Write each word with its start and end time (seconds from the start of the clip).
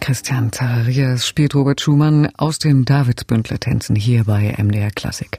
Christian 0.00 0.50
Zacharias 0.50 1.26
spielt 1.26 1.54
Robert 1.54 1.80
Schumann 1.80 2.30
aus 2.36 2.58
den 2.58 2.84
Davidsbündler-Tänzen 2.84 3.94
hier 3.94 4.24
bei 4.24 4.54
MDR 4.58 4.90
Klassik. 4.90 5.38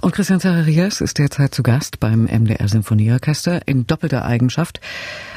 Und 0.00 0.12
Christian 0.12 0.40
Zacharias 0.40 1.00
ist 1.00 1.18
derzeit 1.18 1.54
zu 1.54 1.62
Gast 1.62 2.00
beim 2.00 2.24
MDR 2.24 2.66
Sinfonieorchester 2.66 3.60
in 3.68 3.86
doppelter 3.86 4.24
Eigenschaft. 4.24 4.80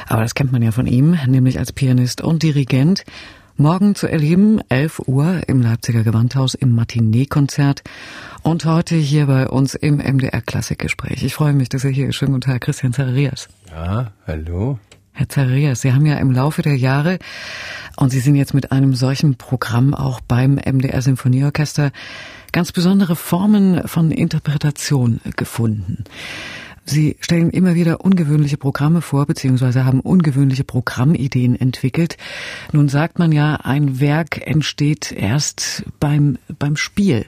Aber 0.08 0.22
das 0.22 0.34
kennt 0.34 0.52
man 0.52 0.62
ja 0.62 0.72
von 0.72 0.86
ihm, 0.86 1.16
nämlich 1.26 1.58
als 1.58 1.72
Pianist 1.72 2.22
und 2.22 2.42
Dirigent. 2.42 3.04
Morgen 3.58 3.94
zu 3.94 4.06
erleben, 4.06 4.60
11 4.68 5.02
Uhr 5.06 5.42
im 5.46 5.62
Leipziger 5.62 6.02
Gewandhaus 6.02 6.54
im 6.54 6.74
Matinee-Konzert 6.74 7.82
und 8.42 8.64
heute 8.64 8.96
hier 8.96 9.26
bei 9.26 9.48
uns 9.48 9.74
im 9.74 9.96
MDR 9.96 10.40
Klassikgespräch. 10.40 11.22
Ich 11.22 11.34
freue 11.34 11.52
mich, 11.52 11.68
dass 11.68 11.84
er 11.84 11.90
hier 11.90 12.08
ist. 12.08 12.16
Schönen 12.16 12.32
guten 12.32 12.50
Tag, 12.50 12.62
Christian 12.62 12.92
Zacharias. 12.92 13.48
Ja, 13.70 14.12
hallo. 14.26 14.78
Herr 15.18 15.30
Zacharias, 15.30 15.80
Sie 15.80 15.94
haben 15.94 16.04
ja 16.04 16.18
im 16.18 16.30
Laufe 16.30 16.60
der 16.60 16.76
Jahre 16.76 17.18
und 17.96 18.10
Sie 18.10 18.20
sind 18.20 18.34
jetzt 18.34 18.52
mit 18.52 18.70
einem 18.70 18.94
solchen 18.94 19.36
Programm 19.36 19.94
auch 19.94 20.20
beim 20.20 20.56
MDR 20.56 21.00
Sinfonieorchester 21.00 21.90
ganz 22.52 22.70
besondere 22.70 23.16
Formen 23.16 23.88
von 23.88 24.10
Interpretation 24.10 25.20
gefunden. 25.34 26.04
Sie 26.84 27.16
stellen 27.20 27.48
immer 27.48 27.74
wieder 27.74 28.04
ungewöhnliche 28.04 28.58
Programme 28.58 29.00
vor, 29.00 29.24
beziehungsweise 29.24 29.86
haben 29.86 30.00
ungewöhnliche 30.00 30.64
Programmideen 30.64 31.58
entwickelt. 31.58 32.18
Nun 32.72 32.90
sagt 32.90 33.18
man 33.18 33.32
ja, 33.32 33.54
ein 33.56 33.98
Werk 34.00 34.46
entsteht 34.46 35.12
erst 35.12 35.84
beim, 35.98 36.36
beim 36.58 36.76
Spiel. 36.76 37.24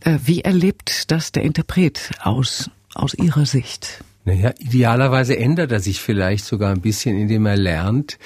Äh, 0.00 0.18
wie 0.24 0.40
erlebt 0.40 1.12
das 1.12 1.30
der 1.30 1.44
Interpret 1.44 2.10
aus, 2.20 2.68
aus 2.94 3.14
Ihrer 3.14 3.46
Sicht? 3.46 4.02
Naja, 4.24 4.52
idealerweise 4.58 5.36
ändert 5.36 5.72
er 5.72 5.80
sich 5.80 6.00
vielleicht 6.00 6.44
sogar 6.44 6.72
ein 6.72 6.80
bisschen, 6.80 7.18
indem 7.18 7.46
er 7.46 7.56
lernt. 7.56 8.18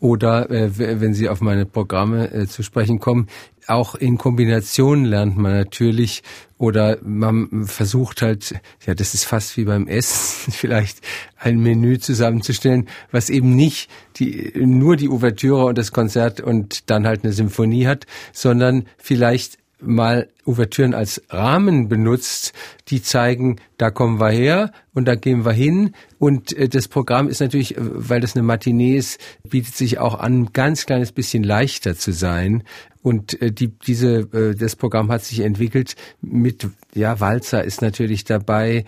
Oder 0.00 0.50
äh, 0.50 1.00
wenn 1.00 1.14
Sie 1.14 1.28
auf 1.28 1.40
meine 1.40 1.64
Programme 1.64 2.30
äh, 2.30 2.46
zu 2.46 2.62
sprechen 2.62 2.98
kommen, 2.98 3.28
auch 3.66 3.94
in 3.94 4.18
Kombination 4.18 5.04
lernt 5.04 5.36
man 5.38 5.52
natürlich 5.52 6.22
oder 6.58 6.98
man 7.02 7.66
versucht 7.66 8.20
halt, 8.20 8.54
ja, 8.86 8.94
das 8.94 9.14
ist 9.14 9.24
fast 9.24 9.56
wie 9.56 9.64
beim 9.64 9.86
Essen, 9.86 10.52
vielleicht 10.52 11.00
ein 11.38 11.60
Menü 11.60 11.98
zusammenzustellen, 11.98 12.88
was 13.12 13.30
eben 13.30 13.54
nicht 13.54 13.88
die, 14.16 14.52
nur 14.56 14.96
die 14.96 15.08
Ouvertüre 15.08 15.64
und 15.66 15.78
das 15.78 15.92
Konzert 15.92 16.40
und 16.40 16.90
dann 16.90 17.06
halt 17.06 17.24
eine 17.24 17.32
Symphonie 17.32 17.86
hat, 17.86 18.06
sondern 18.32 18.86
vielleicht 18.98 19.58
mal 19.80 20.28
Ouvertüren 20.44 20.94
als 20.94 21.22
Rahmen 21.30 21.88
benutzt, 21.88 22.52
die 22.88 23.02
zeigen, 23.02 23.56
da 23.78 23.90
kommen 23.90 24.20
wir 24.20 24.30
her 24.30 24.72
und 24.92 25.06
da 25.06 25.14
gehen 25.14 25.44
wir 25.44 25.52
hin. 25.52 25.92
Und 26.18 26.56
äh, 26.56 26.68
das 26.68 26.88
Programm 26.88 27.28
ist 27.28 27.40
natürlich, 27.40 27.76
äh, 27.76 27.80
weil 27.80 28.20
das 28.20 28.36
eine 28.36 28.42
Matinee 28.42 28.96
ist, 28.96 29.20
bietet 29.48 29.74
sich 29.74 29.98
auch 29.98 30.18
an, 30.18 30.42
ein 30.42 30.52
ganz 30.52 30.86
kleines 30.86 31.12
bisschen 31.12 31.42
leichter 31.42 31.96
zu 31.96 32.12
sein. 32.12 32.62
Und 33.02 33.40
äh, 33.42 33.52
die, 33.52 33.68
diese, 33.68 34.54
das 34.54 34.76
Programm 34.76 35.10
hat 35.10 35.24
sich 35.24 35.40
entwickelt 35.40 35.94
mit, 36.22 36.68
ja, 36.94 37.20
Walzer 37.20 37.62
ist 37.62 37.82
natürlich 37.82 38.24
dabei, 38.24 38.86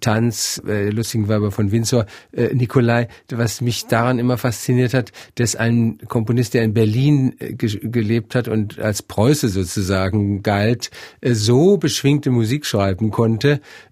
Tanz, 0.00 0.60
Lustigenweiber 0.64 1.52
von 1.52 1.70
Windsor, 1.70 2.06
Nikolai, 2.32 3.06
was 3.30 3.60
mich 3.60 3.86
daran 3.86 4.18
immer 4.18 4.36
fasziniert 4.36 4.94
hat, 4.94 5.12
dass 5.36 5.54
ein 5.54 5.98
Komponist, 6.08 6.54
der 6.54 6.64
in 6.64 6.74
Berlin 6.74 7.36
ge 7.38 7.78
gelebt 7.82 8.34
hat 8.34 8.48
und 8.48 8.80
als 8.80 9.02
Preuße 9.02 9.48
sozusagen 9.48 10.42
galt, 10.42 10.90
so 11.22 11.76
beschwingte 11.76 12.30
Musik 12.30 12.66
schreiben 12.66 13.10
konnte 13.10 13.31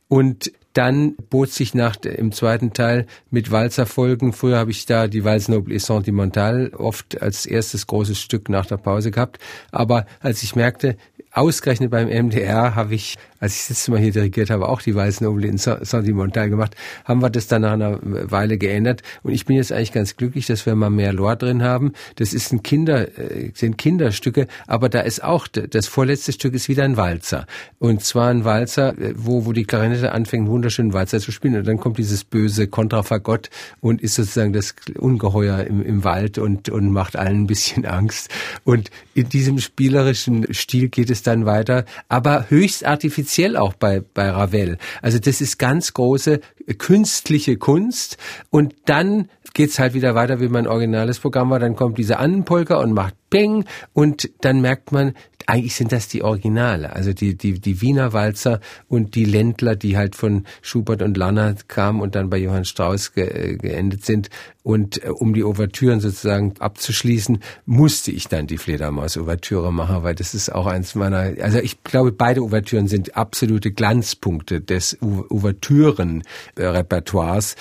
und 0.09 0.53
dann 0.73 1.17
bot 1.31 1.51
sich 1.51 1.75
nach 1.75 1.97
im 2.05 2.33
zweiten 2.33 2.73
Teil 2.73 3.07
mit 3.31 3.51
Walzerfolgen. 3.51 4.33
Früher 4.33 4.59
habe 4.59 4.71
ich 4.71 4.87
da 4.87 5.09
die 5.09 5.25
Valse 5.25 5.51
Noble 5.51 5.75
et 5.75 5.83
Sentimentale 5.83 6.71
oft 6.79 7.21
als 7.21 7.45
erstes 7.45 7.87
großes 7.87 8.21
Stück 8.21 8.49
nach 8.49 8.67
der 8.67 8.77
Pause 8.77 9.11
gehabt. 9.11 9.39
Aber 9.73 10.07
als 10.21 10.43
ich 10.43 10.55
merkte, 10.55 10.97
ausgerechnet 11.33 11.91
beim 11.91 12.09
MDR 12.09 12.75
habe 12.75 12.95
ich, 12.95 13.17
als 13.41 13.55
ich 13.55 13.61
das 13.61 13.71
letzte 13.71 13.91
Mal 13.93 14.01
hier 14.01 14.13
dirigiert 14.13 14.51
habe, 14.51 14.69
auch 14.69 14.83
die 14.83 14.95
Weißen 14.95 15.27
Obel 15.27 15.47
in 15.47 15.57
Sentimental 15.57 16.51
gemacht, 16.51 16.77
haben 17.05 17.23
wir 17.23 17.31
das 17.31 17.47
dann 17.47 17.63
nach 17.63 17.73
einer 17.73 17.99
Weile 18.03 18.59
geändert. 18.59 19.03
Und 19.23 19.33
ich 19.33 19.47
bin 19.47 19.57
jetzt 19.57 19.73
eigentlich 19.73 19.93
ganz 19.93 20.17
glücklich, 20.17 20.47
dass 20.47 20.67
wir 20.67 20.75
mal 20.75 20.91
mehr 20.91 21.15
Lore 21.15 21.39
drin 21.39 21.63
haben. 21.63 21.93
Das 22.17 22.35
ist 22.35 22.53
ein 22.53 22.63
Kinder, 22.63 23.19
äh, 23.19 23.51
sind 23.55 23.79
Kinderstücke, 23.79 24.47
aber 24.67 24.91
da 24.91 25.01
ist 25.01 25.25
auch, 25.25 25.49
das 25.49 25.87
vorletzte 25.87 26.33
Stück 26.33 26.55
ist 26.55 26.69
wieder 26.69 26.85
ein 26.85 26.99
Walzer. 26.99 27.47
Und 27.79 28.05
zwar 28.05 28.29
ein 28.29 28.45
Walzer, 28.45 28.97
äh, 28.99 29.15
wo, 29.17 29.47
wo 29.47 29.53
die 29.53 29.65
Klarinette 29.65 30.13
anfängt, 30.13 30.43
einen 30.43 30.51
wunderschönen 30.51 30.93
Walzer 30.93 31.19
zu 31.19 31.33
spielen. 31.33 31.57
Und 31.57 31.67
dann 31.67 31.79
kommt 31.79 31.97
dieses 31.97 32.25
böse 32.25 32.67
Kontrafagott 32.67 33.49
und 33.81 34.03
ist 34.03 34.17
sozusagen 34.17 34.53
das 34.53 34.75
Ungeheuer 34.99 35.65
im, 35.65 35.83
im 35.83 36.05
Wald 36.05 36.37
und, 36.37 36.69
und 36.69 36.93
macht 36.93 37.17
allen 37.17 37.45
ein 37.45 37.47
bisschen 37.47 37.87
Angst. 37.87 38.29
Und 38.65 38.91
in 39.15 39.31
diesem 39.31 39.59
spielerischen 39.59 40.47
Stil 40.53 40.89
geht 40.89 41.09
es 41.09 41.23
dann 41.23 41.47
weiter, 41.47 41.87
aber 42.09 42.51
höchst 42.51 42.85
artifiziell 42.85 43.30
auch 43.57 43.75
bei, 43.75 44.01
bei 44.01 44.31
Ravel. 44.31 44.79
Also 45.03 45.19
das 45.19 45.41
ist 45.41 45.59
ganz 45.59 45.95
große 45.95 46.41
künstliche 46.79 47.57
Kunst 47.57 48.17
und 48.51 48.75
dann 48.87 49.29
geht's 49.55 49.79
halt 49.79 49.95
wieder 49.95 50.15
weiter, 50.15 50.41
wie 50.41 50.49
mein 50.49 50.67
originales 50.67 51.19
Programm 51.19 51.51
war. 51.51 51.59
Dann 51.59 51.77
kommt 51.77 51.99
diese 51.99 52.19
Annenpolka 52.19 52.77
und 52.77 52.93
macht 52.93 53.15
Peng 53.31 53.65
und 53.93 54.31
dann 54.41 54.61
merkt 54.61 54.93
man, 54.93 55.15
eigentlich 55.49 55.75
sind 55.75 55.93
das 55.93 56.09
die 56.09 56.23
Originale, 56.23 56.95
also 56.95 57.13
die, 57.13 57.37
die, 57.37 57.61
die 57.61 57.81
Wiener 57.81 58.13
Walzer 58.13 58.61
und 58.89 59.15
die 59.15 59.25
Ländler, 59.25 59.77
die 59.77 59.97
halt 59.97 60.17
von 60.17 60.45
Schubert 60.63 61.03
und 61.03 61.17
Lanner 61.17 61.55
kamen 61.69 62.01
und 62.01 62.15
dann 62.15 62.31
bei 62.31 62.39
Johann 62.39 62.65
Strauss 62.65 63.13
ge, 63.13 63.57
geendet 63.57 64.05
sind. 64.05 64.31
Und 64.63 65.05
äh, 65.05 65.09
um 65.09 65.35
die 65.35 65.43
Ouvertüren 65.43 65.99
sozusagen 66.01 66.55
abzuschließen, 66.59 67.43
musste 67.65 68.13
ich 68.13 68.29
dann 68.29 68.47
die 68.47 68.59
Fledermaus-Ouvertüre 68.59 69.73
machen, 69.73 70.03
weil 70.03 70.15
das 70.15 70.35
ist 70.35 70.53
auch 70.53 70.67
eins 70.67 70.95
meiner, 70.95 71.33
also 71.43 71.59
ich 71.59 71.83
glaube, 71.83 72.13
beide 72.13 72.43
Ouvertüren 72.43 72.87
sind 72.87 73.17
absolute 73.17 73.73
Glanzpunkte 73.73 74.61
des 74.61 74.99
Ouvertüren-Repertoires. 75.01 77.57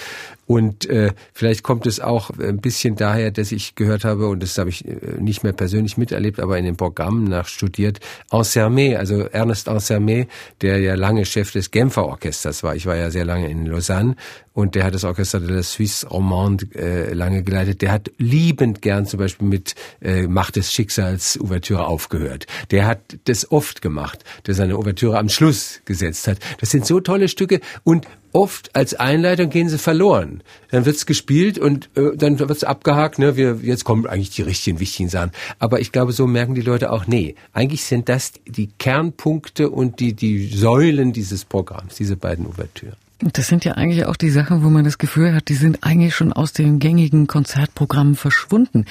Und 0.50 0.90
äh, 0.90 1.12
vielleicht 1.32 1.62
kommt 1.62 1.86
es 1.86 2.00
auch 2.00 2.32
ein 2.32 2.58
bisschen 2.58 2.96
daher, 2.96 3.30
dass 3.30 3.52
ich 3.52 3.76
gehört 3.76 4.04
habe, 4.04 4.28
und 4.28 4.42
das 4.42 4.58
habe 4.58 4.72
ich 4.72 4.84
äh, 4.84 4.96
nicht 5.20 5.44
mehr 5.44 5.54
persönlich 5.54 5.96
miterlebt, 5.96 6.40
aber 6.40 6.58
in 6.58 6.66
den 6.66 6.76
Programmen 6.76 7.26
nachstudiert, 7.26 8.00
Ansermet, 8.32 8.98
also 8.98 9.26
Ernest 9.26 9.70
Ansermet, 9.70 10.28
der 10.62 10.80
ja 10.80 10.96
lange 10.96 11.26
Chef 11.26 11.52
des 11.52 11.70
Genfer 11.70 12.08
Orchesters 12.08 12.64
war. 12.64 12.76
Ich 12.76 12.88
war 12.88 12.96
ja 12.96 13.12
sehr 13.12 13.26
lange 13.26 13.48
in 13.48 13.68
Lausanne 13.68 14.16
und 14.54 14.74
der 14.74 14.86
hat 14.86 14.96
das 14.96 15.04
Orchester 15.04 15.40
de 15.40 15.52
la 15.52 15.62
Suisse 15.62 16.08
Romande 16.08 16.66
äh, 16.74 17.14
lange 17.14 17.44
geleitet. 17.44 17.84
Der 17.84 17.92
hat 17.92 18.10
liebend 18.18 18.82
gern 18.82 19.06
zum 19.06 19.20
Beispiel 19.20 19.48
mit 19.48 19.76
äh, 20.02 20.24
Macht 20.24 20.56
des 20.56 20.74
Schicksals 20.74 21.40
Ouvertüre 21.40 21.86
aufgehört. 21.86 22.48
Der 22.72 22.88
hat 22.88 23.20
das 23.26 23.52
oft 23.52 23.84
gemacht, 23.84 24.24
dass 24.46 24.58
er 24.58 24.64
eine 24.64 24.80
Ouvertüre 24.80 25.20
am 25.20 25.30
Schluss 25.30 25.82
gesetzt 25.86 26.28
hat. 26.28 26.40
Das 26.60 26.72
sind 26.72 26.88
so 26.88 27.00
tolle 27.02 27.28
Stücke 27.28 27.60
und 27.84 28.08
oft 28.34 28.76
als 28.76 28.94
Einleitung 28.94 29.50
gehen 29.50 29.70
sie 29.70 29.78
verloren. 29.78 30.44
Dann 30.72 30.86
wird's 30.86 31.06
gespielt 31.06 31.58
und 31.58 31.90
äh, 31.96 32.16
dann 32.16 32.40
wird's 32.40 32.64
abgehakt. 32.64 33.20
Ne? 33.20 33.36
Wir, 33.36 33.60
jetzt 33.62 33.84
kommen 33.84 34.06
eigentlich 34.06 34.32
die 34.32 34.42
richtigen, 34.42 34.80
wichtigen 34.80 35.10
Sachen. 35.10 35.32
Aber 35.58 35.80
ich 35.80 35.92
glaube, 35.92 36.12
so 36.12 36.28
merken 36.28 36.56
die 36.56 36.62
Leute 36.62 36.92
auch, 36.92 37.08
nee, 37.08 37.36
eigentlich 37.54 37.84
sind 37.84 38.10
das 38.10 38.34
die 38.46 38.70
Kernpunkte 38.78 39.70
und 39.70 40.00
die, 40.00 40.14
die 40.14 40.48
Säulen 40.48 41.14
dieses 41.14 41.46
Programms, 41.46 41.96
diese 41.96 42.16
beiden 42.16 42.46
Ouvertüren. 42.46 42.96
Das 43.22 43.48
sind 43.48 43.66
ja 43.66 43.74
eigentlich 43.74 44.06
auch 44.06 44.16
die 44.16 44.30
Sachen, 44.30 44.64
wo 44.64 44.70
man 44.70 44.86
das 44.86 44.98
Gefühl 44.98 45.36
hat, 45.36 45.50
die 45.50 45.56
sind 45.56 45.84
eigentlich 45.84 46.16
schon 46.16 46.32
aus 46.32 46.54
den 46.54 46.80
gängigen 46.80 47.28
Konzertprogrammen 47.28 48.16
verschwunden. 48.16 48.86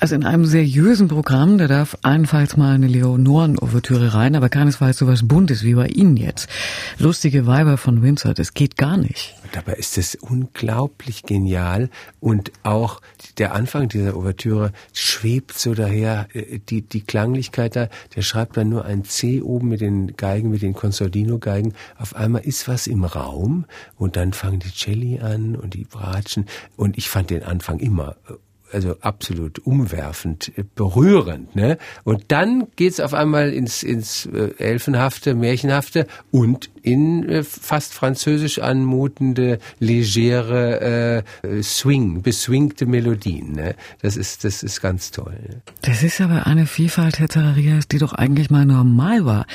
Also 0.00 0.14
in 0.14 0.24
einem 0.24 0.44
seriösen 0.44 1.08
Programm, 1.08 1.56
da 1.56 1.66
darf 1.66 1.96
allenfalls 2.02 2.58
mal 2.58 2.74
eine 2.74 2.88
Leonoren-Ouvertüre 2.88 4.12
rein, 4.12 4.36
aber 4.36 4.50
keinesfalls 4.50 4.98
sowas 4.98 5.26
Buntes 5.26 5.62
wie 5.64 5.74
bei 5.74 5.86
Ihnen 5.86 6.18
jetzt. 6.18 6.50
Lustige 6.98 7.46
Weiber 7.46 7.78
von 7.78 8.02
Windsor, 8.02 8.34
das 8.34 8.52
geht 8.52 8.76
gar 8.76 8.98
nicht. 8.98 9.34
Dabei 9.52 9.74
ist 9.74 9.98
es 9.98 10.14
unglaublich 10.14 11.24
genial 11.24 11.90
und 12.20 12.52
auch 12.62 13.00
der 13.38 13.54
Anfang 13.54 13.88
dieser 13.88 14.16
Ouvertüre 14.16 14.72
schwebt 14.92 15.58
so 15.58 15.74
daher, 15.74 16.28
äh, 16.32 16.58
die, 16.58 16.82
die 16.82 17.00
Klanglichkeit 17.00 17.76
da, 17.76 17.88
der 18.14 18.22
schreibt 18.22 18.56
dann 18.56 18.68
nur 18.68 18.84
ein 18.84 19.04
C 19.04 19.42
oben 19.42 19.68
mit 19.68 19.80
den 19.80 20.16
Geigen, 20.16 20.50
mit 20.50 20.62
den 20.62 20.74
Consolino-Geigen. 20.74 21.74
Auf 21.98 22.14
einmal 22.14 22.42
ist 22.42 22.68
was 22.68 22.86
im 22.86 23.04
Raum 23.04 23.66
und 23.96 24.16
dann 24.16 24.32
fangen 24.32 24.60
die 24.60 24.72
Celli 24.72 25.20
an 25.20 25.56
und 25.56 25.74
die 25.74 25.84
Bratschen 25.84 26.46
und 26.76 26.96
ich 26.96 27.08
fand 27.08 27.30
den 27.30 27.42
Anfang 27.42 27.78
immer 27.80 28.16
äh, 28.28 28.34
also 28.72 28.96
absolut 29.00 29.58
umwerfend, 29.66 30.52
äh, 30.56 30.64
berührend. 30.74 31.56
Ne? 31.56 31.78
Und 32.04 32.26
dann 32.28 32.68
geht's 32.76 33.00
auf 33.00 33.14
einmal 33.14 33.52
ins, 33.52 33.82
ins 33.82 34.26
Elfenhafte, 34.26 35.34
Märchenhafte 35.34 36.06
und 36.30 36.70
in 36.82 37.28
äh, 37.28 37.42
fast 37.42 37.94
französisch 37.94 38.58
anmutende, 38.58 39.58
legere 39.78 41.24
äh, 41.42 41.62
Swing, 41.62 42.22
beswingte 42.22 42.86
Melodien. 42.86 43.52
Ne? 43.52 43.74
Das 44.02 44.16
ist, 44.16 44.44
das 44.44 44.62
ist 44.62 44.80
ganz 44.80 45.10
toll. 45.10 45.36
Ne? 45.48 45.62
Das 45.82 46.02
ist 46.02 46.20
aber 46.20 46.46
eine 46.46 46.66
Vielfalt, 46.66 47.18
Herr 47.18 47.28
Zacharias, 47.28 47.88
die 47.88 47.98
doch 47.98 48.12
eigentlich 48.12 48.50
mal 48.50 48.66
normal 48.66 49.24
war. 49.24 49.46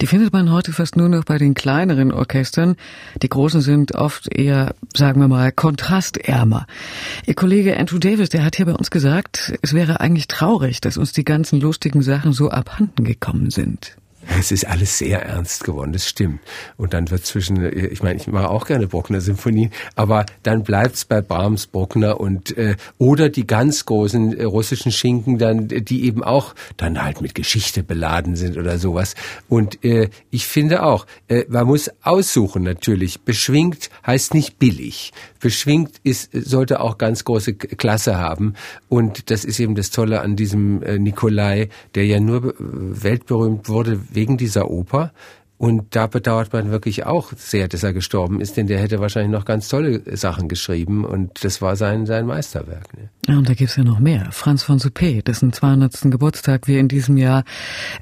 Die 0.00 0.06
findet 0.06 0.32
man 0.32 0.50
heute 0.50 0.72
fast 0.72 0.96
nur 0.96 1.08
noch 1.08 1.24
bei 1.24 1.38
den 1.38 1.54
kleineren 1.54 2.12
Orchestern. 2.12 2.76
Die 3.22 3.28
großen 3.28 3.60
sind 3.60 3.94
oft 3.94 4.32
eher, 4.32 4.74
sagen 4.94 5.20
wir 5.20 5.28
mal, 5.28 5.52
kontrastärmer. 5.52 6.66
Ihr 7.26 7.34
Kollege 7.34 7.76
Andrew 7.76 7.98
Davis, 7.98 8.28
der 8.28 8.44
hat 8.44 8.56
hier 8.56 8.66
bei 8.66 8.74
uns 8.74 8.90
gesagt, 8.90 9.54
es 9.62 9.74
wäre 9.74 10.00
eigentlich 10.00 10.28
traurig, 10.28 10.80
dass 10.80 10.96
uns 10.96 11.12
die 11.12 11.24
ganzen 11.24 11.60
lustigen 11.60 12.02
Sachen 12.02 12.32
so 12.32 12.50
abhanden 12.50 13.04
gekommen 13.04 13.50
sind. 13.50 13.96
Es 14.38 14.52
ist 14.52 14.66
alles 14.66 14.98
sehr 14.98 15.22
ernst 15.22 15.64
geworden, 15.64 15.92
das 15.92 16.08
stimmt. 16.08 16.40
Und 16.76 16.94
dann 16.94 17.10
wird 17.10 17.26
zwischen, 17.26 17.64
ich 17.64 18.02
meine, 18.02 18.20
ich 18.20 18.28
mache 18.28 18.48
auch 18.48 18.66
gerne 18.66 18.86
Bruckner 18.86 19.20
Symphonie, 19.20 19.70
aber 19.96 20.26
dann 20.42 20.62
bleibt's 20.62 21.04
bei 21.04 21.20
Brahms, 21.20 21.66
Bruckner 21.66 22.20
und 22.20 22.56
äh, 22.56 22.76
oder 22.98 23.28
die 23.28 23.46
ganz 23.46 23.84
großen 23.84 24.38
äh, 24.38 24.44
russischen 24.44 24.92
Schinken 24.92 25.38
dann, 25.38 25.68
die 25.68 26.04
eben 26.04 26.22
auch 26.22 26.54
dann 26.76 27.02
halt 27.02 27.20
mit 27.20 27.34
Geschichte 27.34 27.82
beladen 27.82 28.36
sind 28.36 28.56
oder 28.56 28.78
sowas. 28.78 29.14
Und 29.48 29.84
äh, 29.84 30.08
ich 30.30 30.46
finde 30.46 30.84
auch, 30.84 31.06
äh, 31.28 31.44
man 31.48 31.66
muss 31.66 31.90
aussuchen 32.02 32.62
natürlich. 32.62 33.22
Beschwingt 33.22 33.90
heißt 34.06 34.34
nicht 34.34 34.58
billig. 34.58 35.12
Beschwingt 35.40 36.00
ist 36.04 36.30
sollte 36.32 36.80
auch 36.80 36.98
ganz 36.98 37.24
große 37.24 37.54
Klasse 37.54 38.16
haben. 38.16 38.54
Und 38.88 39.30
das 39.30 39.44
ist 39.44 39.58
eben 39.58 39.74
das 39.74 39.90
Tolle 39.90 40.20
an 40.20 40.36
diesem 40.36 40.82
äh, 40.82 40.98
Nikolai, 40.98 41.68
der 41.94 42.06
ja 42.06 42.20
nur 42.20 42.50
äh, 42.50 42.54
weltberühmt 42.58 43.68
wurde 43.68 44.11
wegen 44.14 44.36
dieser 44.36 44.70
Oper. 44.70 45.12
Und 45.62 45.94
da 45.94 46.08
bedauert 46.08 46.52
man 46.52 46.72
wirklich 46.72 47.06
auch 47.06 47.32
sehr, 47.36 47.68
dass 47.68 47.84
er 47.84 47.92
gestorben 47.92 48.40
ist, 48.40 48.56
denn 48.56 48.66
der 48.66 48.80
hätte 48.80 48.98
wahrscheinlich 48.98 49.30
noch 49.30 49.44
ganz 49.44 49.68
tolle 49.68 50.02
Sachen 50.16 50.48
geschrieben 50.48 51.04
und 51.04 51.44
das 51.44 51.62
war 51.62 51.76
sein, 51.76 52.04
sein 52.04 52.26
Meisterwerk. 52.26 52.92
Ne? 52.96 53.10
Ja, 53.28 53.38
und 53.38 53.48
da 53.48 53.54
gibt's 53.54 53.76
ja 53.76 53.84
noch 53.84 54.00
mehr. 54.00 54.26
Franz 54.32 54.64
von 54.64 54.80
Suppé, 54.80 55.22
dessen 55.22 55.52
200. 55.52 56.10
Geburtstag 56.10 56.66
wir 56.66 56.80
in 56.80 56.88
diesem 56.88 57.16
Jahr 57.16 57.44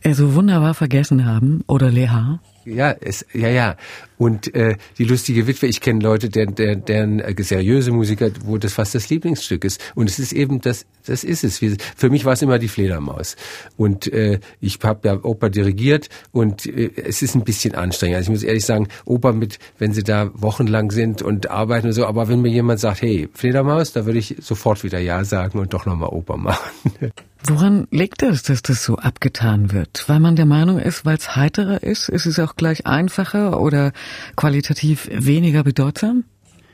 äh, 0.00 0.14
so 0.14 0.34
wunderbar 0.34 0.72
vergessen 0.72 1.26
haben, 1.26 1.62
oder 1.66 1.90
Leha. 1.90 2.40
Ja, 2.70 2.94
es, 3.00 3.26
ja, 3.32 3.48
ja. 3.48 3.76
Und 4.16 4.54
äh, 4.54 4.76
die 4.98 5.04
lustige 5.04 5.46
Witwe, 5.46 5.66
ich 5.66 5.80
kenne 5.80 6.00
Leute, 6.00 6.28
deren, 6.28 6.54
deren, 6.54 6.84
deren 6.84 7.20
äh, 7.20 7.34
seriöse 7.42 7.90
Musiker, 7.90 8.30
wo 8.44 8.58
das 8.58 8.74
fast 8.74 8.94
das 8.94 9.08
Lieblingsstück 9.08 9.64
ist. 9.64 9.80
Und 9.94 10.08
es 10.10 10.18
ist 10.18 10.32
eben 10.32 10.60
das, 10.60 10.86
das 11.06 11.24
ist 11.24 11.42
es. 11.42 11.58
Für 11.96 12.10
mich 12.10 12.24
war 12.24 12.34
es 12.34 12.42
immer 12.42 12.58
die 12.58 12.68
Fledermaus. 12.68 13.36
Und 13.76 14.12
äh, 14.12 14.40
ich 14.60 14.78
habe 14.82 15.08
ja 15.08 15.24
Oper 15.24 15.50
dirigiert 15.50 16.08
und 16.32 16.66
äh, 16.66 16.90
es 16.96 17.22
ist 17.22 17.34
ein 17.34 17.44
bisschen 17.44 17.74
anstrengend. 17.74 18.16
Also 18.16 18.30
ich 18.30 18.34
muss 18.36 18.42
ehrlich 18.42 18.66
sagen, 18.66 18.88
Oper 19.06 19.32
mit, 19.32 19.58
wenn 19.78 19.92
sie 19.92 20.04
da 20.04 20.30
wochenlang 20.34 20.90
sind 20.90 21.22
und 21.22 21.50
arbeiten 21.50 21.88
und 21.88 21.92
so, 21.94 22.06
aber 22.06 22.28
wenn 22.28 22.42
mir 22.42 22.50
jemand 22.50 22.80
sagt, 22.80 23.02
hey, 23.02 23.28
Fledermaus, 23.32 23.92
da 23.92 24.06
würde 24.06 24.18
ich 24.18 24.36
sofort 24.40 24.84
wieder 24.84 24.98
Ja 24.98 25.24
sagen 25.24 25.58
und 25.58 25.72
doch 25.72 25.86
nochmal 25.86 26.10
Oper 26.10 26.36
machen. 26.36 26.70
Woran 27.44 27.86
liegt 27.90 28.22
es, 28.22 28.42
dass 28.42 28.62
das 28.62 28.84
so 28.84 28.96
abgetan 28.96 29.72
wird? 29.72 30.04
Weil 30.08 30.20
man 30.20 30.36
der 30.36 30.46
Meinung 30.46 30.78
ist, 30.78 31.04
weil 31.04 31.16
es 31.16 31.36
heiterer 31.36 31.82
ist, 31.82 32.08
ist 32.08 32.26
es 32.26 32.38
auch 32.38 32.54
gleich 32.54 32.86
einfacher 32.86 33.60
oder 33.60 33.92
qualitativ 34.36 35.08
weniger 35.10 35.64
bedeutsam? 35.64 36.24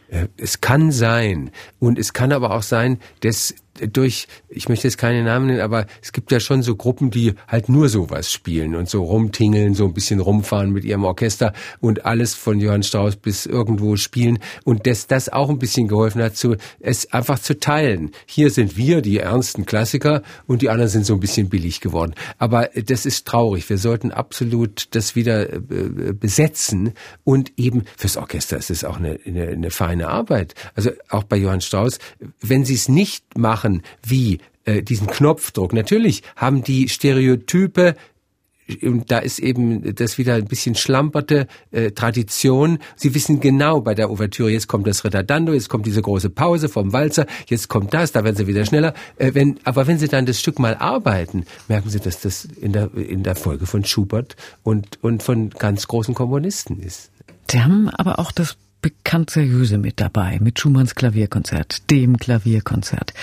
Äh, 0.08 0.28
es 0.36 0.60
kann 0.60 0.90
sein. 0.90 1.50
Und 1.78 1.98
es 1.98 2.12
kann 2.12 2.32
aber 2.32 2.50
auch 2.50 2.62
sein, 2.62 2.98
dass 3.20 3.54
durch, 3.93 4.28
ich 4.49 4.69
möchte 4.69 4.87
jetzt 4.87 4.99
keine 4.99 5.23
Namen 5.23 5.46
nennen, 5.46 5.61
aber 5.61 5.87
es 6.02 6.12
gibt 6.12 6.31
ja 6.32 6.40
schon 6.40 6.62
so 6.62 6.76
Gruppen, 6.76 7.11
die 7.11 7.34
halt 7.49 7.69
nur 7.69 7.88
sowas 7.88 8.32
spielen 8.32 8.75
und 8.75 8.88
so 8.88 9.05
rumtingeln, 9.05 9.75
so 9.75 9.84
ein 9.84 9.94
bisschen 9.94 10.20
rumfahren 10.20 10.73
mit 10.73 10.84
ihrem 10.84 11.05
Orchester 11.05 11.52
und 11.81 12.05
alles 12.05 12.34
von 12.34 12.61
Johann 12.61 12.82
Strauss 12.82 13.17
bis 13.17 13.46
irgendwo 13.46 13.96
spielen 13.96 14.38
und 14.64 14.87
dass 14.87 15.06
das 15.06 15.28
auch 15.28 15.50
ein 15.50 15.58
bisschen 15.58 15.88
geholfen 15.88 16.23
hat, 16.23 16.37
zu, 16.37 16.56
es 16.81 17.12
einfach 17.12 17.38
zu 17.38 17.58
teilen. 17.58 18.11
Hier 18.26 18.50
sind 18.50 18.76
wir, 18.76 19.02
die 19.02 19.19
ernsten 19.19 19.67
Klassiker 19.67 20.23
und 20.46 20.62
die 20.62 20.70
anderen 20.70 20.90
sind 20.90 21.06
so 21.06 21.14
ein 21.14 21.20
bisschen 21.20 21.49
billig 21.49 21.81
geworden. 21.81 22.14
Aber 22.38 22.70
das 22.75 23.06
ist 23.06 23.26
traurig. 23.26 23.69
Wir 23.69 23.78
sollten 23.78 24.11
absolut 24.11 24.94
das 24.94 25.17
wieder 25.17 25.52
äh, 25.52 25.61
besetzen 26.12 26.93
und 27.25 27.52
eben 27.56 27.84
fürs 27.96 28.17
Orchester 28.17 28.56
ist 28.56 28.70
es 28.70 28.84
auch 28.84 28.99
eine, 28.99 29.19
eine, 29.26 29.49
eine 29.49 29.70
feine 29.70 30.08
Arbeit. 30.08 30.55
Also 30.75 30.90
auch 31.08 31.25
bei 31.25 31.37
Johann 31.37 31.61
Strauss, 31.61 31.99
wenn 32.40 32.64
sie 32.64 32.75
es 32.75 32.88
nicht 32.88 33.37
machen, 33.37 33.65
machen 33.66 33.82
wie 34.06 34.38
äh, 34.64 34.82
diesen 34.82 35.06
Knopfdruck. 35.06 35.72
Natürlich 35.72 36.22
haben 36.36 36.62
die 36.62 36.88
Stereotype 36.88 37.96
und 38.82 39.12
da 39.12 39.18
ist 39.18 39.38
eben 39.38 39.94
das 39.94 40.18
wieder 40.18 40.34
ein 40.34 40.46
bisschen 40.46 40.74
schlamperte 40.74 41.46
äh, 41.70 41.92
Tradition. 41.92 42.80
Sie 42.96 43.14
wissen 43.14 43.38
genau 43.38 43.80
bei 43.80 43.94
der 43.94 44.10
Ouvertüre, 44.10 44.50
jetzt 44.50 44.66
kommt 44.66 44.88
das 44.88 45.04
Ritardando, 45.04 45.52
jetzt 45.52 45.68
kommt 45.68 45.86
diese 45.86 46.02
große 46.02 46.30
Pause 46.30 46.68
vom 46.68 46.92
Walzer, 46.92 47.26
jetzt 47.46 47.68
kommt 47.68 47.94
das, 47.94 48.10
da 48.10 48.24
werden 48.24 48.34
sie 48.34 48.48
wieder 48.48 48.66
schneller. 48.66 48.92
Äh, 49.18 49.34
wenn, 49.34 49.60
aber 49.62 49.86
wenn 49.86 50.00
sie 50.00 50.08
dann 50.08 50.26
das 50.26 50.40
Stück 50.40 50.58
mal 50.58 50.74
arbeiten, 50.74 51.46
merken 51.68 51.90
sie, 51.90 52.00
dass 52.00 52.20
das 52.20 52.44
in 52.44 52.72
der, 52.72 52.92
in 52.94 53.22
der 53.22 53.36
Folge 53.36 53.66
von 53.66 53.84
Schubert 53.84 54.34
und, 54.64 54.98
und 55.00 55.22
von 55.22 55.50
ganz 55.50 55.86
großen 55.86 56.14
Komponisten 56.14 56.80
ist. 56.80 57.10
Sie 57.48 57.62
haben 57.62 57.88
aber 57.88 58.18
auch 58.18 58.32
das 58.32 58.56
bekannt 58.87 59.31
seriöse 59.31 59.79
mit 59.79 60.00
dabei, 60.00 60.38
mit 60.41 60.61
Schumanns 60.61 60.94
Klavierkonzert, 60.94 61.91
dem 61.91 62.19
Klavierkonzert. 62.19 63.15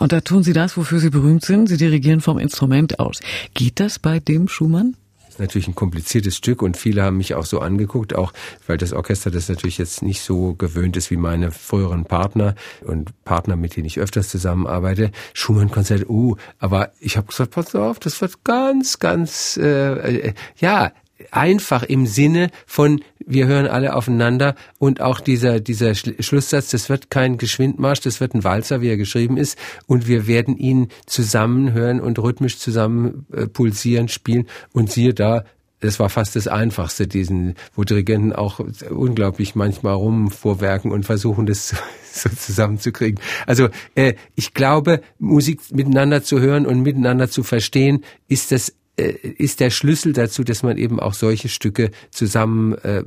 Und 0.00 0.10
da 0.10 0.20
tun 0.20 0.42
Sie 0.42 0.52
das, 0.52 0.76
wofür 0.76 0.98
Sie 0.98 1.10
berühmt 1.10 1.44
sind. 1.44 1.68
Sie 1.68 1.76
dirigieren 1.76 2.20
vom 2.20 2.36
Instrument 2.36 2.98
aus. 2.98 3.20
Geht 3.54 3.78
das 3.78 4.00
bei 4.00 4.18
dem 4.18 4.48
Schumann? 4.48 4.96
Das 5.20 5.34
ist 5.34 5.38
natürlich 5.38 5.68
ein 5.68 5.76
kompliziertes 5.76 6.36
Stück 6.36 6.62
und 6.62 6.76
viele 6.76 7.04
haben 7.04 7.16
mich 7.16 7.34
auch 7.34 7.44
so 7.44 7.60
angeguckt, 7.60 8.16
auch 8.16 8.32
weil 8.66 8.76
das 8.76 8.92
Orchester 8.92 9.30
das 9.30 9.48
natürlich 9.48 9.78
jetzt 9.78 10.02
nicht 10.02 10.20
so 10.20 10.54
gewöhnt 10.54 10.96
ist 10.96 11.12
wie 11.12 11.16
meine 11.16 11.52
früheren 11.52 12.06
Partner 12.06 12.56
und 12.80 13.12
Partner, 13.24 13.54
mit 13.54 13.76
denen 13.76 13.86
ich 13.86 14.00
öfters 14.00 14.30
zusammenarbeite. 14.30 15.12
Schumann-Konzert, 15.32 16.08
uh, 16.08 16.34
aber 16.58 16.90
ich 16.98 17.16
habe 17.16 17.28
gesagt, 17.28 17.52
pass 17.52 17.74
auf, 17.76 18.00
das 18.00 18.20
wird 18.20 18.42
ganz, 18.42 18.98
ganz, 18.98 19.56
äh, 19.56 20.28
äh 20.28 20.34
ja, 20.56 20.90
einfach 21.30 21.82
im 21.82 22.06
Sinne 22.06 22.50
von 22.66 23.00
wir 23.26 23.46
hören 23.46 23.66
alle 23.66 23.94
aufeinander 23.94 24.54
und 24.78 25.00
auch 25.00 25.20
dieser 25.20 25.60
dieser 25.60 25.94
Schlusssatz, 25.94 26.70
das 26.70 26.88
wird 26.88 27.10
kein 27.10 27.38
Geschwindmarsch, 27.38 28.00
das 28.00 28.20
wird 28.20 28.34
ein 28.34 28.44
Walzer, 28.44 28.80
wie 28.80 28.88
er 28.88 28.96
geschrieben 28.96 29.36
ist 29.36 29.58
und 29.86 30.06
wir 30.06 30.26
werden 30.26 30.56
ihn 30.56 30.88
zusammen 31.06 31.72
hören 31.72 32.00
und 32.00 32.18
rhythmisch 32.18 32.58
zusammen 32.58 33.26
äh, 33.32 33.46
pulsieren, 33.46 34.08
spielen 34.08 34.46
und 34.72 34.90
siehe 34.90 35.14
da, 35.14 35.44
das 35.84 36.00
war 36.00 36.08
fast 36.08 36.34
das 36.34 36.48
Einfachste, 36.48 37.06
diesen, 37.06 37.56
wo 37.74 37.84
Dirigenten 37.84 38.32
auch 38.32 38.58
unglaublich 38.90 39.54
manchmal 39.54 39.94
rumvorwerken 39.94 40.90
und 40.90 41.04
versuchen, 41.04 41.44
das 41.44 41.74
so 42.12 42.30
zusammenzukriegen. 42.30 43.20
Also 43.46 43.68
äh, 43.94 44.14
ich 44.34 44.54
glaube, 44.54 45.02
Musik 45.18 45.60
miteinander 45.72 46.22
zu 46.22 46.40
hören 46.40 46.64
und 46.64 46.80
miteinander 46.80 47.28
zu 47.28 47.42
verstehen, 47.42 48.02
ist 48.28 48.50
das 48.50 48.72
ist 48.96 49.60
der 49.60 49.70
Schlüssel 49.70 50.12
dazu, 50.12 50.44
dass 50.44 50.62
man 50.62 50.78
eben 50.78 51.00
auch 51.00 51.14
solche 51.14 51.48
Stücke 51.48 51.90
zusammen 52.10 52.74
äh, 52.74 53.02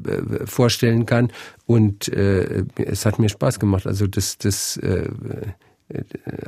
vorstellen 0.45 1.05
kann. 1.05 1.31
Und 1.65 2.09
äh, 2.09 2.65
es 2.75 3.05
hat 3.05 3.19
mir 3.19 3.29
Spaß 3.29 3.59
gemacht, 3.59 3.87
also 3.87 4.05
das, 4.07 4.37
das 4.37 4.77
äh, 4.77 5.09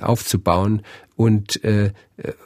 aufzubauen 0.02 0.82
und 1.16 1.64
äh, 1.64 1.92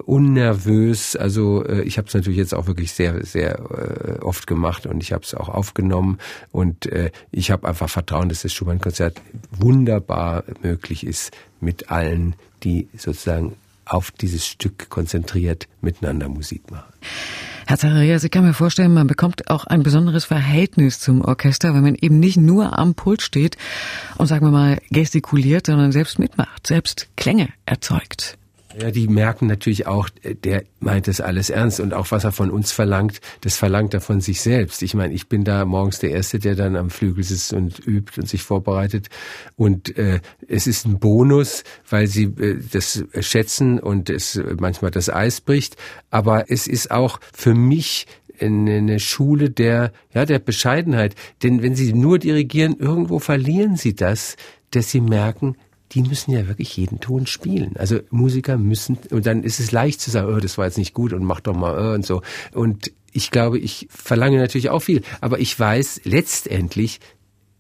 unnervös. 0.06 1.16
Also 1.16 1.66
äh, 1.66 1.82
ich 1.82 1.98
habe 1.98 2.08
es 2.08 2.14
natürlich 2.14 2.38
jetzt 2.38 2.54
auch 2.54 2.68
wirklich 2.68 2.92
sehr, 2.92 3.26
sehr 3.26 3.60
äh, 3.60 4.24
oft 4.24 4.46
gemacht 4.46 4.86
und 4.86 5.02
ich 5.02 5.12
habe 5.12 5.24
es 5.24 5.34
auch 5.34 5.50
aufgenommen 5.50 6.20
und 6.52 6.86
äh, 6.86 7.12
ich 7.32 7.50
habe 7.50 7.68
einfach 7.68 7.90
Vertrauen, 7.90 8.30
dass 8.30 8.44
das 8.44 8.54
Schumann-Konzert 8.54 9.20
wunderbar 9.52 10.44
möglich 10.62 11.06
ist 11.06 11.32
mit 11.60 11.90
allen, 11.90 12.36
die 12.64 12.88
sozusagen 12.96 13.56
auf 13.94 14.12
dieses 14.12 14.46
Stück 14.46 14.90
konzentriert 14.90 15.68
miteinander 15.82 16.30
Musik 16.30 16.72
machen. 16.72 16.94
Herr 17.66 17.78
Zacharias, 17.78 18.24
ich 18.26 18.32
kann 18.32 18.44
mir 18.44 18.54
vorstellen, 18.54 18.94
man 18.94 19.08
bekommt 19.08 19.50
auch 19.50 19.66
ein 19.66 19.84
besonderes 19.84 20.26
Verhältnis 20.26 21.00
zum 21.00 21.22
Orchester, 21.22 21.74
wenn 21.74 21.84
man 21.84 21.96
eben 21.96 22.20
nicht 22.20 22.36
nur 22.36 22.78
am 22.78 22.94
Pult 22.94 23.22
steht 23.22 23.58
und 24.18 24.28
sagen 24.28 24.46
wir 24.46 24.52
mal 24.52 24.82
gestikuliert, 24.90 25.68
sondern 25.68 25.94
selbst 25.94 26.20
mitmacht, 26.20 26.68
selbst 26.68 27.08
Klänge 27.16 27.50
erzeugt. 27.66 28.38
Ja, 28.80 28.90
die 28.90 29.08
merken 29.08 29.48
natürlich 29.48 29.86
auch, 29.86 30.10
äh, 30.24 30.36
der 30.36 30.64
meint 30.80 31.08
das 31.08 31.22
alles 31.22 31.50
ernst 31.50 31.80
und 31.80 31.94
auch 31.94 32.12
was 32.12 32.24
er 32.24 32.32
von 32.32 32.50
uns 32.50 32.72
verlangt, 32.72 33.22
das 33.42 33.56
verlangt 33.56 33.94
er 33.94 34.02
von 34.02 34.20
sich 34.20 34.42
selbst. 34.42 34.82
Ich 34.82 34.94
meine, 34.96 35.14
ich 35.14 35.28
bin 35.28 35.44
da 35.44 35.66
morgens 35.66 36.00
der 36.00 36.12
Erste, 36.12 36.40
der 36.40 36.56
dann 36.56 36.76
am 36.76 36.90
Flügel 36.90 37.24
sitzt 37.24 37.54
und 37.54 37.80
übt 37.86 38.20
und 38.20 38.28
sich 38.28 38.42
vorbereitet 38.42 39.10
und 39.56 39.96
äh, 39.98 40.22
es 40.48 40.66
ist 40.68 40.86
ein 40.86 41.00
Bonus, 41.00 41.64
weil 41.90 42.08
sie 42.08 42.24
äh, 42.24 42.60
das 42.72 43.04
schätzen 43.20 43.80
und 43.80 44.10
es 44.10 44.42
manchmal 44.60 44.92
das 44.92 45.10
Eis 45.10 45.42
bricht, 45.42 45.78
aber 46.10 46.50
es 46.50 46.68
ist 46.68 46.92
auch 46.92 47.20
für 47.34 47.54
mich 47.54 48.08
eine 48.40 49.00
Schule 49.00 49.50
der, 49.52 49.94
ja, 50.14 50.26
der 50.26 50.40
Bescheidenheit. 50.40 51.16
Denn 51.44 51.62
wenn 51.62 51.76
sie 51.76 51.94
nur 51.94 52.20
dirigieren, 52.20 52.76
irgendwo 52.78 53.20
verlieren 53.20 53.78
sie 53.78 53.96
das, 53.96 54.36
dass 54.72 54.90
sie 54.90 55.02
merken, 55.02 55.56
die 55.94 56.02
müssen 56.02 56.32
ja 56.32 56.48
wirklich 56.48 56.76
jeden 56.76 57.00
Ton 57.00 57.28
spielen. 57.28 57.74
Also 57.78 58.00
Musiker 58.10 58.58
müssen, 58.58 58.98
und 59.12 59.26
dann 59.26 59.44
ist 59.44 59.60
es 59.60 59.72
leicht 59.72 60.02
zu 60.02 60.10
sagen, 60.12 60.34
oh, 60.34 60.40
das 60.40 60.58
war 60.58 60.66
jetzt 60.66 60.78
nicht 60.78 60.94
gut 60.94 61.14
und 61.14 61.24
mach 61.24 61.40
doch 61.40 61.56
mal 61.56 61.78
oh, 61.78 61.94
und 61.94 62.06
so. 62.06 62.22
Und 62.54 62.92
ich 63.12 63.30
glaube, 63.32 63.60
ich 63.60 63.88
verlange 63.90 64.38
natürlich 64.38 64.70
auch 64.70 64.82
viel, 64.82 65.04
aber 65.22 65.40
ich 65.40 65.58
weiß 65.58 66.02
letztendlich, 66.04 67.00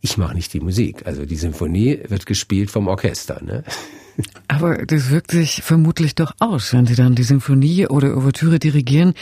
ich 0.01 0.17
mache 0.17 0.35
nicht 0.35 0.53
die 0.53 0.59
Musik. 0.59 1.05
Also 1.05 1.25
die 1.25 1.35
Symphonie 1.35 1.99
wird 2.07 2.25
gespielt 2.25 2.71
vom 2.71 2.87
Orchester. 2.87 3.41
Ne? 3.43 3.63
Aber 4.47 4.85
das 4.85 5.09
wirkt 5.09 5.31
sich 5.31 5.61
vermutlich 5.63 6.15
doch 6.15 6.33
aus, 6.39 6.73
wenn 6.73 6.85
Sie 6.85 6.95
dann 6.95 7.15
die 7.15 7.23
Symphonie 7.23 7.87
oder 7.87 8.17
Ouvertüre 8.17 8.59
dirigieren. 8.59 9.13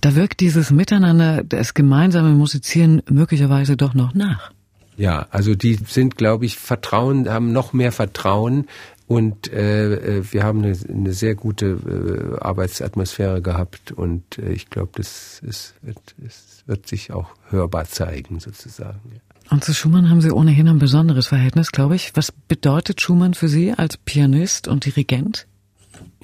Da 0.00 0.14
wirkt 0.14 0.40
dieses 0.40 0.70
Miteinander, 0.70 1.42
das 1.42 1.74
gemeinsame 1.74 2.30
Musizieren 2.30 3.02
möglicherweise 3.08 3.76
doch 3.76 3.94
noch 3.94 4.14
nach. 4.14 4.52
Ja, 4.96 5.26
also 5.30 5.54
die 5.54 5.74
sind, 5.74 6.16
glaube 6.16 6.46
ich, 6.46 6.56
Vertrauen, 6.56 7.28
haben 7.28 7.52
noch 7.52 7.72
mehr 7.72 7.92
Vertrauen 7.92 8.66
und 9.06 9.52
äh, 9.52 10.18
äh, 10.18 10.32
wir 10.32 10.42
haben 10.42 10.64
eine, 10.64 10.76
eine 10.88 11.12
sehr 11.12 11.34
gute 11.34 11.66
äh, 11.66 12.42
Arbeitsatmosphäre 12.42 13.40
gehabt 13.40 13.92
und 13.92 14.38
äh, 14.38 14.52
ich 14.52 14.68
glaube, 14.68 14.92
das 14.94 15.40
ist, 15.46 15.74
wird, 15.82 15.98
es 16.26 16.64
wird 16.66 16.88
sich 16.88 17.12
auch 17.12 17.28
hörbar 17.50 17.84
zeigen 17.84 18.40
sozusagen. 18.40 19.20
Und 19.48 19.62
zu 19.62 19.72
Schumann 19.74 20.10
haben 20.10 20.20
Sie 20.20 20.32
ohnehin 20.32 20.68
ein 20.68 20.80
besonderes 20.80 21.28
Verhältnis, 21.28 21.70
glaube 21.70 21.94
ich. 21.94 22.16
Was 22.16 22.32
bedeutet 22.32 23.00
Schumann 23.00 23.34
für 23.34 23.48
Sie 23.48 23.72
als 23.72 23.96
Pianist 23.96 24.66
und 24.66 24.84
Dirigent? 24.84 25.46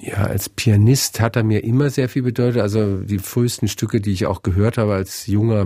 Ja, 0.05 0.25
als 0.25 0.49
Pianist 0.49 1.21
hat 1.21 1.37
er 1.37 1.43
mir 1.43 1.63
immer 1.63 1.89
sehr 1.89 2.09
viel 2.09 2.23
bedeutet. 2.23 2.61
Also 2.61 2.97
die 2.97 3.19
frühesten 3.19 3.69
Stücke, 3.69 4.01
die 4.01 4.11
ich 4.11 4.25
auch 4.25 4.41
gehört 4.41 4.77
habe 4.77 4.93
als 4.93 5.27
junger, 5.27 5.65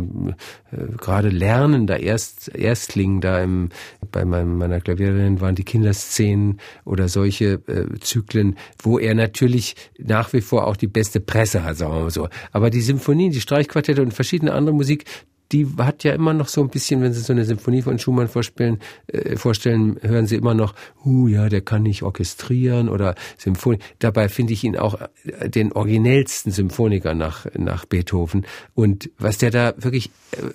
äh, 0.72 0.96
gerade 0.96 1.29
lernender 1.29 2.00
Erst, 2.00 2.53
Erstling 2.53 3.20
da 3.20 3.41
im, 3.41 3.70
bei 4.12 4.25
meinem, 4.25 4.60
meiner 4.60 4.79
Klaviererin 4.79 5.41
waren 5.41 5.56
die 5.56 5.63
Kinderszenen 5.63 6.60
oder 6.86 7.08
solche 7.08 7.63
äh, 7.67 8.00
Zyklen, 8.00 8.58
wo 8.77 9.00
er 9.00 9.15
natürlich 9.15 9.75
nach 9.98 10.34
wie 10.34 10.41
vor 10.41 10.67
auch 10.67 10.77
die 10.77 10.86
beste 10.86 11.20
Presse 11.20 11.63
hat, 11.63 11.77
sagen 11.77 11.94
wir 11.94 12.01
mal 12.01 12.12
so. 12.12 12.29
Aber 12.51 12.70
die 12.70 12.82
Symphonien, 12.82 13.32
die 13.32 13.41
Streichquartette 13.41 14.03
und 14.03 14.13
verschiedene 14.13 14.53
andere 14.53 14.75
Musik, 14.75 15.06
die 15.51 15.68
hat 15.77 16.04
ja 16.04 16.13
immer 16.13 16.34
noch 16.34 16.48
so 16.48 16.62
ein 16.62 16.70
bisschen, 16.70 17.01
wenn 17.01 17.13
Sie 17.13 17.22
so 17.22 17.32
eine 17.32 17.46
Symphonie 17.46 17.82
von 17.82 18.00
Schumann 18.00 18.27
vorstellen, 18.27 18.80
äh, 19.08 19.38
vorstellen, 19.38 19.98
hören 20.01 20.27
Sie 20.27 20.36
immer 20.36 20.54
noch, 20.54 20.74
uh, 21.06 21.27
ja, 21.27 21.48
der 21.48 21.62
kann 21.62 21.84
nicht 21.84 22.04
orchestrieren 22.04 22.89
oder 22.89 23.16
Symphonie. 23.38 23.80
Dabei 24.00 24.27
finde 24.27 24.54
ich 24.54 24.63
ihn 24.63 24.77
auch 24.77 25.00
äh, 25.24 25.50
den 25.50 25.72
originellsten 25.72 26.51
Symphoniker 26.51 27.13
nach, 27.13 27.46
nach 27.58 27.86
Beethoven. 27.86 28.46
Und 28.74 29.10
was 29.18 29.38
der 29.38 29.51
da 29.51 29.74
wirklich 29.77 30.12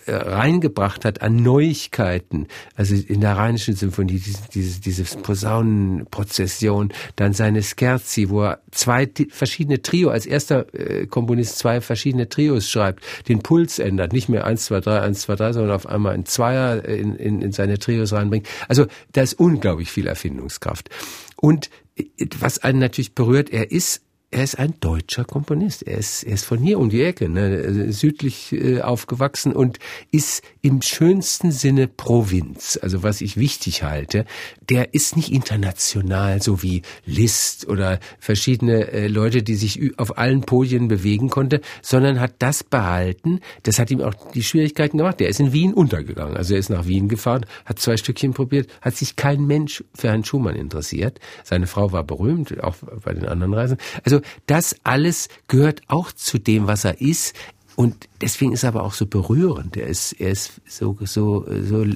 äh, 0.07 0.13
reingebracht 0.13 1.05
hat 1.05 1.23
an 1.23 1.37
Neuigkeiten, 1.37 2.49
also 2.75 2.95
in 2.95 3.21
der 3.21 3.37
Rheinischen 3.37 3.75
Symphonie, 3.75 4.19
diese, 4.19 4.39
diese, 4.53 4.81
diese 4.81 5.05
Posaunenprozession, 5.19 6.93
dann 7.17 7.33
seine 7.33 7.63
Scherzi, 7.63 8.29
wo 8.29 8.43
er 8.43 8.61
zwei 8.71 9.09
verschiedene 9.31 9.81
Trio, 9.81 10.11
als 10.11 10.27
erster 10.27 10.67
äh, 10.75 11.07
Komponist 11.07 11.59
zwei 11.59 11.81
verschiedene 11.81 12.29
Trios 12.29 12.69
schreibt, 12.69 13.03
den 13.29 13.39
Puls 13.41 13.79
ändert, 13.79 14.13
nicht 14.13 14.29
mehr 14.29 14.45
eins, 14.45 14.67
zwei, 14.67 14.82
3, 14.83 15.01
1, 15.01 15.23
2, 15.23 15.37
3, 15.37 15.53
sondern 15.55 15.75
auf 15.75 15.87
einmal 15.87 16.15
ein 16.15 16.27
Zweier 16.27 16.85
in, 16.85 17.17
in, 17.17 17.41
in 17.41 17.53
seine 17.53 17.79
Trios 17.79 18.13
reinbringt. 18.13 18.47
Also 18.69 18.87
da 19.13 19.23
ist 19.23 19.35
unglaublich 19.35 19.91
viel 19.91 20.07
Erfindungskraft. 20.07 20.91
Und 21.37 21.71
äh, 21.97 22.05
was 22.39 22.59
einen 22.59 22.79
natürlich 22.79 23.15
berührt, 23.15 23.51
er 23.51 23.71
ist 23.71 24.03
er 24.33 24.45
ist 24.45 24.59
ein 24.59 24.75
deutscher 24.81 25.25
Komponist. 25.25 25.87
Er 25.87 25.99
ist, 25.99 26.23
er 26.23 26.33
ist 26.33 26.47
von 26.47 26.59
hier 26.59 26.79
um 26.81 26.89
die 26.89 27.03
Ecke, 27.03 27.29
ne, 27.29 27.93
südlich 27.93 28.53
äh, 28.53 28.81
aufgewachsen 28.81 29.53
und 29.53 29.79
ist 30.11 30.43
im 30.63 30.81
schönsten 30.81 31.53
Sinne 31.53 31.87
Provinz. 31.87 32.79
Also 32.81 33.03
was 33.03 33.21
ich 33.21 33.37
wichtig 33.37 33.83
halte, 33.83 34.25
der 34.71 34.95
ist 34.95 35.17
nicht 35.17 35.31
international, 35.31 36.41
so 36.41 36.63
wie 36.63 36.81
Liszt 37.05 37.69
oder 37.69 38.01
verschiedene 38.19 38.91
äh, 38.91 39.07
Leute, 39.07 39.43
die 39.43 39.55
sich 39.55 39.99
auf 39.99 40.17
allen 40.17 40.41
Podien 40.41 40.89
bewegen 40.89 41.29
konnte, 41.29 41.61
sondern 41.83 42.19
hat 42.19 42.33
das 42.39 42.65
behalten. 42.65 43.41
Das 43.65 43.79
hat 43.79 43.91
ihm 43.91 44.01
auch 44.01 44.15
die 44.33 44.43
Schwierigkeiten 44.43 44.97
gemacht. 44.97 45.21
Der 45.21 45.29
ist 45.29 45.41
in 45.41 45.53
Wien 45.53 45.75
untergegangen. 45.75 46.39
Also 46.39 46.55
er 46.55 46.61
ist 46.61 46.71
nach 46.71 46.87
Wien 46.87 47.09
gefahren, 47.09 47.45
hat 47.67 47.81
zwei 47.81 47.99
Stückchen 47.99 48.33
probiert, 48.33 48.71
hat 48.81 48.97
sich 48.97 49.15
kein 49.15 49.47
Mensch 49.47 49.85
für 49.95 50.09
Herrn 50.09 50.25
Schumann 50.25 50.57
interessiert. 50.57 51.21
Seine 51.45 51.67
Frau 51.67 51.93
war 51.93 52.03
berühmt, 52.03 52.65
auch 52.65 52.77
bei 53.05 53.13
den 53.13 53.27
anderen 53.27 53.53
Reisen. 53.53 53.77
Also 54.05 54.22
das 54.47 54.77
alles 54.85 55.29
gehört 55.49 55.83
auch 55.89 56.13
zu 56.13 56.39
dem, 56.39 56.67
was 56.67 56.85
er 56.85 57.01
ist. 57.01 57.35
Und 57.75 58.09
deswegen 58.21 58.53
ist 58.53 58.65
er 58.65 58.69
aber 58.69 58.83
auch 58.83 58.93
so 58.93 59.07
berührend. 59.07 59.77
Er 59.77 59.87
ist, 59.87 60.13
er 60.13 60.31
ist 60.31 60.61
so, 60.69 60.97
so, 61.01 61.47
so 61.63 61.87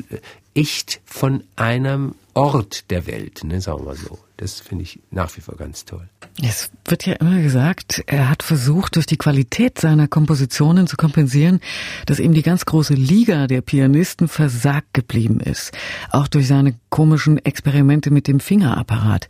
echt 0.54 1.00
von 1.04 1.44
einem 1.54 2.14
Ort 2.32 2.90
der 2.90 3.06
Welt, 3.06 3.44
ne, 3.44 3.60
sagen 3.60 3.86
wir 3.86 3.94
so. 3.94 4.18
Das 4.36 4.60
finde 4.60 4.84
ich 4.84 5.00
nach 5.10 5.34
wie 5.36 5.40
vor 5.40 5.56
ganz 5.56 5.86
toll. 5.86 6.06
Es 6.42 6.70
wird 6.84 7.06
ja 7.06 7.14
immer 7.14 7.40
gesagt, 7.40 8.02
er 8.06 8.28
hat 8.28 8.42
versucht, 8.42 8.96
durch 8.96 9.06
die 9.06 9.16
Qualität 9.16 9.78
seiner 9.78 10.08
Kompositionen 10.08 10.86
zu 10.86 10.96
kompensieren, 10.96 11.60
dass 12.04 12.18
ihm 12.18 12.34
die 12.34 12.42
ganz 12.42 12.66
große 12.66 12.92
Liga 12.92 13.46
der 13.46 13.62
Pianisten 13.62 14.28
versagt 14.28 14.92
geblieben 14.92 15.40
ist. 15.40 15.72
Auch 16.10 16.28
durch 16.28 16.46
seine 16.46 16.74
komischen 16.90 17.38
Experimente 17.38 18.10
mit 18.10 18.28
dem 18.28 18.40
Fingerapparat. 18.40 19.28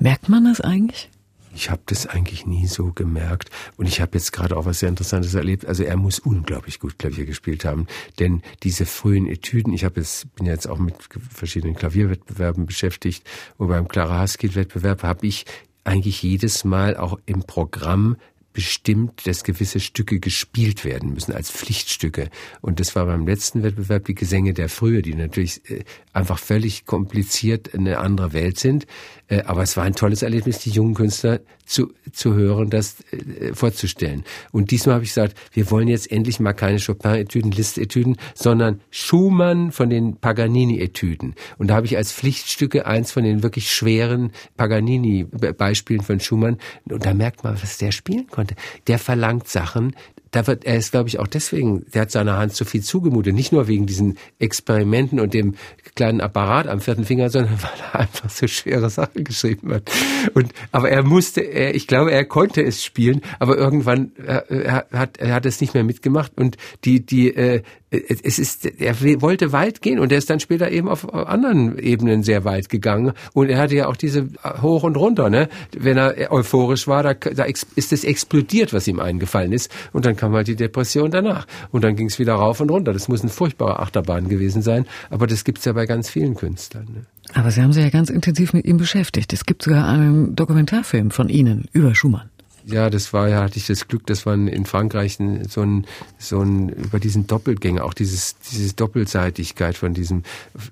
Merkt 0.00 0.28
man 0.28 0.44
das 0.44 0.60
eigentlich? 0.60 1.10
Ich 1.58 1.70
habe 1.70 1.82
das 1.86 2.06
eigentlich 2.06 2.46
nie 2.46 2.68
so 2.68 2.92
gemerkt. 2.92 3.50
Und 3.76 3.86
ich 3.86 4.00
habe 4.00 4.12
jetzt 4.16 4.32
gerade 4.32 4.56
auch 4.56 4.64
was 4.64 4.78
sehr 4.78 4.88
Interessantes 4.88 5.34
erlebt. 5.34 5.66
Also 5.66 5.82
er 5.82 5.96
muss 5.96 6.20
unglaublich 6.20 6.78
gut 6.78 7.00
Klavier 7.00 7.26
gespielt 7.26 7.64
haben. 7.64 7.88
Denn 8.20 8.42
diese 8.62 8.86
frühen 8.86 9.26
Etüden, 9.26 9.72
ich 9.72 9.82
jetzt, 9.82 10.32
bin 10.36 10.46
jetzt 10.46 10.68
auch 10.68 10.78
mit 10.78 10.94
verschiedenen 11.34 11.74
Klavierwettbewerben 11.74 12.64
beschäftigt. 12.64 13.28
Und 13.56 13.66
beim 13.66 13.88
Clara 13.88 14.20
Haskell-Wettbewerb 14.20 15.02
habe 15.02 15.26
ich 15.26 15.46
eigentlich 15.82 16.22
jedes 16.22 16.62
Mal 16.62 16.96
auch 16.96 17.18
im 17.26 17.42
Programm 17.42 18.16
bestimmt, 18.58 19.24
dass 19.24 19.44
gewisse 19.44 19.78
Stücke 19.78 20.18
gespielt 20.18 20.84
werden 20.84 21.14
müssen 21.14 21.32
als 21.32 21.48
Pflichtstücke. 21.48 22.28
Und 22.60 22.80
das 22.80 22.96
war 22.96 23.06
beim 23.06 23.24
letzten 23.24 23.62
Wettbewerb 23.62 24.06
die 24.06 24.16
Gesänge 24.16 24.52
der 24.52 24.68
Frühe, 24.68 25.00
die 25.00 25.14
natürlich 25.14 25.70
äh, 25.70 25.84
einfach 26.12 26.40
völlig 26.40 26.84
kompliziert 26.84 27.72
eine 27.72 27.98
andere 27.98 28.32
Welt 28.32 28.58
sind. 28.58 28.88
Äh, 29.28 29.42
aber 29.42 29.62
es 29.62 29.76
war 29.76 29.84
ein 29.84 29.94
tolles 29.94 30.22
Erlebnis, 30.22 30.58
die 30.58 30.70
jungen 30.70 30.94
Künstler 30.94 31.38
zu, 31.68 31.92
zu 32.12 32.34
hören, 32.34 32.70
das 32.70 32.96
äh, 33.12 33.52
vorzustellen. 33.54 34.24
Und 34.52 34.70
diesmal 34.70 34.96
habe 34.96 35.04
ich 35.04 35.10
gesagt, 35.10 35.36
wir 35.52 35.70
wollen 35.70 35.88
jetzt 35.88 36.10
endlich 36.10 36.40
mal 36.40 36.54
keine 36.54 36.78
Chopin-Etüden, 36.78 37.52
Liszt-Etüden, 37.52 38.16
sondern 38.34 38.80
Schumann 38.90 39.70
von 39.70 39.90
den 39.90 40.16
Paganini-Etüden. 40.16 41.34
Und 41.58 41.68
da 41.68 41.76
habe 41.76 41.86
ich 41.86 41.96
als 41.96 42.12
Pflichtstücke 42.12 42.86
eins 42.86 43.12
von 43.12 43.22
den 43.22 43.42
wirklich 43.42 43.70
schweren 43.70 44.32
Paganini-Beispielen 44.56 46.02
von 46.02 46.20
Schumann. 46.20 46.58
Und 46.88 47.04
da 47.04 47.12
merkt 47.12 47.44
man, 47.44 47.60
was 47.60 47.78
der 47.78 47.92
spielen 47.92 48.26
konnte. 48.28 48.54
Der 48.86 48.98
verlangt 48.98 49.48
Sachen, 49.48 49.94
da 50.30 50.46
wird, 50.46 50.64
er 50.64 50.76
ist, 50.76 50.92
glaube 50.92 51.08
ich, 51.08 51.18
auch 51.18 51.26
deswegen, 51.26 51.86
der 51.92 52.02
hat 52.02 52.10
seiner 52.10 52.36
Hand 52.36 52.54
zu 52.54 52.64
viel 52.64 52.82
zugemutet. 52.82 53.34
Nicht 53.34 53.52
nur 53.52 53.68
wegen 53.68 53.86
diesen 53.86 54.18
Experimenten 54.38 55.20
und 55.20 55.34
dem 55.34 55.54
kleinen 55.94 56.20
Apparat 56.20 56.66
am 56.66 56.80
vierten 56.80 57.04
Finger, 57.04 57.30
sondern 57.30 57.58
weil 57.62 57.80
er 57.92 58.00
einfach 58.00 58.30
so 58.30 58.46
schwere 58.46 58.90
Sachen 58.90 59.24
geschrieben 59.24 59.72
hat. 59.72 59.90
Und, 60.34 60.52
aber 60.72 60.90
er 60.90 61.02
musste, 61.02 61.40
er, 61.40 61.74
ich 61.74 61.86
glaube, 61.86 62.12
er 62.12 62.24
konnte 62.24 62.62
es 62.62 62.84
spielen, 62.84 63.22
aber 63.38 63.56
irgendwann 63.56 64.12
er, 64.24 64.50
er 64.50 64.86
hat 64.92 65.18
er 65.18 65.34
hat 65.34 65.46
es 65.46 65.60
nicht 65.60 65.74
mehr 65.74 65.84
mitgemacht 65.84 66.32
und 66.36 66.56
die 66.84 67.04
die 67.04 67.34
äh, 67.34 67.62
es 67.90 68.38
ist, 68.38 68.66
er 68.66 69.00
wollte 69.22 69.52
weit 69.52 69.80
gehen 69.80 69.98
und 69.98 70.12
er 70.12 70.18
ist 70.18 70.28
dann 70.28 70.40
später 70.40 70.70
eben 70.70 70.88
auf 70.88 71.12
anderen 71.12 71.78
Ebenen 71.78 72.22
sehr 72.22 72.44
weit 72.44 72.68
gegangen 72.68 73.12
und 73.32 73.48
er 73.48 73.58
hatte 73.58 73.76
ja 73.76 73.86
auch 73.86 73.96
diese 73.96 74.28
hoch 74.60 74.82
und 74.82 74.96
runter, 74.96 75.30
ne? 75.30 75.48
Wenn 75.76 75.96
er 75.96 76.30
euphorisch 76.30 76.86
war, 76.86 77.02
da, 77.02 77.14
da 77.14 77.44
ist 77.44 77.92
es 77.92 78.04
explodiert, 78.04 78.74
was 78.74 78.86
ihm 78.88 79.00
eingefallen 79.00 79.52
ist 79.52 79.72
und 79.92 80.04
dann 80.04 80.16
kam 80.16 80.32
halt 80.34 80.48
die 80.48 80.56
Depression 80.56 81.10
danach 81.10 81.46
und 81.70 81.82
dann 81.82 81.96
ging 81.96 82.08
es 82.08 82.18
wieder 82.18 82.34
rauf 82.34 82.60
und 82.60 82.70
runter. 82.70 82.92
Das 82.92 83.08
muss 83.08 83.22
ein 83.22 83.30
furchtbarer 83.30 83.80
Achterbahn 83.80 84.28
gewesen 84.28 84.60
sein, 84.60 84.84
aber 85.08 85.26
das 85.26 85.44
gibt's 85.44 85.64
ja 85.64 85.72
bei 85.72 85.86
ganz 85.86 86.10
vielen 86.10 86.34
Künstlern. 86.34 86.84
Ne? 86.92 87.06
Aber 87.34 87.50
Sie 87.50 87.62
haben 87.62 87.72
sich 87.72 87.84
ja 87.84 87.90
ganz 87.90 88.10
intensiv 88.10 88.52
mit 88.52 88.66
ihm 88.66 88.76
beschäftigt. 88.76 89.32
Es 89.32 89.44
gibt 89.44 89.62
sogar 89.62 89.88
einen 89.88 90.34
Dokumentarfilm 90.36 91.10
von 91.10 91.28
Ihnen 91.28 91.66
über 91.72 91.94
Schumann 91.94 92.28
ja, 92.68 92.90
das 92.90 93.12
war 93.12 93.28
ja, 93.28 93.42
hatte 93.42 93.56
ich 93.56 93.66
das 93.66 93.88
Glück, 93.88 94.06
das 94.06 94.26
war 94.26 94.34
in 94.34 94.66
Frankreich 94.66 95.18
so 95.48 95.62
ein, 95.62 95.86
so 96.18 96.40
ein, 96.42 96.68
über 96.68 97.00
diesen 97.00 97.26
Doppelgänger, 97.26 97.84
auch 97.84 97.94
dieses, 97.94 98.36
diese 98.38 98.74
Doppelseitigkeit 98.74 99.76
von 99.76 99.94
diesem, 99.94 100.22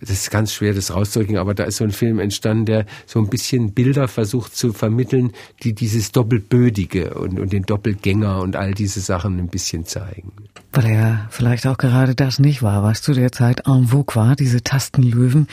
das 0.00 0.11
ist 0.11 0.31
ganz 0.31 0.53
schwer, 0.53 0.75
das 0.75 0.95
rauszurücken, 0.95 1.38
aber 1.38 1.55
da 1.55 1.65
ist 1.65 1.76
so 1.76 1.85
ein 1.85 1.93
Film 1.93 2.19
entstanden, 2.19 2.67
der 2.67 2.87
so 3.07 3.19
ein 3.19 3.29
bisschen 3.29 3.73
Bilder 3.73 4.09
versucht 4.09 4.55
zu 4.57 4.73
vermitteln, 4.73 5.33
die 5.62 5.73
dieses 5.73 6.12
Doppelbödige 6.12 7.15
und, 7.15 7.41
und 7.41 7.53
den 7.53 7.62
Doppelgänger 7.62 8.41
und 8.41 8.57
all 8.57 8.75
diese 8.75 9.00
Sachen 9.00 9.38
ein 9.38 9.49
bisschen 9.49 9.87
zeigen. 9.87 10.33
Weil 10.73 10.87
er 10.87 11.26
vielleicht 11.31 11.67
auch 11.67 11.79
gerade 11.79 12.15
das 12.15 12.38
nicht 12.38 12.62
war, 12.62 12.83
was 12.83 13.00
zu 13.00 13.15
der 13.15 13.33
Zeit 13.33 13.67
en 13.67 13.87
vogue 13.87 14.15
war, 14.15 14.37
diese 14.37 14.62
Tastenlöwen. 14.62 15.49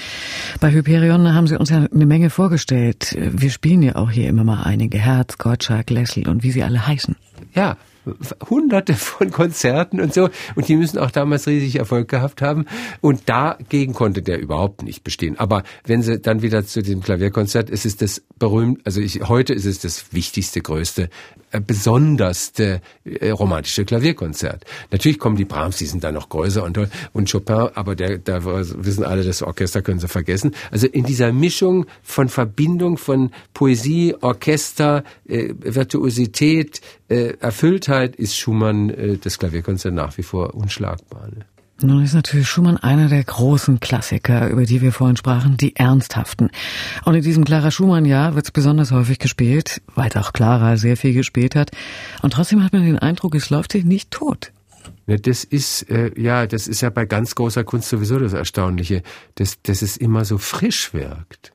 Bei 0.59 0.73
Hyperion 0.73 1.33
haben 1.33 1.47
Sie 1.47 1.57
uns 1.57 1.69
ja 1.69 1.87
eine 1.93 2.05
Menge 2.05 2.29
vorgestellt. 2.29 3.15
Wir 3.17 3.49
spielen 3.49 3.81
ja 3.83 3.95
auch 3.95 4.11
hier 4.11 4.27
immer 4.27 4.43
mal 4.43 4.63
einige. 4.63 4.97
Herz, 4.97 5.37
Gottschalk, 5.37 5.89
Leslie 5.91 6.27
und 6.33 6.43
wie 6.43 6.51
sie 6.51 6.63
alle 6.63 6.85
heißen. 6.85 7.15
Ja, 7.53 7.77
hunderte 8.49 8.93
von 8.93 9.31
Konzerten 9.31 10.01
und 10.01 10.13
so. 10.13 10.29
Und 10.55 10.67
die 10.67 10.75
müssen 10.75 10.97
auch 10.99 11.11
damals 11.11 11.47
riesig 11.47 11.77
Erfolg 11.77 12.07
gehabt 12.07 12.41
haben. 12.41 12.65
Und 13.01 13.29
dagegen 13.29 13.93
konnte 13.93 14.21
der 14.21 14.39
überhaupt 14.39 14.83
nicht 14.83 15.03
bestehen. 15.03 15.39
Aber 15.39 15.63
wenn 15.85 16.01
sie 16.01 16.19
dann 16.19 16.41
wieder 16.41 16.65
zu 16.65 16.81
dem 16.81 17.01
Klavierkonzert, 17.01 17.69
es 17.69 17.85
ist 17.85 18.01
das 18.01 18.21
berühmt, 18.39 18.81
also 18.85 18.99
ich, 18.99 19.27
heute 19.27 19.53
ist 19.53 19.65
es 19.65 19.79
das 19.79 20.13
wichtigste, 20.13 20.61
größte, 20.61 21.09
äh, 21.51 21.61
besonderste 21.61 22.81
äh, 23.05 23.29
romantische 23.29 23.85
Klavierkonzert. 23.85 24.65
Natürlich 24.91 25.19
kommen 25.19 25.35
die 25.35 25.45
Brahms, 25.45 25.77
die 25.77 25.85
sind 25.85 26.03
da 26.03 26.11
noch 26.11 26.29
größer 26.29 26.63
und, 26.63 26.79
und 27.13 27.31
Chopin, 27.31 27.69
aber 27.75 27.95
der, 27.95 28.17
da 28.17 28.43
wissen 28.43 29.03
alle, 29.03 29.23
das 29.23 29.43
Orchester 29.43 29.81
können 29.81 29.99
sie 29.99 30.07
vergessen. 30.07 30.55
Also 30.71 30.87
in 30.87 31.03
dieser 31.03 31.31
Mischung 31.31 31.85
von 32.01 32.27
Verbindung 32.27 32.97
von 32.97 33.31
Poesie, 33.53 34.15
Orchester, 34.21 35.03
äh, 35.27 35.53
Virtuosität, 35.59 36.81
äh, 37.09 37.33
Erfülltheit 37.39 38.15
ist 38.15 38.37
Schumann 38.37 38.89
äh, 38.89 39.17
das 39.17 39.39
Klavierkonzert 39.39 39.93
nach 39.93 40.17
wie 40.17 40.23
vor 40.23 40.53
unschlagbar. 40.55 41.27
Ne? 41.27 41.45
Nun 41.81 42.03
ist 42.03 42.13
natürlich 42.13 42.47
Schumann 42.47 42.77
einer 42.77 43.09
der 43.09 43.23
großen 43.23 43.79
Klassiker, 43.79 44.47
über 44.49 44.65
die 44.65 44.81
wir 44.81 44.93
vorhin 44.93 45.17
sprachen, 45.17 45.57
die 45.57 45.75
ernsthaften. 45.75 46.49
Und 47.03 47.15
in 47.15 47.23
diesem 47.23 47.43
Clara 47.43 47.71
Schumann-Jahr 47.71 48.35
wird 48.35 48.45
es 48.45 48.51
besonders 48.51 48.91
häufig 48.91 49.19
gespielt, 49.19 49.81
weil 49.95 50.11
auch 50.15 50.31
Clara 50.31 50.77
sehr 50.77 50.95
viel 50.95 51.13
gespielt 51.13 51.55
hat. 51.55 51.71
Und 52.21 52.33
trotzdem 52.33 52.63
hat 52.63 52.73
man 52.73 52.83
den 52.83 52.99
Eindruck, 52.99 53.35
es 53.35 53.49
läuft 53.49 53.73
sich 53.73 53.83
nicht 53.83 54.11
tot. 54.11 54.51
Ja, 55.07 55.17
das 55.17 55.43
ist 55.43 55.89
äh, 55.89 56.11
ja, 56.19 56.47
das 56.47 56.67
ist 56.67 56.81
ja 56.81 56.89
bei 56.89 57.05
ganz 57.05 57.35
großer 57.35 57.63
Kunst 57.65 57.89
sowieso 57.89 58.19
das 58.19 58.33
Erstaunliche, 58.33 59.03
dass, 59.35 59.61
dass 59.61 59.81
es 59.81 59.97
immer 59.97 60.23
so 60.23 60.37
frisch 60.37 60.93
wirkt. 60.93 61.53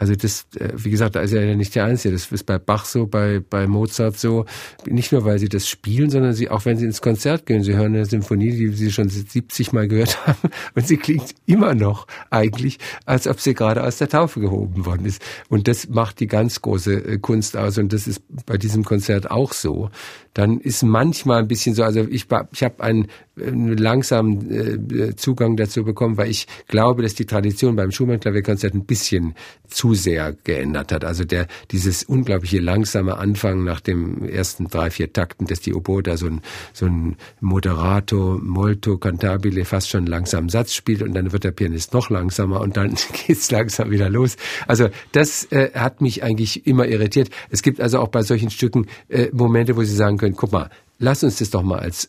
Also 0.00 0.14
das, 0.14 0.46
äh, 0.56 0.70
wie 0.74 0.90
gesagt, 0.90 1.14
da 1.14 1.20
ist 1.20 1.34
er 1.34 1.44
ja 1.44 1.54
nicht 1.54 1.74
der 1.74 1.84
Einzige. 1.84 2.14
Das 2.14 2.32
ist 2.32 2.46
bei 2.46 2.58
Bach 2.58 2.86
so, 2.86 3.06
bei, 3.06 3.38
bei 3.38 3.66
Mozart 3.66 4.18
so. 4.18 4.46
Nicht 4.86 5.12
nur, 5.12 5.26
weil 5.26 5.38
sie 5.38 5.50
das 5.50 5.68
spielen, 5.68 6.08
sondern 6.08 6.32
sie, 6.32 6.48
auch 6.48 6.64
wenn 6.64 6.78
sie 6.78 6.86
ins 6.86 7.02
Konzert 7.02 7.44
gehen, 7.44 7.62
sie 7.62 7.76
hören 7.76 7.94
eine 7.94 8.06
Symphonie, 8.06 8.50
die 8.50 8.68
sie 8.68 8.90
schon 8.92 9.10
70 9.10 9.74
Mal 9.74 9.88
gehört 9.88 10.26
haben 10.26 10.50
und 10.74 10.88
sie 10.88 10.96
klingt 10.96 11.34
immer 11.44 11.74
noch 11.74 12.06
eigentlich, 12.30 12.78
als 13.04 13.26
ob 13.26 13.40
sie 13.40 13.52
gerade 13.52 13.84
aus 13.84 13.98
der 13.98 14.08
Taufe 14.08 14.40
gehoben 14.40 14.86
worden 14.86 15.04
ist. 15.04 15.20
Und 15.50 15.68
das 15.68 15.90
macht 15.90 16.20
die 16.20 16.28
ganz 16.28 16.62
große 16.62 16.94
äh, 16.94 17.18
Kunst 17.18 17.58
aus 17.58 17.76
und 17.76 17.92
das 17.92 18.06
ist 18.06 18.22
bei 18.46 18.56
diesem 18.56 18.84
Konzert 18.84 19.30
auch 19.30 19.52
so. 19.52 19.90
Dann 20.32 20.60
ist 20.60 20.82
manchmal 20.82 21.40
ein 21.40 21.48
bisschen 21.48 21.74
so, 21.74 21.84
also 21.84 22.00
ich, 22.08 22.26
ich 22.52 22.62
habe 22.62 22.82
einen, 22.82 23.08
einen 23.42 23.76
langsamen 23.76 24.50
äh, 24.50 25.16
Zugang 25.16 25.56
dazu 25.56 25.84
bekommen, 25.84 26.16
weil 26.16 26.30
ich 26.30 26.46
glaube, 26.68 27.02
dass 27.02 27.14
die 27.14 27.26
Tradition 27.26 27.76
beim 27.76 27.90
Schumann-Klavierkonzert 27.90 28.74
ein 28.74 28.84
bisschen 28.84 29.34
zu 29.68 29.94
sehr 29.94 30.34
geändert 30.44 30.92
hat. 30.92 31.04
Also 31.04 31.24
der, 31.24 31.46
dieses 31.70 32.02
unglaubliche 32.02 32.58
langsame 32.58 33.16
Anfangen 33.18 33.64
nach 33.64 33.80
dem 33.80 34.24
ersten 34.28 34.66
drei, 34.66 34.90
vier 34.90 35.12
Takten, 35.12 35.46
dass 35.46 35.60
die 35.60 35.74
Oboe 35.74 36.02
da 36.02 36.16
so 36.16 36.26
ein, 36.26 36.40
so 36.72 36.86
ein 36.86 37.16
Moderato, 37.40 38.38
molto 38.42 38.98
cantabile, 38.98 39.64
fast 39.64 39.88
schon 39.88 40.06
langsam 40.06 40.48
Satz 40.48 40.74
spielt 40.74 41.02
und 41.02 41.14
dann 41.14 41.32
wird 41.32 41.44
der 41.44 41.52
Pianist 41.52 41.94
noch 41.94 42.10
langsamer 42.10 42.60
und 42.60 42.76
dann 42.76 42.94
geht's 43.26 43.50
langsam 43.50 43.90
wieder 43.90 44.10
los. 44.10 44.36
Also 44.66 44.88
das 45.12 45.44
äh, 45.52 45.70
hat 45.74 46.00
mich 46.00 46.22
eigentlich 46.22 46.66
immer 46.66 46.86
irritiert. 46.86 47.30
Es 47.50 47.62
gibt 47.62 47.80
also 47.80 47.98
auch 48.00 48.08
bei 48.08 48.22
solchen 48.22 48.50
Stücken 48.50 48.86
äh, 49.08 49.28
Momente, 49.32 49.76
wo 49.76 49.82
Sie 49.82 49.94
sagen 49.94 50.18
können, 50.18 50.36
guck 50.36 50.52
mal, 50.52 50.70
lass 50.98 51.24
uns 51.24 51.38
das 51.38 51.50
doch 51.50 51.62
mal 51.62 51.78
als 51.78 52.08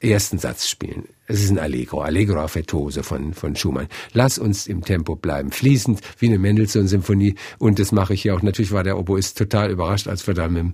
ersten 0.00 0.38
Satz 0.38 0.68
spielen. 0.68 1.08
Es 1.26 1.42
ist 1.42 1.50
ein 1.50 1.58
Allegro, 1.58 2.00
Allegro 2.00 2.40
affettuoso 2.40 3.02
von, 3.02 3.34
von 3.34 3.56
Schumann. 3.56 3.88
Lass 4.12 4.38
uns 4.38 4.66
im 4.66 4.84
Tempo 4.84 5.16
bleiben, 5.16 5.50
fließend 5.50 6.00
wie 6.18 6.26
eine 6.26 6.38
Mendelssohn-Symphonie. 6.38 7.34
Und 7.58 7.78
das 7.78 7.92
mache 7.92 8.14
ich 8.14 8.22
hier 8.22 8.34
auch. 8.34 8.42
Natürlich 8.42 8.72
war 8.72 8.84
der 8.84 8.98
Oboist 8.98 9.36
total 9.36 9.70
überrascht, 9.70 10.06
als 10.06 10.26
wir 10.26 10.34
da 10.34 10.48
mit 10.48 10.58
dem 10.58 10.72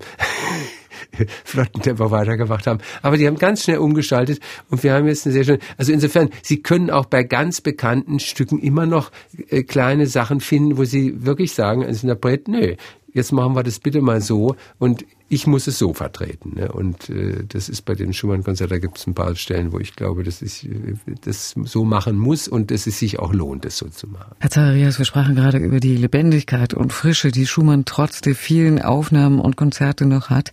flotten 1.44 1.82
Tempo 1.82 2.10
weitergemacht 2.10 2.66
haben. 2.66 2.80
Aber 3.02 3.16
die 3.16 3.26
haben 3.26 3.38
ganz 3.38 3.64
schnell 3.64 3.78
umgeschaltet 3.78 4.40
und 4.68 4.82
wir 4.82 4.92
haben 4.92 5.06
jetzt 5.06 5.26
eine 5.26 5.32
sehr 5.32 5.44
schöne, 5.44 5.58
also 5.76 5.92
insofern, 5.92 6.30
Sie 6.42 6.62
können 6.62 6.90
auch 6.90 7.06
bei 7.06 7.22
ganz 7.22 7.60
bekannten 7.60 8.20
Stücken 8.20 8.60
immer 8.60 8.86
noch 8.86 9.10
äh, 9.48 9.62
kleine 9.62 10.06
Sachen 10.06 10.40
finden, 10.40 10.76
wo 10.76 10.84
Sie 10.84 11.24
wirklich 11.24 11.52
sagen 11.52 11.84
als 11.84 12.02
Interpret, 12.02 12.46
nö, 12.48 12.76
jetzt 13.14 13.32
machen 13.32 13.54
wir 13.54 13.62
das 13.62 13.78
bitte 13.78 14.02
mal 14.02 14.20
so 14.20 14.56
und 14.78 15.06
ich 15.28 15.46
muss 15.46 15.66
es 15.66 15.78
so 15.78 15.94
vertreten. 15.94 16.54
Ne? 16.56 16.70
Und 16.70 17.08
äh, 17.08 17.44
das 17.48 17.68
ist 17.68 17.82
bei 17.82 17.94
dem 17.94 18.12
Schumann-Konzert, 18.12 18.70
da 18.70 18.78
gibt 18.78 18.98
es 18.98 19.06
ein 19.06 19.14
paar 19.14 19.34
Stellen, 19.36 19.72
wo 19.72 19.78
ich 19.78 19.96
glaube, 19.96 20.22
dass 20.22 20.42
ich 20.42 20.68
äh, 20.68 20.96
das 21.22 21.54
so 21.64 21.84
machen 21.84 22.18
muss 22.18 22.46
und 22.46 22.70
dass 22.70 22.86
es 22.86 22.98
sich 22.98 23.18
auch 23.18 23.32
lohnt, 23.32 23.64
das 23.64 23.78
so 23.78 23.88
zu 23.88 24.06
machen. 24.06 24.34
Herr 24.40 24.50
Zacharias, 24.50 24.98
wir 24.98 25.06
sprachen 25.06 25.34
gerade 25.34 25.58
über 25.58 25.80
die 25.80 25.96
Lebendigkeit 25.96 26.74
und 26.74 26.92
Frische, 26.92 27.30
die 27.30 27.46
Schumann 27.46 27.84
trotz 27.84 28.20
der 28.20 28.34
vielen 28.34 28.82
Aufnahmen 28.82 29.40
und 29.40 29.56
Konzerte 29.56 30.04
noch 30.04 30.28
hat. 30.28 30.52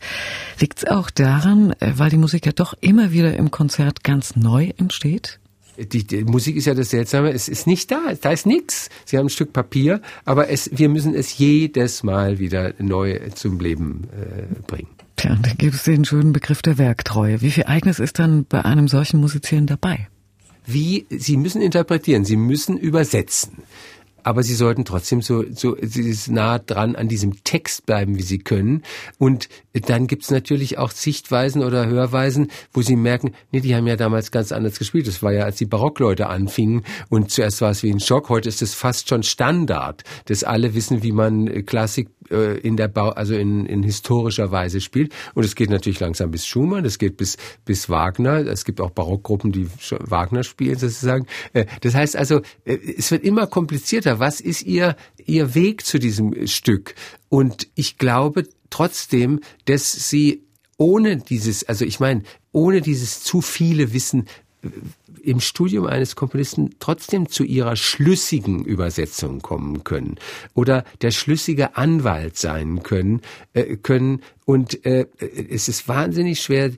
Liegt 0.59 0.79
es 0.79 0.87
auch 0.87 1.09
daran, 1.09 1.73
äh, 1.79 1.93
weil 1.97 2.09
die 2.09 2.17
Musik 2.17 2.45
ja 2.45 2.53
doch 2.53 2.73
immer 2.79 3.11
wieder 3.11 3.35
im 3.35 3.51
Konzert 3.51 4.03
ganz 4.03 4.35
neu 4.35 4.71
entsteht? 4.77 5.39
Die, 5.85 6.05
die 6.05 6.23
Musik 6.23 6.55
ist 6.55 6.65
ja 6.65 6.73
das 6.73 6.89
Seltsame, 6.89 7.31
es 7.31 7.47
ist 7.47 7.67
nicht 7.67 7.91
da, 7.91 8.13
da 8.19 8.31
ist 8.31 8.45
nichts. 8.45 8.89
Sie 9.05 9.17
haben 9.17 9.27
ein 9.27 9.29
Stück 9.29 9.53
Papier, 9.53 10.01
aber 10.25 10.49
es, 10.49 10.69
wir 10.73 10.89
müssen 10.89 11.13
es 11.13 11.37
jedes 11.37 12.03
Mal 12.03 12.39
wieder 12.39 12.73
neu 12.79 13.19
zum 13.35 13.59
Leben 13.59 14.07
äh, 14.11 14.61
bringen. 14.67 14.89
Tja, 15.15 15.37
da 15.41 15.51
gibt 15.53 15.75
es 15.75 15.83
den 15.83 16.05
schönen 16.05 16.33
Begriff 16.33 16.61
der 16.61 16.77
Werktreue. 16.77 17.41
Wie 17.41 17.51
viel 17.51 17.65
Eigenes 17.65 17.99
ist 17.99 18.19
dann 18.19 18.45
bei 18.45 18.65
einem 18.65 18.87
solchen 18.87 19.19
Musizieren 19.19 19.67
dabei? 19.67 20.07
Wie, 20.65 21.05
Sie 21.09 21.37
müssen 21.37 21.61
interpretieren, 21.61 22.23
Sie 22.25 22.37
müssen 22.37 22.77
übersetzen 22.77 23.57
aber 24.23 24.43
sie 24.43 24.55
sollten 24.55 24.85
trotzdem 24.85 25.21
so, 25.21 25.43
so 25.53 25.75
nah 26.27 26.59
dran 26.59 26.95
an 26.95 27.07
diesem 27.07 27.43
Text 27.43 27.85
bleiben, 27.85 28.17
wie 28.17 28.23
sie 28.23 28.39
können. 28.39 28.83
Und 29.17 29.49
dann 29.73 30.07
gibt's 30.07 30.31
natürlich 30.31 30.77
auch 30.77 30.91
Sichtweisen 30.91 31.63
oder 31.63 31.87
Hörweisen, 31.87 32.51
wo 32.73 32.81
sie 32.81 32.95
merken, 32.95 33.33
nee, 33.51 33.61
die 33.61 33.75
haben 33.75 33.87
ja 33.87 33.95
damals 33.95 34.31
ganz 34.31 34.51
anders 34.51 34.79
gespielt. 34.79 35.07
Das 35.07 35.23
war 35.23 35.31
ja, 35.31 35.43
als 35.43 35.57
die 35.57 35.65
Barockleute 35.65 36.27
anfingen 36.27 36.83
und 37.09 37.31
zuerst 37.31 37.61
war 37.61 37.71
es 37.71 37.83
wie 37.83 37.91
ein 37.91 37.99
Schock. 37.99 38.29
Heute 38.29 38.49
ist 38.49 38.61
es 38.61 38.73
fast 38.73 39.09
schon 39.09 39.23
Standard, 39.23 40.03
dass 40.25 40.43
alle 40.43 40.73
wissen, 40.73 41.03
wie 41.03 41.11
man 41.11 41.65
Klassik 41.65 42.09
äh, 42.31 42.57
in 42.57 42.77
der 42.77 42.87
Bau, 42.87 43.09
also 43.09 43.35
in, 43.35 43.65
in 43.65 43.83
historischer 43.83 44.51
Weise 44.51 44.81
spielt. 44.81 45.13
Und 45.33 45.43
es 45.43 45.55
geht 45.55 45.69
natürlich 45.69 45.99
langsam 45.99 46.31
bis 46.31 46.47
Schumann, 46.47 46.85
es 46.85 46.97
geht 46.97 47.17
bis, 47.17 47.37
bis 47.65 47.89
Wagner. 47.89 48.45
Es 48.47 48.65
gibt 48.65 48.81
auch 48.81 48.91
Barockgruppen, 48.91 49.51
die 49.51 49.67
Wagner 49.99 50.43
spielen 50.43 50.77
sozusagen. 50.77 51.27
Äh, 51.53 51.65
das 51.81 51.93
heißt 51.93 52.15
also, 52.15 52.41
äh, 52.65 52.77
es 52.97 53.11
wird 53.11 53.23
immer 53.23 53.47
komplizierter. 53.47 54.19
Was 54.19 54.41
ist 54.41 54.63
ihr, 54.63 54.95
ihr 55.25 55.53
Weg 55.55 55.85
zu 55.85 55.99
diesem 55.99 56.47
Stück? 56.47 56.95
Und 57.29 57.67
ich 57.75 57.97
glaube 57.97 58.47
trotzdem, 58.69 59.41
dass 59.65 60.09
sie 60.09 60.43
ohne 60.77 61.17
dieses, 61.17 61.63
also 61.63 61.85
ich 61.85 61.99
meine, 61.99 62.23
ohne 62.51 62.81
dieses 62.81 63.23
zu 63.23 63.41
viele 63.41 63.93
Wissen 63.93 64.25
im 65.23 65.39
Studium 65.39 65.85
eines 65.85 66.15
Komponisten 66.15 66.75
trotzdem 66.79 67.29
zu 67.29 67.43
ihrer 67.43 67.75
schlüssigen 67.75 68.65
Übersetzung 68.65 69.41
kommen 69.41 69.83
können 69.83 70.15
oder 70.53 70.83
der 71.01 71.11
schlüssige 71.11 71.75
Anwalt 71.77 72.37
sein 72.37 72.83
können, 72.83 73.21
äh, 73.53 73.77
können. 73.77 74.21
Und 74.45 74.85
äh, 74.85 75.05
es 75.49 75.67
ist 75.69 75.87
wahnsinnig 75.87 76.41
schwer, 76.41 76.71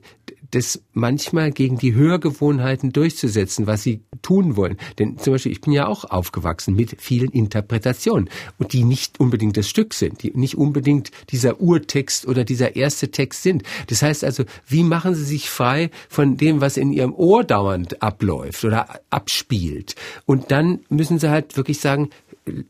das 0.54 0.82
manchmal 0.92 1.50
gegen 1.50 1.78
die 1.78 1.94
Hörgewohnheiten 1.94 2.92
durchzusetzen, 2.92 3.66
was 3.66 3.82
sie 3.82 4.02
tun 4.22 4.56
wollen. 4.56 4.76
Denn 4.98 5.18
zum 5.18 5.34
Beispiel, 5.34 5.52
ich 5.52 5.60
bin 5.60 5.72
ja 5.72 5.86
auch 5.86 6.04
aufgewachsen 6.04 6.74
mit 6.74 7.00
vielen 7.00 7.30
Interpretationen 7.30 8.30
und 8.58 8.72
die 8.72 8.84
nicht 8.84 9.20
unbedingt 9.20 9.56
das 9.56 9.68
Stück 9.68 9.94
sind, 9.94 10.22
die 10.22 10.32
nicht 10.34 10.56
unbedingt 10.56 11.10
dieser 11.30 11.60
Urtext 11.60 12.26
oder 12.26 12.44
dieser 12.44 12.76
erste 12.76 13.10
Text 13.10 13.42
sind. 13.42 13.62
Das 13.88 14.02
heißt 14.02 14.24
also, 14.24 14.44
wie 14.66 14.84
machen 14.84 15.14
Sie 15.14 15.24
sich 15.24 15.50
frei 15.50 15.90
von 16.08 16.36
dem, 16.36 16.60
was 16.60 16.76
in 16.76 16.92
Ihrem 16.92 17.14
Ohr 17.14 17.44
dauernd 17.44 18.02
abläuft 18.02 18.64
oder 18.64 19.00
abspielt? 19.10 19.94
Und 20.26 20.50
dann 20.50 20.80
müssen 20.88 21.18
Sie 21.18 21.30
halt 21.30 21.56
wirklich 21.56 21.80
sagen, 21.80 22.10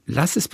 lass 0.06 0.36
es, 0.36 0.48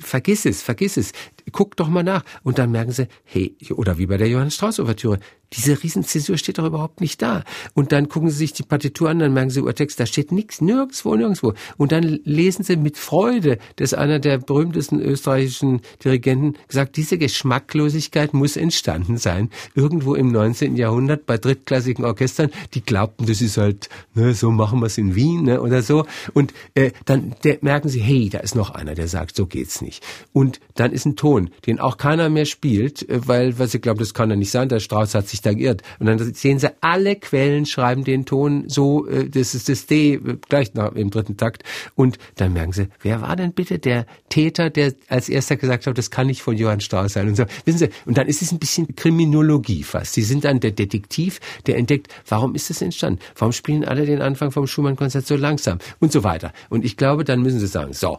vergiss 0.00 0.44
es, 0.44 0.62
vergiss 0.62 0.96
es, 0.96 1.12
guck 1.50 1.76
doch 1.76 1.88
mal 1.88 2.02
nach. 2.02 2.24
Und 2.42 2.58
dann 2.58 2.70
merken 2.70 2.92
sie, 2.92 3.08
hey, 3.24 3.56
oder 3.74 3.98
wie 3.98 4.06
bei 4.06 4.16
der 4.16 4.28
Johannes 4.28 4.54
Strauss 4.54 4.80
Ouvertüre, 4.80 5.18
diese 5.54 5.82
Riesenzäsur 5.82 6.36
steht 6.36 6.58
doch 6.58 6.66
überhaupt 6.66 7.00
nicht 7.00 7.22
da. 7.22 7.42
Und 7.72 7.92
dann 7.92 8.08
gucken 8.08 8.30
sie 8.30 8.36
sich 8.36 8.52
die 8.52 8.62
Partitur 8.62 9.08
an, 9.08 9.18
dann 9.18 9.32
merken 9.32 9.50
sie, 9.50 9.62
Urtext, 9.62 9.98
da 9.98 10.04
steht 10.04 10.30
nichts, 10.30 10.60
nirgendwo, 10.60 11.14
nirgendwo. 11.14 11.54
Und 11.78 11.92
dann 11.92 12.02
lesen 12.24 12.64
sie 12.64 12.76
mit 12.76 12.98
Freude, 12.98 13.58
dass 13.76 13.94
einer 13.94 14.18
der 14.18 14.38
berühmtesten 14.38 15.00
österreichischen 15.00 15.80
Dirigenten 16.04 16.58
gesagt, 16.68 16.96
diese 16.96 17.16
Geschmacklosigkeit 17.16 18.34
muss 18.34 18.56
entstanden 18.56 19.16
sein. 19.16 19.50
Irgendwo 19.74 20.14
im 20.14 20.30
19. 20.30 20.76
Jahrhundert 20.76 21.24
bei 21.24 21.38
drittklassigen 21.38 22.04
Orchestern, 22.04 22.50
die 22.74 22.82
glaubten, 22.82 23.26
das 23.26 23.40
ist 23.40 23.56
halt, 23.56 23.88
ne, 24.14 24.34
so 24.34 24.50
machen 24.50 24.80
wir 24.80 24.86
es 24.86 24.98
in 24.98 25.14
Wien, 25.14 25.44
ne, 25.44 25.62
oder 25.62 25.82
so. 25.82 26.04
Und 26.34 26.52
äh, 26.74 26.90
dann 27.06 27.34
merken 27.62 27.88
sie, 27.88 28.00
hey, 28.00 28.28
da 28.28 28.38
ist 28.38 28.54
noch 28.54 28.70
einer, 28.70 28.94
der 28.94 29.08
sagt, 29.08 29.34
so 29.34 29.46
geht's 29.46 29.80
nicht. 29.80 30.04
Und 30.32 30.60
dann 30.74 30.92
ist 30.92 31.06
ein 31.06 31.16
Ton 31.16 31.37
Ton, 31.38 31.50
den 31.66 31.80
auch 31.80 31.96
keiner 31.96 32.28
mehr 32.28 32.44
spielt, 32.44 33.08
äh, 33.08 33.26
weil, 33.26 33.58
weil 33.58 33.68
sie 33.68 33.80
glauben, 33.80 33.98
das 33.98 34.14
kann 34.14 34.30
ja 34.30 34.36
nicht 34.36 34.50
sein, 34.50 34.68
der 34.68 34.80
Strauß 34.80 35.14
hat 35.14 35.28
sich 35.28 35.40
da 35.40 35.52
geirrt. 35.52 35.82
Und 35.98 36.06
dann 36.06 36.18
sehen 36.34 36.58
sie, 36.58 36.70
alle 36.80 37.16
Quellen 37.16 37.66
schreiben 37.66 38.04
den 38.04 38.24
Ton 38.24 38.64
so, 38.68 39.06
äh, 39.06 39.28
das 39.28 39.54
ist 39.54 39.68
das 39.68 39.86
D, 39.86 40.14
äh, 40.14 40.20
gleich 40.48 40.74
nach, 40.74 40.92
im 40.92 41.10
dritten 41.10 41.36
Takt. 41.36 41.62
Und 41.94 42.18
dann 42.36 42.52
merken 42.52 42.72
sie, 42.72 42.88
wer 43.00 43.22
war 43.22 43.36
denn 43.36 43.52
bitte 43.52 43.78
der 43.78 44.06
Täter, 44.28 44.70
der 44.70 44.94
als 45.08 45.28
erster 45.28 45.56
gesagt 45.56 45.86
hat, 45.86 45.96
das 45.96 46.10
kann 46.10 46.26
nicht 46.26 46.42
von 46.42 46.56
Johann 46.56 46.80
Strauß 46.80 47.12
sein 47.12 47.28
und 47.28 47.36
so. 47.36 47.44
Wissen 47.64 47.78
Sie, 47.78 47.88
und 48.06 48.18
dann 48.18 48.26
ist 48.26 48.42
es 48.42 48.52
ein 48.52 48.58
bisschen 48.58 48.94
Kriminologie 48.96 49.82
fast. 49.82 50.14
Sie 50.14 50.22
sind 50.22 50.44
dann 50.44 50.60
der 50.60 50.72
Detektiv, 50.72 51.40
der 51.66 51.76
entdeckt, 51.76 52.08
warum 52.28 52.54
ist 52.54 52.70
das 52.70 52.82
entstanden? 52.82 53.20
Warum 53.36 53.52
spielen 53.52 53.84
alle 53.84 54.06
den 54.06 54.20
Anfang 54.20 54.50
vom 54.50 54.66
Schumann-Konzert 54.66 55.26
so 55.26 55.36
langsam? 55.36 55.78
Und 56.00 56.12
so 56.12 56.24
weiter. 56.24 56.52
Und 56.68 56.84
ich 56.84 56.96
glaube, 56.96 57.24
dann 57.24 57.42
müssen 57.42 57.60
Sie 57.60 57.66
sagen, 57.66 57.92
so, 57.92 58.18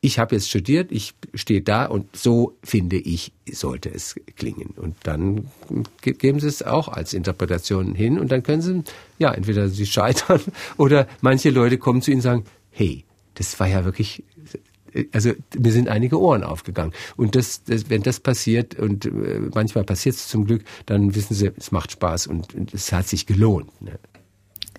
ich 0.00 0.18
habe 0.18 0.36
jetzt 0.36 0.48
studiert, 0.48 0.92
ich 0.92 1.14
stehe 1.34 1.60
da 1.60 1.86
und 1.86 2.14
so 2.14 2.56
finde 2.62 2.96
ich, 2.96 3.32
sollte 3.50 3.90
es 3.92 4.14
klingen. 4.36 4.74
Und 4.76 4.96
dann 5.02 5.50
geben 6.02 6.38
Sie 6.38 6.46
es 6.46 6.62
auch 6.62 6.88
als 6.88 7.12
Interpretation 7.12 7.94
hin 7.94 8.18
und 8.18 8.30
dann 8.30 8.42
können 8.42 8.62
Sie, 8.62 8.84
ja, 9.18 9.32
entweder 9.32 9.68
Sie 9.68 9.86
scheitern 9.86 10.40
oder 10.76 11.08
manche 11.20 11.50
Leute 11.50 11.78
kommen 11.78 12.02
zu 12.02 12.10
Ihnen 12.10 12.18
und 12.18 12.22
sagen, 12.22 12.44
hey, 12.70 13.04
das 13.34 13.58
war 13.58 13.66
ja 13.66 13.84
wirklich, 13.84 14.22
also 15.12 15.32
mir 15.58 15.72
sind 15.72 15.88
einige 15.88 16.20
Ohren 16.20 16.44
aufgegangen. 16.44 16.92
Und 17.16 17.34
das, 17.34 17.64
das 17.64 17.90
wenn 17.90 18.02
das 18.02 18.20
passiert 18.20 18.78
und 18.78 19.06
äh, 19.06 19.40
manchmal 19.52 19.84
passiert 19.84 20.14
es 20.14 20.28
zum 20.28 20.44
Glück, 20.46 20.64
dann 20.86 21.16
wissen 21.16 21.34
Sie, 21.34 21.50
es 21.56 21.72
macht 21.72 21.92
Spaß 21.92 22.28
und, 22.28 22.54
und 22.54 22.72
es 22.72 22.92
hat 22.92 23.08
sich 23.08 23.26
gelohnt. 23.26 23.82
Ne? 23.82 23.98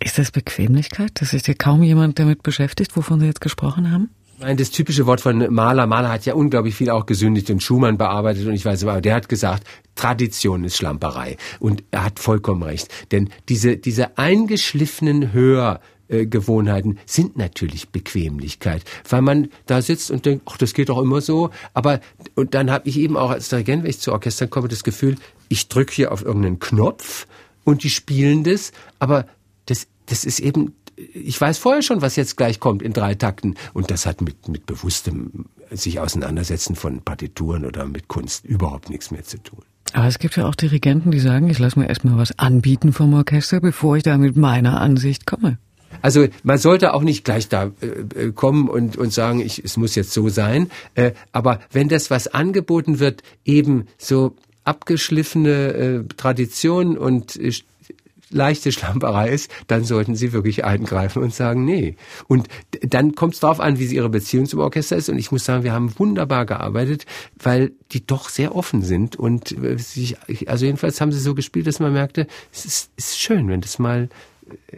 Ist 0.01 0.17
das 0.17 0.31
Bequemlichkeit? 0.31 1.11
Das 1.15 1.33
ist 1.33 1.49
ja 1.49 1.53
kaum 1.53 1.83
jemand 1.83 2.19
damit 2.19 2.41
beschäftigt, 2.41 2.95
wovon 2.95 3.19
Sie 3.19 3.25
jetzt 3.25 3.41
gesprochen 3.41 3.91
haben? 3.91 4.09
Nein, 4.41 4.55
das 4.55 4.71
typische 4.71 5.05
Wort 5.05 5.19
von 5.19 5.53
Mahler. 5.53 5.85
Mahler 5.85 6.09
hat 6.09 6.25
ja 6.25 6.33
unglaublich 6.33 6.73
viel 6.73 6.89
auch 6.89 7.05
gesündigt 7.05 7.49
und 7.49 7.61
Schumann 7.61 7.97
bearbeitet 7.97 8.47
und 8.47 8.53
ich 8.53 8.63
weiß 8.63 8.83
aber, 8.83 9.01
der 9.01 9.15
hat 9.15 9.27
gesagt, 9.27 9.67
Tradition 9.95 10.63
ist 10.63 10.77
Schlamperei. 10.77 11.35
Und 11.59 11.83
er 11.91 12.05
hat 12.05 12.19
vollkommen 12.19 12.63
recht. 12.63 12.87
Denn 13.11 13.29
diese, 13.49 13.75
diese 13.75 14.17
eingeschliffenen 14.17 15.33
Hör, 15.33 15.81
Gewohnheiten 16.09 16.97
sind 17.05 17.37
natürlich 17.37 17.89
Bequemlichkeit, 17.89 18.83
weil 19.07 19.21
man 19.21 19.49
da 19.67 19.81
sitzt 19.81 20.09
und 20.09 20.25
denkt, 20.25 20.43
ach, 20.49 20.57
das 20.57 20.73
geht 20.73 20.89
doch 20.89 20.99
immer 20.99 21.21
so. 21.21 21.51
Aber 21.75 21.99
und 22.33 22.55
dann 22.55 22.71
habe 22.71 22.89
ich 22.89 22.97
eben 22.97 23.15
auch 23.15 23.29
als 23.29 23.49
Dirigent, 23.49 23.83
wenn 23.83 23.91
ich 23.91 23.99
zu 23.99 24.11
Orchestern 24.11 24.49
komme, 24.49 24.67
das 24.67 24.83
Gefühl, 24.83 25.17
ich 25.49 25.67
drücke 25.67 25.93
hier 25.93 26.11
auf 26.11 26.23
irgendeinen 26.23 26.57
Knopf 26.57 27.27
und 27.63 27.83
die 27.83 27.91
spielen 27.91 28.43
das, 28.43 28.71
aber 28.97 29.27
das, 29.67 29.85
das 30.07 30.25
ist 30.25 30.39
eben 30.39 30.73
ich 31.13 31.39
weiß 31.39 31.57
vorher 31.57 31.81
schon, 31.81 32.01
was 32.01 32.15
jetzt 32.15 32.37
gleich 32.37 32.59
kommt 32.59 32.81
in 32.81 32.93
drei 32.93 33.15
Takten. 33.15 33.55
Und 33.73 33.91
das 33.91 34.05
hat 34.05 34.21
mit, 34.21 34.47
mit 34.47 34.65
bewusstem 34.65 35.45
sich 35.71 35.99
auseinandersetzen 35.99 36.75
von 36.75 37.01
Partituren 37.01 37.65
oder 37.65 37.85
mit 37.85 38.07
Kunst 38.07 38.45
überhaupt 38.45 38.89
nichts 38.89 39.11
mehr 39.11 39.23
zu 39.23 39.41
tun. 39.41 39.59
Aber 39.93 40.07
es 40.07 40.19
gibt 40.19 40.35
ja 40.35 40.45
auch 40.45 40.55
Dirigenten, 40.55 41.11
die 41.11 41.19
sagen, 41.19 41.49
ich 41.49 41.59
lasse 41.59 41.79
mir 41.79 41.87
erstmal 41.87 42.17
was 42.17 42.37
anbieten 42.37 42.93
vom 42.93 43.13
Orchester, 43.13 43.59
bevor 43.59 43.97
ich 43.97 44.03
da 44.03 44.17
mit 44.17 44.37
meiner 44.37 44.81
Ansicht 44.81 45.25
komme. 45.25 45.57
Also 46.01 46.27
man 46.43 46.57
sollte 46.57 46.93
auch 46.93 47.01
nicht 47.01 47.25
gleich 47.25 47.49
da 47.49 47.71
äh, 47.81 48.27
äh, 48.27 48.31
kommen 48.31 48.69
und, 48.69 48.95
und 48.97 49.11
sagen, 49.11 49.39
ich, 49.39 49.63
es 49.63 49.77
muss 49.77 49.95
jetzt 49.95 50.11
so 50.11 50.29
sein. 50.29 50.69
Äh, 50.95 51.11
aber 51.31 51.59
wenn 51.71 51.89
das, 51.89 52.11
was 52.11 52.27
angeboten 52.27 52.99
wird, 52.99 53.23
eben 53.43 53.87
so 53.97 54.35
abgeschliffene 54.63 55.49
äh, 55.49 56.03
Tradition 56.15 56.97
und 56.97 57.35
äh, 57.37 57.51
leichte 58.29 58.71
Schlamperei 58.71 59.29
ist, 59.29 59.51
dann 59.67 59.83
sollten 59.83 60.15
Sie 60.15 60.33
wirklich 60.33 60.65
eingreifen 60.65 61.23
und 61.23 61.33
sagen, 61.33 61.65
nee. 61.65 61.95
Und 62.27 62.47
dann 62.81 63.15
kommt 63.15 63.33
es 63.35 63.39
darauf 63.39 63.59
an, 63.59 63.79
wie 63.79 63.85
sie 63.85 63.95
Ihre 63.95 64.09
Beziehung 64.09 64.45
zum 64.45 64.59
Orchester 64.59 64.95
ist. 64.95 65.09
Und 65.09 65.17
ich 65.17 65.31
muss 65.31 65.45
sagen, 65.45 65.63
wir 65.63 65.73
haben 65.73 65.97
wunderbar 65.97 66.45
gearbeitet, 66.45 67.05
weil 67.41 67.71
die 67.91 68.05
doch 68.05 68.29
sehr 68.29 68.55
offen 68.55 68.81
sind. 68.81 69.15
Und 69.15 69.51
äh, 69.63 69.77
sich, 69.77 70.17
also 70.47 70.65
jedenfalls 70.65 71.01
haben 71.01 71.11
sie 71.11 71.19
so 71.19 71.35
gespielt, 71.35 71.67
dass 71.67 71.79
man 71.79 71.93
merkte, 71.93 72.27
es 72.53 72.65
ist, 72.65 72.91
ist 72.97 73.19
schön, 73.19 73.47
wenn 73.47 73.61
das 73.61 73.79
mal 73.79 74.09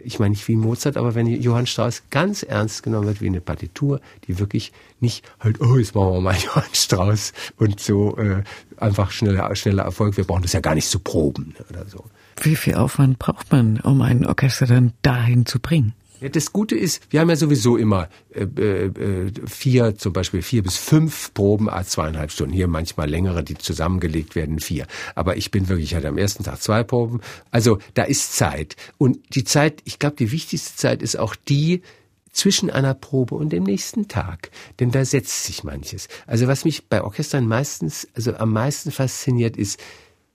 ich 0.04 0.18
meine 0.18 0.30
nicht 0.30 0.46
wie 0.48 0.56
Mozart, 0.56 0.96
aber 0.96 1.14
wenn 1.14 1.26
Johann 1.26 1.66
Strauss 1.66 2.02
ganz 2.10 2.42
ernst 2.42 2.82
genommen 2.82 3.06
wird 3.06 3.20
wie 3.20 3.26
eine 3.26 3.40
Partitur, 3.40 4.00
die 4.26 4.38
wirklich 4.38 4.72
nicht 5.00 5.24
halt, 5.40 5.60
oh, 5.60 5.76
jetzt 5.76 5.94
machen 5.94 6.12
wir 6.12 6.20
mal 6.20 6.36
Johann 6.44 6.64
Strauss 6.72 7.32
und 7.56 7.80
so 7.80 8.16
äh, 8.16 8.42
einfach 8.76 9.10
schneller, 9.10 9.54
schneller 9.56 9.84
Erfolg, 9.84 10.16
wir 10.16 10.24
brauchen 10.24 10.42
das 10.42 10.52
ja 10.52 10.60
gar 10.60 10.74
nicht 10.74 10.88
zu 10.88 10.98
proben 10.98 11.54
ne, 11.58 11.64
oder 11.70 11.86
so. 11.86 12.04
Wie 12.40 12.56
viel 12.56 12.74
Aufwand 12.74 13.18
braucht 13.18 13.52
man, 13.52 13.80
um 13.80 14.02
ein 14.02 14.26
Orchester 14.26 14.66
dann 14.66 14.92
dahin 15.02 15.46
zu 15.46 15.60
bringen? 15.60 15.94
Ja, 16.22 16.28
das 16.28 16.52
Gute 16.52 16.76
ist, 16.76 17.02
wir 17.10 17.18
haben 17.18 17.30
ja 17.30 17.34
sowieso 17.34 17.76
immer 17.76 18.08
äh, 18.32 18.44
äh, 18.44 19.32
vier, 19.44 19.98
zum 19.98 20.12
Beispiel 20.12 20.40
vier 20.42 20.62
bis 20.62 20.76
fünf 20.76 21.34
Proben 21.34 21.68
a 21.68 21.82
zweieinhalb 21.82 22.30
Stunden. 22.30 22.54
Hier 22.54 22.68
manchmal 22.68 23.10
längere, 23.10 23.42
die 23.42 23.58
zusammengelegt 23.58 24.36
werden, 24.36 24.60
vier. 24.60 24.86
Aber 25.16 25.36
ich 25.36 25.50
bin 25.50 25.68
wirklich, 25.68 25.90
ich 25.90 25.94
hatte 25.96 26.06
am 26.06 26.18
ersten 26.18 26.44
Tag 26.44 26.62
zwei 26.62 26.84
Proben. 26.84 27.20
Also 27.50 27.78
da 27.94 28.04
ist 28.04 28.36
Zeit. 28.36 28.76
Und 28.98 29.18
die 29.34 29.42
Zeit, 29.42 29.80
ich 29.84 29.98
glaube, 29.98 30.14
die 30.14 30.30
wichtigste 30.30 30.76
Zeit 30.76 31.02
ist 31.02 31.18
auch 31.18 31.34
die, 31.34 31.82
zwischen 32.30 32.70
einer 32.70 32.94
Probe 32.94 33.34
und 33.34 33.52
dem 33.52 33.64
nächsten 33.64 34.06
Tag. 34.06 34.50
Denn 34.78 34.92
da 34.92 35.04
setzt 35.04 35.42
sich 35.42 35.64
manches. 35.64 36.06
Also 36.28 36.46
was 36.46 36.64
mich 36.64 36.86
bei 36.88 37.02
Orchestern 37.02 37.48
meistens, 37.48 38.06
also 38.14 38.36
am 38.36 38.52
meisten 38.52 38.92
fasziniert 38.92 39.56
ist, 39.56 39.80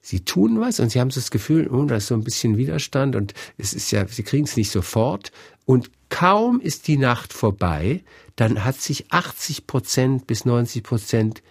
sie 0.08 0.22
tun 0.22 0.62
was 0.62 0.80
und 0.80 0.90
sie 0.90 1.02
haben 1.02 1.12
so 1.12 1.20
das 1.20 1.32
Gefühl, 1.32 1.68
oh, 1.68 1.84
da 1.84 1.98
ist 1.98 2.08
so 2.08 2.14
ein 2.14 2.24
bisschen 2.24 2.58
Widerstand 2.58 3.18
und 3.18 3.34
es 3.58 3.74
ist 3.74 3.92
ja, 3.92 4.08
sie 4.08 4.24
kriegen 4.24 4.46
es 4.46 4.56
nicht 4.56 4.72
sofort. 4.72 5.34
Und 5.66 5.92
kaum 6.08 6.62
ist 6.62 6.88
die 6.88 6.98
Nacht 6.98 7.34
vorbei, 7.34 8.04
dann 8.38 8.64
hat 8.64 8.80
sich 8.80 9.12
80 9.12 9.68
Prozent 9.68 10.26
bis 10.26 10.46
90 10.46 10.82
Prozent 10.82 11.44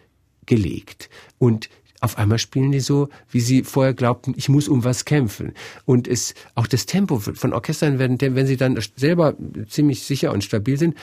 gelegt. 0.47 1.11
Und 1.37 1.69
auf 2.01 2.17
einmal 2.17 2.39
spielen 2.39 2.73
die 2.73 2.81
so, 2.81 3.11
wie 3.31 3.41
sie 3.41 3.63
vorher 3.63 3.93
glaubten, 3.93 4.33
ich 4.39 4.49
muss 4.49 4.69
um 4.69 4.85
was 4.85 5.05
kämpfen. 5.05 5.53
Und 5.85 6.09
es, 6.09 6.33
auch 6.55 6.67
das 6.67 6.87
Tempo 6.87 7.19
von 7.19 7.53
Orchestern 7.53 7.99
werden, 7.99 8.19
wenn 8.21 8.47
sie 8.47 8.57
dann 8.57 8.79
selber 8.97 9.35
ziemlich 9.69 10.03
sicher 10.03 10.33
und 10.33 10.45
stabil 10.45 10.79
sind, 10.79 10.95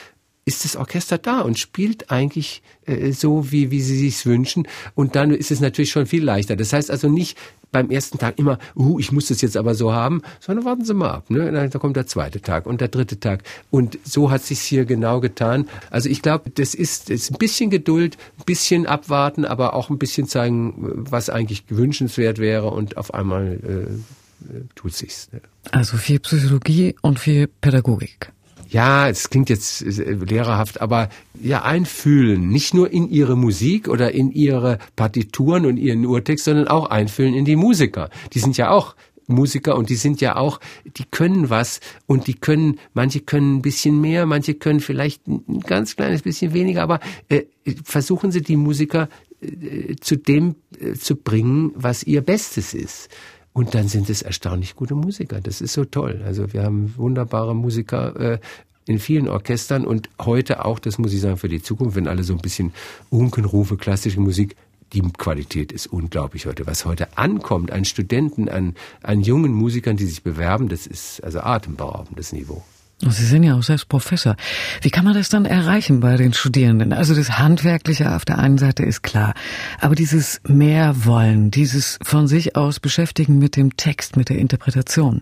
ist 0.45 0.65
das 0.65 0.75
Orchester 0.75 1.17
da 1.17 1.41
und 1.41 1.57
spielt 1.57 2.11
eigentlich 2.11 2.61
äh, 2.85 3.11
so, 3.11 3.51
wie, 3.51 3.71
wie 3.71 3.81
sie 3.81 3.97
sich's 3.97 4.25
wünschen. 4.25 4.67
Und 4.95 5.15
dann 5.15 5.31
ist 5.31 5.51
es 5.51 5.59
natürlich 5.59 5.91
schon 5.91 6.05
viel 6.05 6.23
leichter. 6.23 6.55
Das 6.55 6.73
heißt 6.73 6.91
also 6.91 7.09
nicht 7.09 7.37
beim 7.71 7.89
ersten 7.89 8.19
Tag 8.19 8.37
immer, 8.37 8.59
uh, 8.75 8.99
ich 8.99 9.11
muss 9.11 9.27
das 9.27 9.41
jetzt 9.41 9.57
aber 9.57 9.73
so 9.73 9.93
haben, 9.93 10.21
sondern 10.39 10.63
warten 10.63 10.85
Sie 10.85 10.93
mal 10.93 11.09
ab. 11.09 11.29
Ne? 11.29 11.69
Da 11.69 11.79
kommt 11.79 11.95
der 11.95 12.07
zweite 12.07 12.39
Tag 12.39 12.65
und 12.65 12.81
der 12.81 12.87
dritte 12.89 13.19
Tag. 13.19 13.43
Und 13.71 13.97
so 14.03 14.31
hat 14.31 14.43
sich's 14.43 14.63
hier 14.63 14.85
genau 14.85 15.19
getan. 15.19 15.67
Also 15.89 16.07
ich 16.07 16.21
glaube, 16.21 16.51
das 16.51 16.75
ist, 16.75 17.09
ist 17.09 17.31
ein 17.31 17.37
bisschen 17.37 17.69
Geduld, 17.69 18.17
ein 18.37 18.43
bisschen 18.45 18.85
abwarten, 18.85 19.43
aber 19.43 19.73
auch 19.73 19.89
ein 19.89 19.97
bisschen 19.97 20.27
zeigen, 20.27 20.73
was 20.77 21.29
eigentlich 21.29 21.67
gewünschenswert 21.67 22.37
wäre 22.37 22.69
und 22.69 22.97
auf 22.97 23.13
einmal 23.13 23.59
äh, 23.63 24.55
äh 24.55 24.61
tut 24.75 24.93
sich's. 24.93 25.29
Ne? 25.31 25.41
Also 25.71 25.97
viel 25.97 26.19
Psychologie 26.19 26.95
und 27.01 27.17
viel 27.17 27.47
Pädagogik 27.47 28.31
ja, 28.73 29.07
es 29.07 29.29
klingt 29.29 29.49
jetzt 29.49 29.83
äh, 29.83 30.13
lehrerhaft, 30.13 30.81
aber 30.81 31.09
ja, 31.39 31.61
einfühlen, 31.61 32.49
nicht 32.49 32.73
nur 32.73 32.91
in 32.91 33.09
ihre 33.09 33.37
Musik 33.37 33.87
oder 33.87 34.11
in 34.11 34.31
ihre 34.31 34.79
Partituren 34.95 35.65
und 35.67 35.77
ihren 35.77 36.05
Urtext, 36.05 36.45
sondern 36.45 36.67
auch 36.67 36.89
einfühlen 36.89 37.35
in 37.35 37.45
die 37.45 37.55
Musiker. 37.55 38.09
Die 38.33 38.39
sind 38.39 38.57
ja 38.57 38.71
auch 38.71 38.95
Musiker 39.27 39.77
und 39.77 39.89
die 39.89 39.95
sind 39.95 40.21
ja 40.21 40.35
auch, 40.35 40.59
die 40.97 41.05
können 41.05 41.51
was 41.51 41.81
und 42.07 42.25
die 42.25 42.33
können, 42.33 42.79
manche 42.93 43.19
können 43.19 43.57
ein 43.57 43.61
bisschen 43.61 44.01
mehr, 44.01 44.25
manche 44.25 44.55
können 44.55 44.79
vielleicht 44.79 45.27
ein 45.27 45.61
ganz 45.61 45.95
kleines 45.95 46.23
bisschen 46.23 46.53
weniger, 46.53 46.81
aber 46.81 46.99
äh, 47.29 47.43
versuchen 47.83 48.31
Sie 48.31 48.41
die 48.41 48.57
Musiker 48.57 49.07
äh, 49.39 49.95
zu 50.01 50.17
dem 50.17 50.55
äh, 50.79 50.93
zu 50.93 51.15
bringen, 51.15 51.71
was 51.75 52.03
ihr 52.03 52.21
Bestes 52.21 52.73
ist. 52.73 53.09
Und 53.53 53.75
dann 53.75 53.87
sind 53.87 54.09
es 54.09 54.23
erstaunlich 54.23 54.75
gute 54.75 54.95
Musiker. 54.95 55.39
Das 55.39 55.61
ist 55.61 55.73
so 55.73 55.85
toll. 55.85 56.21
Also 56.25 56.53
wir 56.53 56.63
haben 56.63 56.93
wunderbare 56.97 57.55
Musiker 57.55 58.15
äh, 58.33 58.39
in 58.85 58.99
vielen 58.99 59.29
Orchestern 59.29 59.85
und 59.85 60.09
heute 60.19 60.65
auch, 60.65 60.79
das 60.79 60.97
muss 60.97 61.13
ich 61.13 61.21
sagen, 61.21 61.37
für 61.37 61.47
die 61.47 61.61
Zukunft, 61.61 61.95
wenn 61.95 62.07
alle 62.07 62.23
so 62.23 62.33
ein 62.33 62.41
bisschen 62.41 62.73
Unkenrufe, 63.09 63.77
klassische 63.77 64.19
Musik, 64.19 64.55
die 64.91 65.01
Qualität 65.01 65.71
ist 65.71 65.87
unglaublich 65.87 66.45
heute. 66.45 66.67
Was 66.67 66.85
heute 66.85 67.17
ankommt 67.17 67.71
an 67.71 67.85
Studenten, 67.85 68.49
an, 68.49 68.75
an 69.01 69.21
jungen 69.21 69.53
Musikern, 69.53 69.97
die 69.97 70.05
sich 70.05 70.23
bewerben, 70.23 70.69
das 70.69 70.85
ist 70.85 71.23
also 71.23 71.39
atemberaubendes 71.39 72.33
Niveau. 72.33 72.63
Sie 72.99 73.25
sind 73.25 73.43
ja 73.43 73.55
auch 73.55 73.63
selbst 73.63 73.89
Professor. 73.89 74.35
Wie 74.81 74.89
kann 74.89 75.03
man 75.03 75.13
das 75.13 75.29
dann 75.29 75.45
erreichen 75.45 75.99
bei 75.99 76.15
den 76.15 76.33
Studierenden? 76.33 76.93
Also 76.93 77.13
das 77.15 77.37
Handwerkliche 77.37 78.15
auf 78.15 78.23
der 78.23 78.39
einen 78.39 78.57
Seite 78.57 78.83
ist 78.83 79.03
klar, 79.03 79.33
aber 79.79 79.95
dieses 79.95 80.39
Mehrwollen, 80.47 81.51
dieses 81.51 81.99
von 82.01 82.27
sich 82.27 82.55
aus 82.55 82.79
Beschäftigen 82.79 83.39
mit 83.39 83.57
dem 83.57 83.75
Text, 83.75 84.15
mit 84.15 84.29
der 84.29 84.37
Interpretation. 84.37 85.21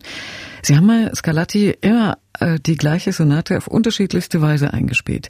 Sie 0.61 0.75
haben 0.77 0.85
mal 0.85 1.11
Scarlatti 1.15 1.75
immer 1.81 2.17
äh, 2.39 2.59
die 2.59 2.75
gleiche 2.75 3.13
Sonate 3.13 3.57
auf 3.57 3.67
unterschiedlichste 3.67 4.41
Weise 4.41 4.73
eingespielt. 4.73 5.29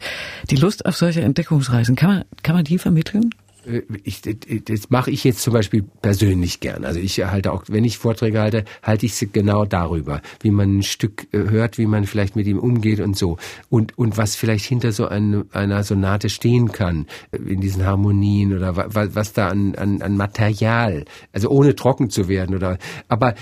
Die 0.50 0.58
Lust 0.58 0.86
auf 0.86 0.98
solche 0.98 1.22
Entdeckungsreisen, 1.22 1.96
kann 1.96 2.10
man, 2.10 2.24
kann 2.44 2.56
man 2.56 2.66
die 2.66 2.78
vermitteln? 2.78 3.30
Ich, 4.04 4.22
das 4.22 4.90
mache 4.90 5.12
ich 5.12 5.24
jetzt 5.24 5.42
zum 5.42 5.54
Beispiel 5.54 5.84
persönlich 6.02 6.60
gern. 6.60 6.84
Also 6.84 7.00
ich 7.00 7.24
halte 7.24 7.52
auch, 7.52 7.64
wenn 7.68 7.84
ich 7.84 7.98
Vorträge 7.98 8.40
halte, 8.40 8.66
halte 8.82 9.06
ich 9.06 9.16
sie 9.16 9.32
genau 9.32 9.66
darüber, 9.66 10.22
wie 10.42 10.52
man 10.52 10.80
ein 10.80 10.84
Stück 10.84 11.28
äh, 11.32 11.38
hört, 11.50 11.78
wie 11.78 11.86
man 11.86 12.06
vielleicht 12.06 12.36
mit 12.36 12.48
ihm 12.48 12.60
umgeht 12.60 13.00
und 13.00 13.18
so. 13.18 13.38
Und, 13.70 13.98
und 13.98 14.18
was 14.18 14.36
vielleicht 14.36 14.66
hinter 14.66 14.92
so 14.92 15.08
eine, 15.08 15.46
einer 15.52 15.84
Sonate 15.84 16.30
stehen 16.30 16.72
kann, 16.72 17.06
äh, 17.32 17.38
in 17.38 17.62
diesen 17.62 17.86
Harmonien 17.86 18.56
oder 18.56 18.76
was, 18.76 19.16
was 19.16 19.34
da 19.34 19.50
an, 19.50 19.76
an, 19.76 20.02
an 20.02 20.18
Material, 20.18 21.06
also 21.32 21.50
ohne 21.50 21.76
trocken 21.76 22.10
zu 22.10 22.28
werden 22.28 22.56
oder, 22.56 22.78
aber 23.08 23.36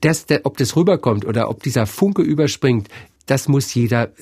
das, 0.00 0.26
ob 0.44 0.56
das 0.56 0.76
rüberkommt 0.76 1.24
oder 1.24 1.50
ob 1.50 1.62
dieser 1.62 1.86
Funke 1.86 2.22
überspringt, 2.22 2.88
das 3.26 3.48
muss 3.48 3.72
jeder, 3.72 4.12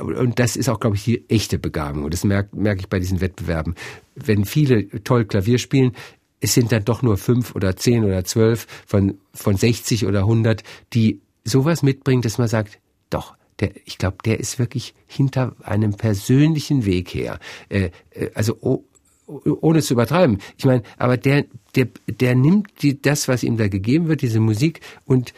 und 0.00 0.38
das 0.38 0.56
ist 0.56 0.68
auch, 0.68 0.80
glaube 0.80 0.96
ich, 0.96 1.04
die 1.04 1.28
echte 1.28 1.58
Begabung. 1.58 2.04
Und 2.04 2.12
das 2.12 2.24
merke 2.24 2.56
merk 2.56 2.80
ich 2.80 2.88
bei 2.88 2.98
diesen 2.98 3.20
Wettbewerben. 3.20 3.74
Wenn 4.14 4.44
viele 4.44 4.88
toll 5.04 5.24
Klavier 5.24 5.58
spielen, 5.58 5.92
es 6.40 6.54
sind 6.54 6.72
dann 6.72 6.84
doch 6.84 7.02
nur 7.02 7.16
fünf 7.16 7.54
oder 7.54 7.76
zehn 7.76 8.04
oder 8.04 8.24
zwölf 8.24 8.66
von, 8.86 9.18
von 9.34 9.56
60 9.56 10.06
oder 10.06 10.20
100, 10.20 10.62
die 10.92 11.20
sowas 11.44 11.82
mitbringen, 11.82 12.22
dass 12.22 12.38
man 12.38 12.48
sagt, 12.48 12.78
doch, 13.10 13.34
der, 13.60 13.72
ich 13.84 13.98
glaube, 13.98 14.18
der 14.24 14.38
ist 14.38 14.58
wirklich 14.58 14.94
hinter 15.06 15.56
einem 15.62 15.94
persönlichen 15.94 16.84
Weg 16.84 17.14
her. 17.14 17.40
Äh, 17.68 17.90
äh, 18.10 18.30
also 18.34 18.56
oh, 18.60 18.84
ohne 19.26 19.82
zu 19.82 19.94
übertreiben. 19.94 20.38
Ich 20.56 20.64
meine, 20.64 20.82
aber 20.96 21.16
der, 21.16 21.44
der, 21.74 21.88
der 22.06 22.34
nimmt 22.34 22.82
die, 22.82 23.00
das, 23.00 23.28
was 23.28 23.42
ihm 23.42 23.56
da 23.56 23.68
gegeben 23.68 24.08
wird, 24.08 24.22
diese 24.22 24.40
Musik 24.40 24.80
und 25.04 25.34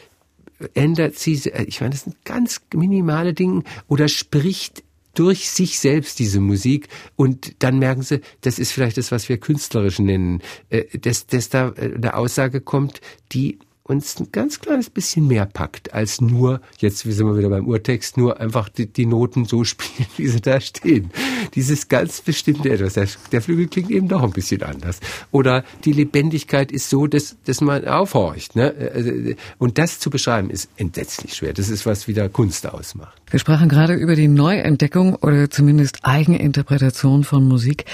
ändert 0.74 1.16
sie, 1.16 1.34
äh, 1.50 1.64
ich 1.64 1.80
meine, 1.80 1.92
das 1.92 2.04
sind 2.04 2.24
ganz 2.24 2.60
minimale 2.74 3.34
Dinge. 3.34 3.62
Oder 3.88 4.08
spricht 4.08 4.82
durch 5.14 5.50
sich 5.50 5.78
selbst 5.78 6.18
diese 6.18 6.40
Musik 6.40 6.88
und 7.16 7.62
dann 7.62 7.78
merken 7.78 8.02
sie, 8.02 8.20
das 8.42 8.58
ist 8.58 8.72
vielleicht 8.72 8.96
das, 8.96 9.10
was 9.10 9.28
wir 9.28 9.38
künstlerisch 9.38 9.98
nennen, 9.98 10.40
äh, 10.68 10.84
dass, 10.98 11.26
dass 11.26 11.48
da 11.48 11.70
äh, 11.70 11.94
eine 11.94 12.14
Aussage 12.14 12.60
kommt, 12.60 13.00
die 13.32 13.58
uns 13.90 14.18
ein 14.20 14.28
ganz 14.32 14.60
kleines 14.60 14.88
bisschen 14.88 15.26
mehr 15.26 15.46
packt, 15.46 15.92
als 15.92 16.20
nur, 16.20 16.60
jetzt 16.78 16.98
sind 17.00 17.26
wir 17.26 17.36
wieder 17.36 17.50
beim 17.50 17.66
Urtext, 17.66 18.16
nur 18.16 18.40
einfach 18.40 18.68
die, 18.68 18.86
die 18.86 19.06
Noten 19.06 19.44
so 19.44 19.64
spielen, 19.70 20.08
wie 20.16 20.28
sie 20.28 20.40
da 20.40 20.60
stehen. 20.60 21.10
Dieses 21.54 21.88
ganz 21.88 22.20
bestimmte 22.20 22.70
etwas. 22.70 22.94
Der, 22.94 23.08
der, 23.32 23.42
Flügel 23.42 23.66
klingt 23.68 23.90
eben 23.90 24.08
doch 24.08 24.22
ein 24.22 24.30
bisschen 24.30 24.62
anders. 24.62 25.00
Oder 25.30 25.64
die 25.84 25.92
Lebendigkeit 25.92 26.70
ist 26.72 26.88
so, 26.88 27.06
dass, 27.06 27.36
dass 27.44 27.60
man 27.60 27.86
aufhorcht. 27.86 28.56
Ne? 28.56 29.36
Und 29.58 29.78
das 29.78 29.98
zu 29.98 30.10
beschreiben, 30.10 30.50
ist 30.50 30.70
entsetzlich 30.76 31.34
schwer. 31.34 31.52
Das 31.52 31.68
ist, 31.68 31.86
was 31.86 32.06
wieder 32.08 32.28
Kunst 32.28 32.66
ausmacht. 32.66 33.19
Wir 33.30 33.38
sprachen 33.38 33.68
gerade 33.68 33.94
über 33.94 34.16
die 34.16 34.26
Neuentdeckung 34.26 35.14
oder 35.14 35.48
zumindest 35.50 36.00
Eigeninterpretation 36.02 37.22
von 37.22 37.46
Musik. 37.46 37.84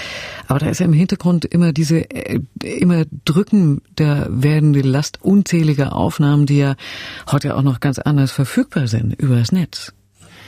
Aber 0.47 0.57
da 0.59 0.69
ist 0.69 0.79
ja 0.79 0.85
im 0.85 0.93
Hintergrund 0.93 1.45
immer 1.45 1.73
diese, 1.73 1.99
äh, 2.09 2.41
immer 2.61 3.05
drücken 3.23 3.81
der 3.97 4.27
werdende 4.29 4.81
Last 4.81 5.19
unzähliger 5.21 5.95
Aufnahmen, 5.95 6.47
die 6.47 6.57
ja 6.57 6.75
heute 7.31 7.55
auch 7.55 7.61
noch 7.61 7.79
ganz 7.79 7.99
anders 7.99 8.31
verfügbar 8.31 8.87
sind 8.87 9.13
über 9.13 9.35
das 9.35 9.51
Netz. 9.51 9.93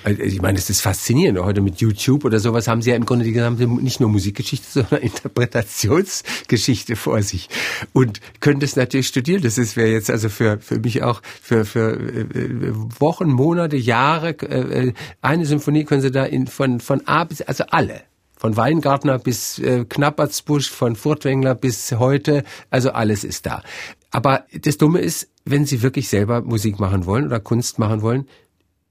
Also, 0.04 0.22
ich 0.22 0.42
meine, 0.42 0.58
es 0.58 0.70
ist 0.70 0.82
faszinierend. 0.82 1.40
Heute 1.40 1.62
mit 1.62 1.82
YouTube 1.82 2.26
oder 2.26 2.40
sowas 2.40 2.68
haben 2.68 2.82
sie 2.82 2.92
ja 2.92 2.96
im 2.96 3.06
Grunde 3.06 3.26
die 3.26 3.32
gesamte, 3.32 3.68
nicht 3.68 4.00
nur 4.00 4.10
Musikgeschichte, 4.10 4.68
sondern 4.72 5.02
Interpretationsgeschichte 5.02 6.96
vor 6.96 7.22
sich. 7.22 7.50
Und 7.94 8.20
können 8.40 8.60
das 8.60 8.76
natürlich 8.76 9.08
studieren. 9.08 9.42
Das 9.42 9.58
ist 9.58 9.76
wäre 9.76 9.90
jetzt 9.90 10.10
also 10.10 10.30
für, 10.30 10.60
für 10.60 10.80
mich 10.80 11.04
auch 11.04 11.22
für, 11.42 11.66
für 11.66 12.00
äh, 12.00 12.72
Wochen, 13.00 13.30
Monate, 13.30 13.78
Jahre. 13.78 14.30
Äh, 14.30 14.94
eine 15.22 15.46
Symphonie 15.46 15.84
können 15.84 16.02
sie 16.02 16.12
da 16.12 16.26
in, 16.26 16.48
von, 16.48 16.80
von 16.80 17.06
A 17.08 17.24
bis, 17.24 17.42
also 17.42 17.66
alle. 17.70 18.02
Von 18.38 18.56
Weingartner 18.56 19.20
bis 19.20 19.60
äh, 19.60 19.84
Knappertsbusch, 19.84 20.70
von 20.70 20.96
Furtwängler 20.96 21.56
bis 21.56 21.92
heute, 21.92 22.46
also 22.70 22.92
alles 22.92 23.26
ist 23.26 23.46
da. 23.46 23.64
Aber 24.12 24.46
das 24.54 24.78
Dumme 24.78 25.00
ist, 25.00 25.28
wenn 25.46 25.66
Sie 25.66 25.82
wirklich 25.82 26.08
selber 26.08 26.42
Musik 26.42 26.80
machen 26.80 27.06
wollen 27.06 27.26
oder 27.26 27.40
Kunst 27.40 27.80
machen 27.80 28.02
wollen, 28.02 28.28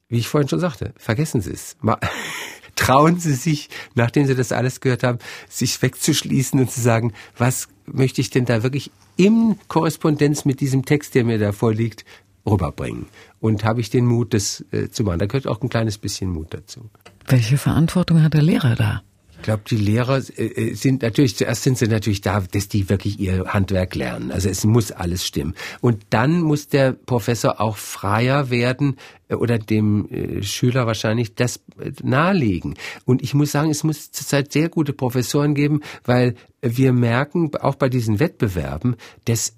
wie 0.08 0.18
ich 0.18 0.28
vorhin 0.28 0.48
schon 0.48 0.60
sagte, 0.60 0.92
vergessen 0.96 1.40
Sie 1.40 1.52
es. 1.52 1.76
Trauen 2.76 3.18
Sie 3.18 3.34
sich, 3.34 3.68
nachdem 3.94 4.26
Sie 4.26 4.34
das 4.34 4.52
alles 4.52 4.80
gehört 4.80 5.02
haben, 5.02 5.18
sich 5.48 5.80
wegzuschließen 5.82 6.58
und 6.60 6.70
zu 6.70 6.80
sagen, 6.80 7.12
was 7.36 7.68
möchte 7.86 8.20
ich 8.20 8.30
denn 8.30 8.44
da 8.44 8.62
wirklich 8.62 8.90
in 9.16 9.58
Korrespondenz 9.68 10.44
mit 10.44 10.60
diesem 10.60 10.84
Text, 10.84 11.14
der 11.14 11.24
mir 11.24 11.38
da 11.38 11.52
vorliegt, 11.52 12.04
rüberbringen? 12.46 13.06
Und 13.40 13.64
habe 13.64 13.80
ich 13.80 13.90
den 13.90 14.06
Mut, 14.06 14.32
das 14.32 14.64
äh, 14.70 14.88
zu 14.88 15.02
machen? 15.02 15.18
Da 15.18 15.26
gehört 15.26 15.48
auch 15.48 15.60
ein 15.60 15.68
kleines 15.68 15.98
bisschen 15.98 16.30
Mut 16.30 16.54
dazu. 16.54 16.88
Welche 17.26 17.58
Verantwortung 17.58 18.22
hat 18.22 18.34
der 18.34 18.42
Lehrer 18.42 18.76
da? 18.76 19.02
Glaube, 19.48 19.62
die 19.66 19.76
Lehrer 19.76 20.18
äh, 20.36 20.44
äh, 20.44 20.74
sind 20.74 21.00
natürlich, 21.00 21.34
zuerst 21.38 21.62
sind 21.62 21.78
sie 21.78 21.88
natürlich 21.88 22.20
da, 22.20 22.38
dass 22.40 22.68
die 22.68 22.90
wirklich 22.90 23.18
ihr 23.18 23.46
Handwerk 23.46 23.94
lernen. 23.94 24.30
Also 24.30 24.50
es 24.50 24.64
muss 24.64 24.92
alles 24.92 25.24
stimmen. 25.24 25.54
Und 25.80 26.04
dann 26.10 26.42
muss 26.42 26.68
der 26.68 26.92
Professor 26.92 27.58
auch 27.58 27.78
freier 27.78 28.50
werden 28.50 28.96
äh, 29.28 29.36
oder 29.36 29.58
dem 29.58 30.06
Schüler 30.42 30.86
wahrscheinlich 30.86 31.34
das 31.34 31.60
nahelegen. 32.02 32.74
Und 33.06 33.22
ich 33.22 33.32
muss 33.32 33.50
sagen, 33.50 33.70
es 33.70 33.84
muss 33.84 34.12
zurzeit 34.12 34.52
sehr 34.52 34.68
gute 34.68 34.92
Professoren 34.92 35.54
geben, 35.54 35.80
weil 36.04 36.34
wir 36.60 36.92
merken, 36.92 37.50
auch 37.58 37.76
bei 37.76 37.88
diesen 37.88 38.20
Wettbewerben, 38.20 38.96
dass 39.24 39.54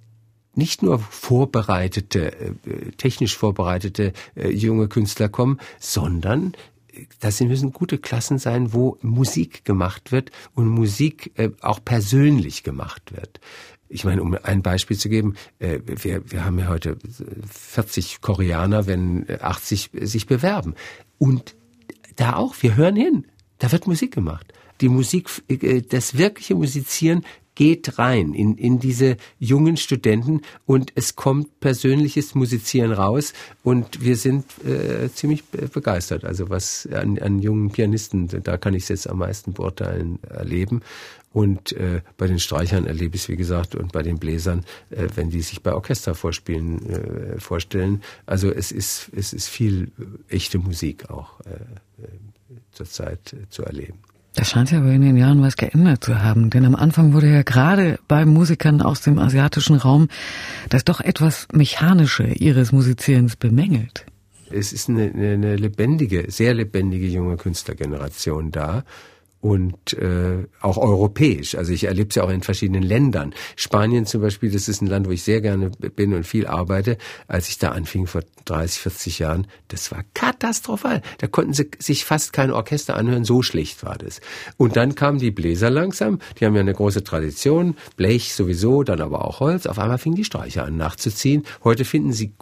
nicht 0.55 0.85
nur 0.85 1.01
vorbereitete, 1.01 2.55
technisch 2.97 3.37
vorbereitete 3.37 4.13
junge 4.37 4.89
Künstler 4.89 5.29
kommen, 5.29 5.59
sondern 5.79 6.53
das 7.21 7.41
müssen 7.41 7.73
gute 7.73 7.99
Klassen 7.99 8.39
sein, 8.39 8.73
wo 8.73 8.99
Musik 9.03 9.65
gemacht 9.65 10.13
wird 10.13 10.31
und 10.55 10.69
Musik 10.69 11.33
äh, 11.37 11.51
auch 11.61 11.85
persönlich 11.85 12.63
gemacht 12.63 13.13
wird. 13.15 13.41
Ich 13.89 14.05
meine, 14.05 14.23
um 14.23 14.37
ein 14.43 14.63
Beispiel 14.63 14.97
zu 14.97 15.09
geben, 15.09 15.35
äh, 15.59 15.81
wir, 15.85 16.31
wir 16.31 16.45
haben 16.45 16.59
ja 16.59 16.69
heute 16.69 16.97
40 17.51 18.21
Koreaner, 18.21 18.87
wenn 18.87 19.27
80 19.29 19.91
sich 20.03 20.27
bewerben. 20.27 20.75
Und 21.19 21.57
da 22.17 22.37
auch, 22.37 22.55
wir 22.61 22.77
hören 22.77 22.97
hin. 22.97 23.27
Da 23.59 23.73
wird 23.73 23.87
Musik 23.87 24.15
gemacht. 24.15 24.53
Die 24.81 24.89
Musik, 24.89 25.29
äh, 25.49 25.83
das 25.83 26.17
wirkliche 26.17 26.55
Musizieren 26.55 27.25
geht 27.55 27.99
rein 27.99 28.33
in, 28.33 28.57
in 28.57 28.79
diese 28.79 29.17
jungen 29.39 29.77
Studenten 29.77 30.43
und 30.67 30.93
es 30.95 31.17
kommt 31.17 31.61
persönliches 31.61 32.35
Musizieren 32.35 32.93
raus 32.93 33.33
und 33.63 34.03
wir 34.03 34.17
sind 34.17 34.45
äh, 34.65 35.09
ziemlich 35.13 35.45
begeistert. 35.45 36.25
Also 36.25 36.49
was 36.49 36.89
an, 36.93 37.19
an 37.19 37.41
jungen 37.41 37.71
Pianisten, 37.71 38.29
da 38.29 38.57
kann 38.57 38.75
ich 38.75 38.85
es 38.85 38.89
jetzt 38.89 39.11
am 39.11 39.19
meisten 39.19 39.53
beurteilen, 39.53 40.19
erleben. 40.29 40.83
Und 41.33 41.73
äh, 41.73 42.03
bei 42.17 42.27
den 42.27 42.41
Streichern 42.41 42.87
erlebe 42.87 43.15
ich 43.15 43.23
es, 43.23 43.29
wie 43.29 43.37
gesagt, 43.37 43.77
und 43.77 43.93
bei 43.93 44.03
den 44.03 44.19
Bläsern, 44.19 44.65
äh, 44.91 45.07
wenn 45.15 45.31
die 45.31 45.43
sich 45.43 45.63
bei 45.63 45.73
Orchestervorspielen 45.73 46.91
äh, 46.91 47.41
vorstellen. 47.41 48.03
Also 48.27 48.51
es 48.51 48.73
ist, 48.73 49.11
es 49.15 49.33
ist 49.33 49.49
viel 49.49 49.93
echte 50.29 50.59
Musik 50.59 51.09
auch 51.09 51.41
äh, 51.41 52.03
äh 52.03 52.09
zurzeit 52.73 53.33
äh, 53.33 53.49
zu 53.49 53.63
erleben. 53.63 53.99
Das 54.35 54.51
scheint 54.51 54.71
ja 54.71 54.79
aber 54.79 54.93
in 54.93 55.03
den 55.03 55.17
Jahren 55.17 55.43
was 55.43 55.57
geändert 55.57 56.05
zu 56.05 56.23
haben, 56.23 56.51
denn 56.51 56.65
am 56.65 56.77
Anfang 56.77 57.13
wurde 57.13 57.29
ja 57.29 57.43
gerade 57.43 57.99
bei 58.07 58.25
Musikern 58.25 58.81
aus 58.81 59.01
dem 59.01 59.19
asiatischen 59.19 59.77
Raum 59.77 60.09
das 60.69 60.85
doch 60.85 61.01
etwas 61.01 61.49
Mechanische 61.53 62.25
ihres 62.25 62.71
Musizierens 62.73 63.37
bemängelt. 63.37 64.07
Es 64.51 64.73
ist 64.73 64.89
eine, 64.89 65.13
eine 65.13 65.57
lebendige, 65.57 66.31
sehr 66.31 66.55
lebendige 66.55 67.07
junge 67.07 67.37
Künstlergeneration 67.37 68.51
da 68.51 68.85
und 69.41 69.95
äh, 69.95 70.47
auch 70.61 70.77
europäisch. 70.77 71.55
Also 71.55 71.73
ich 71.73 71.85
erlebe 71.85 72.11
es 72.11 72.15
ja 72.17 72.25
auch 72.25 72.31
in 72.31 72.43
verschiedenen 72.43 72.83
Ländern. 72.83 73.35
Spanien 73.57 74.05
zum 74.05 74.21
Beispiel, 74.21 74.51
das 74.51 74.69
ist 74.69 74.83
ein 74.83 74.87
Land, 74.87 75.07
wo 75.07 75.11
ich 75.13 75.23
sehr 75.23 75.41
gerne 75.41 75.71
bin 75.71 76.13
und 76.13 76.27
viel 76.27 76.47
arbeite. 76.47 76.99
Als 77.27 77.49
ich 77.49 77.59
da 77.59 77.71
anfing 77.71 78.07
vor 78.07 78.23
30, 78.45 78.81
40 78.81 79.19
Jahren, 79.21 79.47
das 79.69 79.91
war 79.93 80.05
katastrophal. 80.15 81.01
Da 81.19 81.27
konnten 81.27 81.55
sie 81.55 81.71
sich 81.79 82.05
fast 82.05 82.33
kein 82.33 82.51
Orchester 82.51 82.97
anhören, 82.97 83.25
so 83.25 83.43
schlecht 83.43 83.85
war 83.85 83.97
das. 83.97 84.21
Und 84.59 84.77
dann 84.77 84.95
kamen 84.95 85.19
die 85.19 85.31
Bläser 85.31 85.71
langsam, 85.71 86.19
die 86.39 86.45
haben 86.45 86.55
ja 86.55 86.61
eine 86.61 86.75
große 86.75 87.03
Tradition, 87.03 87.77
Blech 87.97 88.35
sowieso, 88.35 88.83
dann 88.83 89.01
aber 89.01 89.25
auch 89.25 89.41
Holz. 89.41 89.67
Auf 89.67 89.79
einmal 89.79 89.99
fingen 89.99 90.17
die 90.17 90.25
Streicher 90.25 90.65
an 90.65 90.77
nachzuziehen. 90.77 91.45
Heute 91.65 91.85
finden 91.85 92.13
sie 92.13 92.33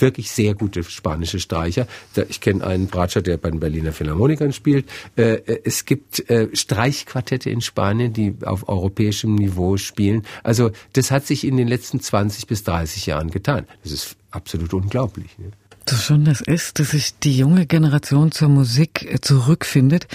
wirklich 0.00 0.30
sehr 0.30 0.54
gute 0.54 0.84
spanische 0.84 1.40
Streicher. 1.40 1.86
Ich 2.28 2.40
kenne 2.40 2.64
einen 2.66 2.86
Bratscher, 2.86 3.22
der 3.22 3.36
bei 3.36 3.50
den 3.50 3.60
Berliner 3.60 3.92
Philharmonikern 3.92 4.52
spielt. 4.52 4.88
Äh, 5.16 5.34
äh, 5.34 5.60
es 5.64 5.84
gibt 5.84 6.28
äh, 6.30 6.48
Streichquartette 6.54 7.50
in 7.50 7.60
Spanien, 7.60 8.12
die 8.12 8.34
auf 8.44 8.68
europäischem 8.68 9.34
Niveau 9.34 9.76
spielen. 9.76 10.24
Also 10.42 10.70
das 10.92 11.10
hat 11.10 11.26
sich 11.26 11.46
in 11.46 11.56
den 11.56 11.68
letzten 11.68 12.00
20 12.00 12.46
bis 12.46 12.64
30 12.64 13.06
Jahren 13.06 13.30
getan. 13.30 13.66
Das 13.82 13.92
ist 13.92 14.16
absolut 14.30 14.74
unglaublich. 14.74 15.38
Ne? 15.38 15.52
So 15.86 15.96
schön 15.96 16.24
das 16.24 16.40
ist, 16.40 16.78
dass 16.78 16.92
sich 16.92 17.18
die 17.18 17.36
junge 17.36 17.66
Generation 17.66 18.32
zur 18.32 18.48
Musik 18.48 19.18
zurückfindet. 19.20 20.06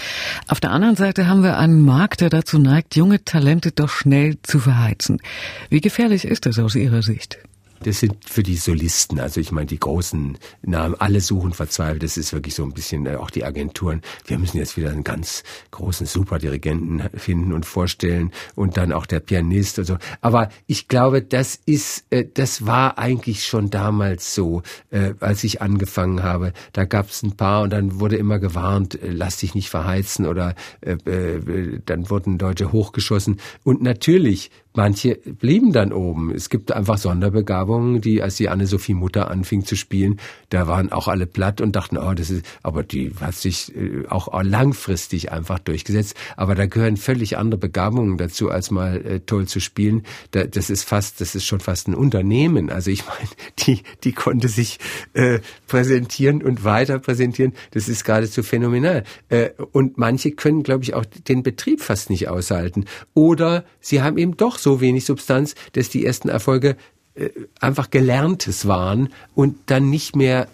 Auf 0.48 0.58
der 0.58 0.72
anderen 0.72 0.96
Seite 0.96 1.28
haben 1.28 1.44
wir 1.44 1.58
einen 1.58 1.80
Markt, 1.80 2.22
der 2.22 2.28
dazu 2.28 2.58
neigt, 2.58 2.96
junge 2.96 3.24
Talente 3.24 3.70
doch 3.70 3.88
schnell 3.88 4.36
zu 4.42 4.58
verheizen. 4.58 5.20
Wie 5.68 5.80
gefährlich 5.80 6.24
ist 6.24 6.46
das 6.46 6.58
aus 6.58 6.74
Ihrer 6.74 7.02
Sicht? 7.02 7.38
Das 7.82 8.00
sind 8.00 8.28
für 8.28 8.42
die 8.42 8.56
Solisten, 8.56 9.18
also 9.20 9.40
ich 9.40 9.52
meine 9.52 9.66
die 9.66 9.80
großen 9.80 10.36
Namen, 10.62 10.94
alle 10.98 11.20
suchen 11.22 11.54
verzweifelt. 11.54 12.02
Das 12.02 12.18
ist 12.18 12.34
wirklich 12.34 12.54
so 12.54 12.62
ein 12.62 12.72
bisschen 12.72 13.06
äh, 13.06 13.16
auch 13.16 13.30
die 13.30 13.42
Agenturen. 13.42 14.02
Wir 14.26 14.38
müssen 14.38 14.58
jetzt 14.58 14.76
wieder 14.76 14.90
einen 14.90 15.02
ganz 15.02 15.44
großen 15.70 16.06
Superdirigenten 16.06 17.08
finden 17.18 17.52
und 17.54 17.64
vorstellen 17.64 18.32
und 18.54 18.76
dann 18.76 18.92
auch 18.92 19.06
der 19.06 19.20
Pianist 19.20 19.78
und 19.78 19.86
so. 19.86 19.96
Aber 20.20 20.50
ich 20.66 20.88
glaube, 20.88 21.22
das 21.22 21.58
ist, 21.64 22.04
äh, 22.10 22.26
das 22.32 22.66
war 22.66 22.98
eigentlich 22.98 23.46
schon 23.46 23.70
damals 23.70 24.34
so, 24.34 24.62
äh, 24.90 25.14
als 25.20 25.42
ich 25.42 25.62
angefangen 25.62 26.22
habe. 26.22 26.52
Da 26.74 26.84
gab 26.84 27.08
es 27.08 27.22
ein 27.22 27.36
paar 27.36 27.62
und 27.62 27.70
dann 27.70 27.98
wurde 27.98 28.16
immer 28.16 28.38
gewarnt, 28.38 28.98
lass 29.02 29.38
dich 29.38 29.54
nicht 29.54 29.70
verheizen 29.70 30.26
oder 30.26 30.54
dann 30.82 32.10
wurden 32.10 32.38
Deutsche 32.38 32.72
hochgeschossen. 32.72 33.40
Und 33.62 33.82
natürlich 33.82 34.50
Manche 34.72 35.16
blieben 35.16 35.72
dann 35.72 35.92
oben. 35.92 36.32
Es 36.32 36.48
gibt 36.48 36.70
einfach 36.70 36.96
Sonderbegabungen, 36.96 38.00
die, 38.00 38.22
als 38.22 38.36
die 38.36 38.48
Anne-Sophie 38.48 38.94
Mutter 38.94 39.30
anfing 39.30 39.64
zu 39.64 39.74
spielen, 39.74 40.20
da 40.50 40.68
waren 40.68 40.92
auch 40.92 41.08
alle 41.08 41.26
platt 41.26 41.60
und 41.60 41.74
dachten, 41.74 41.98
oh, 41.98 42.14
das 42.14 42.30
ist, 42.30 42.46
aber 42.62 42.84
die 42.84 43.12
hat 43.20 43.34
sich 43.34 43.74
äh, 43.74 44.06
auch 44.08 44.28
langfristig 44.42 45.32
einfach 45.32 45.58
durchgesetzt. 45.58 46.14
Aber 46.36 46.54
da 46.54 46.66
gehören 46.66 46.96
völlig 46.96 47.36
andere 47.36 47.58
Begabungen 47.58 48.16
dazu, 48.16 48.50
als 48.50 48.70
mal 48.70 49.04
äh, 49.04 49.20
toll 49.20 49.48
zu 49.48 49.58
spielen. 49.58 50.04
Da, 50.30 50.44
das 50.44 50.70
ist 50.70 50.84
fast, 50.84 51.20
das 51.20 51.34
ist 51.34 51.46
schon 51.46 51.60
fast 51.60 51.88
ein 51.88 51.94
Unternehmen. 51.94 52.70
Also 52.70 52.92
ich 52.92 53.04
meine, 53.06 53.28
die, 53.58 53.82
die 54.04 54.12
konnte 54.12 54.48
sich 54.48 54.78
äh, 55.14 55.40
präsentieren 55.66 56.42
und 56.42 56.62
weiter 56.62 57.00
präsentieren. 57.00 57.54
Das 57.72 57.88
ist 57.88 58.04
geradezu 58.04 58.44
phänomenal. 58.44 59.02
Äh, 59.30 59.50
und 59.72 59.98
manche 59.98 60.30
können, 60.30 60.62
glaube 60.62 60.84
ich, 60.84 60.94
auch 60.94 61.04
den 61.04 61.42
Betrieb 61.42 61.80
fast 61.80 62.08
nicht 62.08 62.28
aushalten. 62.28 62.84
Oder 63.14 63.64
sie 63.80 64.00
haben 64.02 64.16
eben 64.16 64.36
doch 64.36 64.59
so 64.62 64.80
wenig 64.80 65.04
Substanz, 65.04 65.54
dass 65.72 65.88
die 65.88 66.04
ersten 66.04 66.28
Erfolge 66.28 66.76
äh, 67.14 67.30
einfach 67.60 67.90
Gelerntes 67.90 68.66
waren 68.66 69.10
und 69.34 69.56
dann 69.66 69.90
nicht 69.90 70.16
mehr 70.16 70.48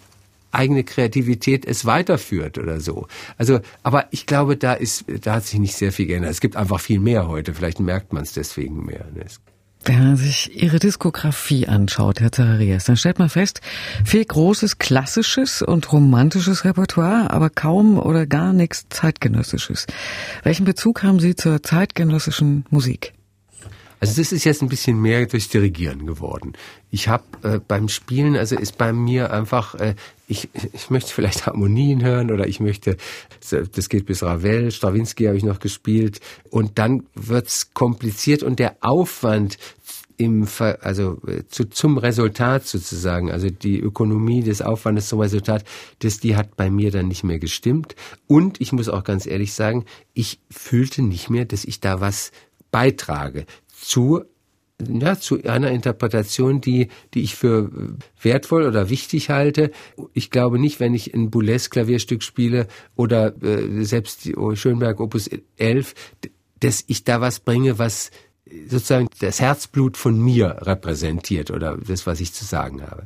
eigene 0.51 0.83
Kreativität 0.83 1.65
es 1.65 1.85
weiterführt 1.85 2.57
oder 2.57 2.79
so. 2.79 3.07
Also, 3.37 3.59
aber 3.83 4.05
ich 4.11 4.25
glaube, 4.25 4.57
da 4.57 4.73
ist, 4.73 5.05
da 5.21 5.35
hat 5.35 5.45
sich 5.45 5.59
nicht 5.59 5.75
sehr 5.75 5.91
viel 5.91 6.07
geändert. 6.07 6.31
Es 6.31 6.41
gibt 6.41 6.55
einfach 6.55 6.79
viel 6.79 6.99
mehr 6.99 7.27
heute. 7.27 7.53
Vielleicht 7.53 7.79
merkt 7.79 8.13
man 8.13 8.23
es 8.23 8.33
deswegen 8.33 8.85
mehr. 8.85 9.05
Ne? 9.13 9.25
Wenn 9.85 9.99
man 9.99 10.17
sich 10.17 10.61
Ihre 10.61 10.79
Diskografie 10.79 11.67
anschaut, 11.67 12.19
Herr 12.19 12.31
Zacharias, 12.31 12.85
dann 12.85 12.97
stellt 12.97 13.19
man 13.19 13.29
fest, 13.29 13.61
viel 14.03 14.25
großes 14.25 14.79
klassisches 14.79 15.61
und 15.61 15.91
romantisches 15.93 16.65
Repertoire, 16.65 17.29
aber 17.31 17.49
kaum 17.49 17.97
oder 17.97 18.25
gar 18.25 18.51
nichts 18.51 18.87
zeitgenössisches. 18.89 19.85
Welchen 20.43 20.65
Bezug 20.65 21.03
haben 21.03 21.19
Sie 21.19 21.35
zur 21.35 21.63
zeitgenössischen 21.63 22.65
Musik? 22.69 23.13
Also 23.99 24.21
das 24.21 24.31
ist 24.31 24.43
jetzt 24.43 24.61
ein 24.61 24.69
bisschen 24.69 25.01
mehr 25.01 25.25
durchs 25.25 25.49
Dirigieren 25.49 26.05
geworden. 26.05 26.53
Ich 26.91 27.07
habe 27.07 27.23
äh, 27.43 27.59
beim 27.59 27.89
Spielen, 27.89 28.35
also 28.35 28.55
ist 28.55 28.77
bei 28.77 28.93
mir 28.93 29.31
einfach, 29.31 29.75
äh, 29.75 29.95
ich, 30.27 30.49
ich 30.73 30.89
möchte 30.89 31.11
vielleicht 31.11 31.45
Harmonien 31.45 32.03
hören 32.03 32.31
oder 32.31 32.47
ich 32.47 32.59
möchte, 32.59 32.97
das 33.49 33.89
geht 33.89 34.05
bis 34.05 34.21
Ravel, 34.21 34.71
Stravinsky 34.71 35.25
habe 35.25 35.37
ich 35.37 35.43
noch 35.43 35.59
gespielt 35.59 36.19
und 36.49 36.77
dann 36.77 37.03
wird's 37.15 37.73
kompliziert 37.73 38.43
und 38.43 38.59
der 38.59 38.77
Aufwand 38.81 39.57
im, 40.17 40.47
also 40.81 41.19
äh, 41.27 41.43
zu, 41.47 41.65
zum 41.65 41.97
Resultat 41.97 42.67
sozusagen, 42.67 43.31
also 43.31 43.49
die 43.49 43.79
Ökonomie 43.79 44.41
des 44.41 44.61
Aufwandes 44.61 45.07
zum 45.09 45.19
Resultat, 45.21 45.63
das, 45.99 46.19
die 46.19 46.35
hat 46.35 46.55
bei 46.55 46.69
mir 46.69 46.91
dann 46.91 47.07
nicht 47.07 47.23
mehr 47.23 47.39
gestimmt. 47.39 47.95
Und 48.25 48.59
ich 48.59 48.71
muss 48.71 48.89
auch 48.89 49.03
ganz 49.03 49.27
ehrlich 49.27 49.53
sagen, 49.53 49.85
ich 50.13 50.39
fühlte 50.49 51.03
nicht 51.03 51.29
mehr, 51.29 51.45
dass 51.45 51.65
ich 51.65 51.79
da 51.79 52.01
was 52.01 52.31
beitrage 52.71 53.45
zu 53.79 54.23
ja, 54.79 55.17
zu 55.17 55.43
einer 55.43 55.71
Interpretation, 55.71 56.61
die, 56.61 56.89
die 57.15 57.21
ich 57.21 57.35
für 57.35 57.71
wertvoll 58.21 58.63
oder 58.63 58.89
wichtig 58.91 59.31
halte. 59.31 59.71
Ich 60.13 60.29
glaube 60.29 60.59
nicht, 60.59 60.79
wenn 60.79 60.93
ich 60.93 61.15
ein 61.15 61.31
Boulez 61.31 61.71
Klavierstück 61.71 62.21
spiele 62.21 62.67
oder 62.95 63.33
äh, 63.41 63.83
selbst 63.83 64.25
die 64.25 64.35
Schönberg 64.53 64.99
Opus 64.99 65.31
11, 65.57 65.95
dass 66.59 66.83
ich 66.85 67.03
da 67.03 67.21
was 67.21 67.39
bringe, 67.39 67.79
was 67.79 68.11
sozusagen 68.67 69.07
das 69.19 69.41
Herzblut 69.41 69.97
von 69.97 70.19
mir 70.19 70.57
repräsentiert 70.61 71.51
oder 71.51 71.77
das, 71.77 72.05
was 72.05 72.19
ich 72.19 72.33
zu 72.33 72.45
sagen 72.45 72.81
habe. 72.81 73.05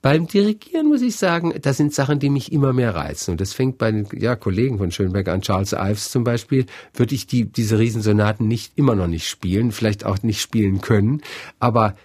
Beim 0.00 0.28
Dirigieren 0.28 0.86
muss 0.86 1.02
ich 1.02 1.16
sagen, 1.16 1.54
das 1.60 1.76
sind 1.76 1.92
Sachen, 1.92 2.20
die 2.20 2.30
mich 2.30 2.52
immer 2.52 2.72
mehr 2.72 2.94
reizen. 2.94 3.32
Und 3.32 3.40
das 3.40 3.52
fängt 3.52 3.78
bei 3.78 3.90
den 3.90 4.06
ja, 4.12 4.36
Kollegen 4.36 4.78
von 4.78 4.92
Schönberg 4.92 5.26
an, 5.28 5.42
Charles 5.42 5.72
Ives 5.72 6.10
zum 6.10 6.22
Beispiel, 6.22 6.66
würde 6.94 7.16
ich 7.16 7.26
die, 7.26 7.46
diese 7.46 7.80
Riesensonaten 7.80 8.46
nicht 8.46 8.72
immer 8.76 8.94
noch 8.94 9.08
nicht 9.08 9.28
spielen, 9.28 9.72
vielleicht 9.72 10.06
auch 10.06 10.22
nicht 10.22 10.40
spielen 10.40 10.80
können. 10.80 11.22
Aber 11.58 11.96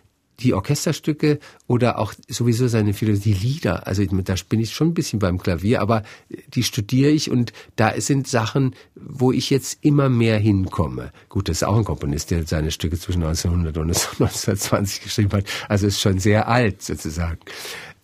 die 0.44 0.54
Orchesterstücke 0.54 1.40
oder 1.68 2.00
auch 2.00 2.14
sowieso 2.28 2.68
seine 2.68 2.94
Philosophie, 2.94 3.34
die 3.34 3.34
Lieder, 3.34 3.88
also 3.88 4.04
da 4.04 4.36
bin 4.50 4.60
ich 4.60 4.74
schon 4.74 4.90
ein 4.90 4.94
bisschen 4.94 5.20
beim 5.20 5.38
Klavier, 5.38 5.82
aber 5.82 6.04
die 6.54 6.64
studiere 6.64 7.12
ich 7.12 7.32
und 7.32 7.54
da 7.76 8.00
sind 8.00 8.28
Sachen, 8.28 8.76
wo 8.96 9.32
ich 9.32 9.50
jetzt 9.50 9.80
immer 9.82 10.10
mehr 10.10 10.38
hinkomme. 10.38 11.12
Gut, 11.30 11.50
das 11.50 11.58
ist 11.58 11.64
auch 11.64 11.78
ein 11.78 11.86
Komponist, 11.86 12.32
der 12.32 12.46
seine 12.46 12.72
Stücke 12.72 13.00
zwischen 13.00 13.24
1900 13.24 13.78
und 13.78 13.90
1920 13.90 15.04
geschrieben 15.04 15.32
hat, 15.32 15.46
also 15.70 15.88
ist 15.88 16.02
schon 16.02 16.20
sehr 16.20 16.48
alt 16.48 16.82
sozusagen. 16.82 17.40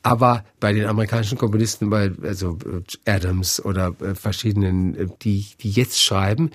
Aber 0.01 0.45
bei 0.59 0.71
den 0.71 0.85
amerikanischen 0.85 1.37
Komponisten, 1.37 1.89
bei 1.89 2.11
also 2.23 2.57
Adams 3.05 3.63
oder 3.63 3.93
äh, 3.99 4.15
verschiedenen, 4.15 4.95
äh, 4.95 5.07
die 5.21 5.45
die 5.59 5.71
jetzt 5.71 6.01
schreiben, 6.01 6.51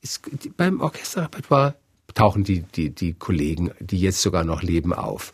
ist 0.00 0.22
beim 0.56 0.80
Orchesterrepertoire 0.80 1.76
tauchen 2.14 2.44
die 2.44 2.62
die 2.62 2.90
die 2.90 3.14
Kollegen, 3.14 3.70
die 3.80 3.98
jetzt 3.98 4.22
sogar 4.22 4.44
noch 4.44 4.62
leben, 4.62 4.92
auf. 4.92 5.32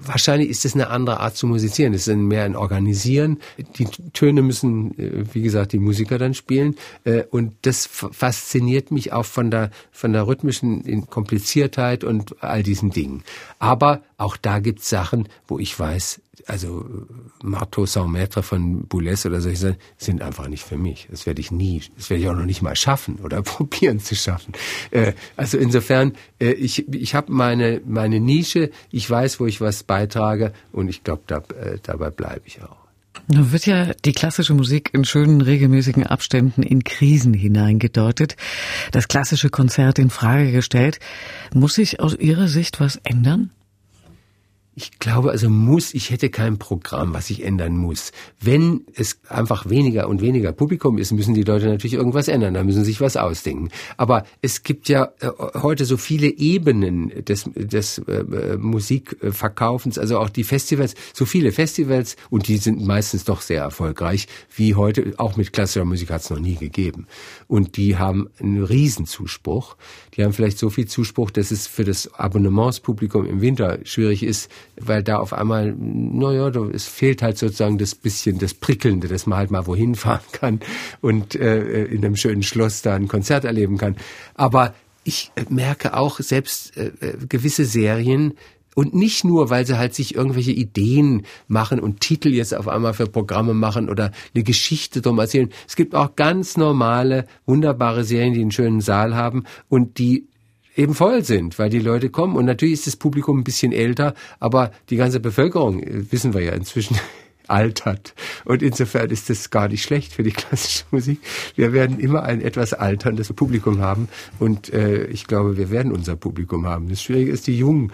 Wahrscheinlich 0.00 0.48
ist 0.48 0.64
es 0.64 0.74
eine 0.74 0.90
andere 0.90 1.18
Art 1.18 1.36
zu 1.36 1.48
musizieren. 1.48 1.92
Es 1.92 2.06
ist 2.06 2.16
mehr 2.16 2.44
ein 2.44 2.54
Organisieren. 2.54 3.40
Die 3.78 3.86
Töne 4.12 4.42
müssen, 4.42 4.96
äh, 4.96 5.24
wie 5.34 5.42
gesagt, 5.42 5.72
die 5.72 5.80
Musiker 5.80 6.18
dann 6.18 6.34
spielen. 6.34 6.76
Äh, 7.02 7.24
und 7.30 7.54
das 7.62 7.86
fasziniert 7.86 8.92
mich 8.92 9.12
auch 9.12 9.24
von 9.24 9.50
der, 9.50 9.70
von 9.90 10.12
der 10.12 10.28
rhythmischen 10.28 11.08
Kompliziertheit 11.08 12.04
und 12.04 12.44
all 12.44 12.62
diesen 12.62 12.90
Dingen. 12.90 13.24
Aber 13.58 14.02
auch 14.18 14.36
da 14.36 14.60
gibt's 14.60 14.88
Sachen, 14.88 15.28
wo 15.48 15.58
ich 15.58 15.76
weiß, 15.76 16.20
also 16.46 16.86
Marteau 17.42 17.86
sans 17.86 18.08
Maître 18.08 18.42
von 18.42 18.86
Boulez 18.86 19.26
oder 19.26 19.40
solche 19.40 19.58
Sachen 19.58 19.76
sind 19.96 20.22
einfach 20.22 20.48
nicht 20.48 20.64
für 20.64 20.76
mich. 20.76 21.08
Das 21.10 21.26
werde 21.26 21.40
ich 21.40 21.50
nie, 21.50 21.82
das 21.96 22.10
werde 22.10 22.22
ich 22.22 22.28
auch 22.28 22.36
noch 22.36 22.44
nicht 22.44 22.62
mal 22.62 22.76
schaffen 22.76 23.16
oder 23.22 23.42
probieren 23.42 24.00
zu 24.00 24.14
schaffen. 24.14 24.52
Äh, 24.90 25.12
also 25.36 25.58
insofern, 25.58 26.12
äh, 26.40 26.52
ich, 26.52 26.88
ich 26.92 27.14
habe 27.14 27.32
meine, 27.32 27.80
meine 27.86 28.20
Nische, 28.20 28.70
ich 28.90 29.08
weiß, 29.08 29.40
wo 29.40 29.46
ich 29.46 29.60
was 29.60 29.82
beitrage 29.82 30.52
und 30.72 30.88
ich 30.88 31.04
glaube, 31.04 31.22
da, 31.26 31.38
äh, 31.38 31.78
dabei 31.82 32.10
bleibe 32.10 32.42
ich 32.46 32.62
auch. 32.62 32.88
Nun 33.26 33.52
wird 33.52 33.66
ja 33.66 33.92
die 34.04 34.12
klassische 34.12 34.54
Musik 34.54 34.90
in 34.94 35.04
schönen 35.04 35.40
regelmäßigen 35.40 36.06
Abständen 36.06 36.62
in 36.62 36.84
Krisen 36.84 37.34
hineingedeutet, 37.34 38.36
das 38.92 39.08
klassische 39.08 39.50
Konzert 39.50 39.98
in 39.98 40.08
Frage 40.08 40.50
gestellt. 40.52 40.98
Muss 41.52 41.74
sich 41.74 42.00
aus 42.00 42.16
Ihrer 42.16 42.48
Sicht 42.48 42.80
was 42.80 42.96
ändern? 43.04 43.50
Ich 44.78 45.00
glaube 45.00 45.32
also 45.32 45.50
muss, 45.50 45.92
ich 45.92 46.10
hätte 46.10 46.30
kein 46.30 46.56
Programm, 46.56 47.12
was 47.12 47.30
ich 47.30 47.42
ändern 47.42 47.76
muss. 47.76 48.12
Wenn 48.40 48.82
es 48.94 49.18
einfach 49.28 49.68
weniger 49.68 50.08
und 50.08 50.22
weniger 50.22 50.52
Publikum 50.52 50.98
ist, 50.98 51.10
müssen 51.10 51.34
die 51.34 51.42
Leute 51.42 51.66
natürlich 51.66 51.94
irgendwas 51.94 52.28
ändern, 52.28 52.54
da 52.54 52.62
müssen 52.62 52.84
sie 52.84 52.92
sich 52.92 53.00
was 53.00 53.16
ausdenken. 53.16 53.70
Aber 53.96 54.24
es 54.40 54.62
gibt 54.62 54.88
ja 54.88 55.08
äh, 55.18 55.30
heute 55.54 55.84
so 55.84 55.96
viele 55.96 56.28
Ebenen 56.28 57.24
des, 57.24 57.50
des 57.56 57.98
äh, 58.06 58.56
Musikverkaufens, 58.56 59.98
also 59.98 60.20
auch 60.20 60.28
die 60.28 60.44
Festivals, 60.44 60.94
so 61.12 61.26
viele 61.26 61.50
Festivals 61.50 62.14
und 62.30 62.46
die 62.46 62.58
sind 62.58 62.80
meistens 62.80 63.24
doch 63.24 63.40
sehr 63.40 63.62
erfolgreich, 63.62 64.28
wie 64.54 64.76
heute, 64.76 65.14
auch 65.16 65.36
mit 65.36 65.52
klassischer 65.52 65.86
Musik 65.86 66.10
hat 66.10 66.20
es 66.20 66.30
noch 66.30 66.38
nie 66.38 66.54
gegeben. 66.54 67.08
Und 67.48 67.76
die 67.78 67.96
haben 67.96 68.30
einen 68.38 68.62
Riesenzuspruch. 68.62 69.76
Die 70.14 70.22
haben 70.22 70.32
vielleicht 70.32 70.58
so 70.58 70.70
viel 70.70 70.86
Zuspruch, 70.86 71.32
dass 71.32 71.50
es 71.50 71.66
für 71.66 71.82
das 71.82 72.14
Abonnementspublikum 72.14 73.26
im 73.26 73.40
Winter 73.40 73.80
schwierig 73.82 74.22
ist, 74.22 74.48
weil 74.80 75.02
da 75.02 75.18
auf 75.18 75.32
einmal, 75.32 75.74
naja, 75.76 76.48
es 76.72 76.86
fehlt 76.86 77.22
halt 77.22 77.38
sozusagen 77.38 77.78
das 77.78 77.94
bisschen, 77.94 78.38
das 78.38 78.54
Prickelnde, 78.54 79.08
dass 79.08 79.26
man 79.26 79.38
halt 79.38 79.50
mal 79.50 79.66
wohin 79.66 79.94
fahren 79.94 80.20
kann 80.32 80.60
und 81.00 81.34
äh, 81.34 81.84
in 81.84 82.04
einem 82.04 82.16
schönen 82.16 82.42
Schloss 82.42 82.82
da 82.82 82.94
ein 82.94 83.08
Konzert 83.08 83.44
erleben 83.44 83.78
kann. 83.78 83.96
Aber 84.34 84.74
ich 85.04 85.30
merke 85.48 85.96
auch 85.96 86.20
selbst 86.20 86.76
äh, 86.76 86.92
äh, 87.00 87.16
gewisse 87.28 87.64
Serien, 87.64 88.34
und 88.78 88.94
nicht 88.94 89.24
nur, 89.24 89.50
weil 89.50 89.66
sie 89.66 89.76
halt 89.76 89.92
sich 89.92 90.14
irgendwelche 90.14 90.52
Ideen 90.52 91.26
machen 91.48 91.80
und 91.80 92.00
Titel 92.00 92.28
jetzt 92.28 92.54
auf 92.54 92.68
einmal 92.68 92.94
für 92.94 93.08
Programme 93.08 93.52
machen 93.52 93.90
oder 93.90 94.12
eine 94.36 94.44
Geschichte 94.44 95.02
drum 95.02 95.18
erzählen. 95.18 95.48
Es 95.66 95.74
gibt 95.74 95.96
auch 95.96 96.14
ganz 96.14 96.56
normale, 96.56 97.26
wunderbare 97.44 98.04
Serien, 98.04 98.34
die 98.34 98.40
einen 98.40 98.52
schönen 98.52 98.80
Saal 98.80 99.16
haben 99.16 99.42
und 99.68 99.98
die 99.98 100.28
eben 100.78 100.94
voll 100.94 101.24
sind, 101.24 101.58
weil 101.58 101.68
die 101.68 101.80
Leute 101.80 102.08
kommen. 102.08 102.36
Und 102.36 102.46
natürlich 102.46 102.74
ist 102.74 102.86
das 102.86 102.96
Publikum 102.96 103.40
ein 103.40 103.44
bisschen 103.44 103.72
älter, 103.72 104.14
aber 104.38 104.70
die 104.88 104.96
ganze 104.96 105.20
Bevölkerung, 105.20 105.82
äh, 105.82 106.10
wissen 106.10 106.32
wir 106.32 106.40
ja 106.42 106.52
inzwischen, 106.52 106.96
altert. 107.48 108.14
Und 108.44 108.62
insofern 108.62 109.10
ist 109.10 109.30
das 109.30 109.50
gar 109.50 109.68
nicht 109.68 109.82
schlecht 109.82 110.12
für 110.12 110.22
die 110.22 110.32
klassische 110.32 110.84
Musik. 110.90 111.18
Wir 111.56 111.72
werden 111.72 111.98
immer 111.98 112.22
ein 112.22 112.40
etwas 112.40 112.74
alterndes 112.74 113.32
Publikum 113.32 113.80
haben 113.80 114.08
und 114.38 114.72
äh, 114.72 115.04
ich 115.06 115.26
glaube, 115.26 115.56
wir 115.56 115.70
werden 115.70 115.92
unser 115.92 116.14
Publikum 116.14 116.66
haben. 116.66 116.88
Das 116.88 117.02
Schwierige 117.02 117.32
ist, 117.32 117.46
die 117.46 117.58
Jungen 117.58 117.90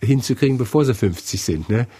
hinzukriegen, 0.00 0.58
bevor 0.58 0.84
sie 0.84 0.94
50 0.94 1.40
sind. 1.40 1.68
Ne? 1.68 1.86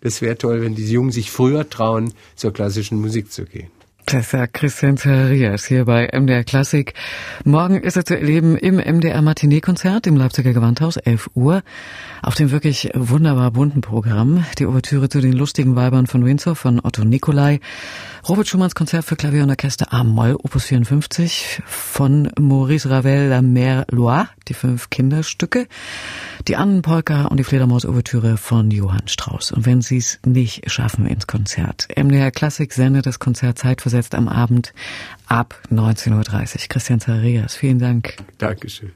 Das 0.00 0.20
wäre 0.20 0.36
toll, 0.36 0.60
wenn 0.60 0.74
die 0.74 0.86
Jungen 0.86 1.12
sich 1.12 1.30
früher 1.30 1.70
trauen, 1.70 2.12
zur 2.36 2.52
klassischen 2.52 3.00
Musik 3.00 3.32
zu 3.32 3.46
gehen. 3.46 3.70
Das 4.14 4.30
sagt 4.30 4.54
Christian 4.54 4.96
Zacharias 4.96 5.64
hier 5.64 5.86
bei 5.86 6.08
MDR 6.12 6.44
Klassik. 6.44 6.94
Morgen 7.44 7.80
ist 7.80 7.96
er 7.96 8.04
zu 8.04 8.16
erleben 8.16 8.56
im 8.56 8.76
MDR 8.76 9.20
Matinee-Konzert 9.22 10.06
im 10.06 10.14
Leipziger 10.14 10.52
Gewandhaus, 10.52 10.98
11 10.98 11.30
Uhr. 11.34 11.64
Auf 12.22 12.36
dem 12.36 12.52
wirklich 12.52 12.90
wunderbar 12.94 13.50
bunten 13.50 13.80
Programm 13.80 14.44
die 14.56 14.66
Ouvertüre 14.66 15.08
zu 15.08 15.20
den 15.20 15.32
lustigen 15.32 15.74
Weibern 15.74 16.06
von 16.06 16.24
Windsor 16.24 16.54
von 16.54 16.78
Otto 16.80 17.02
Nicolai, 17.02 17.58
Robert 18.28 18.46
Schumanns 18.46 18.76
Konzert 18.76 19.04
für 19.04 19.16
Klavier 19.16 19.42
und 19.42 19.50
Orchester 19.50 19.92
A-Moll, 19.92 20.36
Opus 20.36 20.66
54 20.66 21.62
von 21.66 22.30
Maurice 22.38 22.88
Ravel, 22.88 23.30
La 23.30 23.42
Mer 23.42 23.84
Loire, 23.90 24.28
die 24.46 24.54
fünf 24.54 24.90
Kinderstücke, 24.90 25.66
die 26.48 26.56
Annenpolka 26.56 27.26
und 27.26 27.38
die 27.38 27.44
Fledermaus-Ouvertüre 27.44 28.36
von 28.36 28.70
Johann 28.70 29.08
Strauss. 29.08 29.52
Und 29.52 29.66
wenn 29.66 29.80
Sie 29.80 29.96
es 29.96 30.18
nicht 30.26 30.70
schaffen 30.70 31.06
ins 31.06 31.26
Konzert, 31.26 31.88
MDR 31.96 32.30
Klassik 32.30 32.72
sendet 32.72 33.06
das 33.06 33.18
Konzert 33.18 33.58
zeitversetzt 33.58 34.14
am 34.14 34.28
Abend 34.28 34.74
ab 35.26 35.60
19.30 35.70 36.12
Uhr. 36.12 36.68
Christian 36.68 37.00
Zarias, 37.00 37.54
vielen 37.54 37.78
Dank. 37.78 38.16
Dankeschön. 38.38 38.92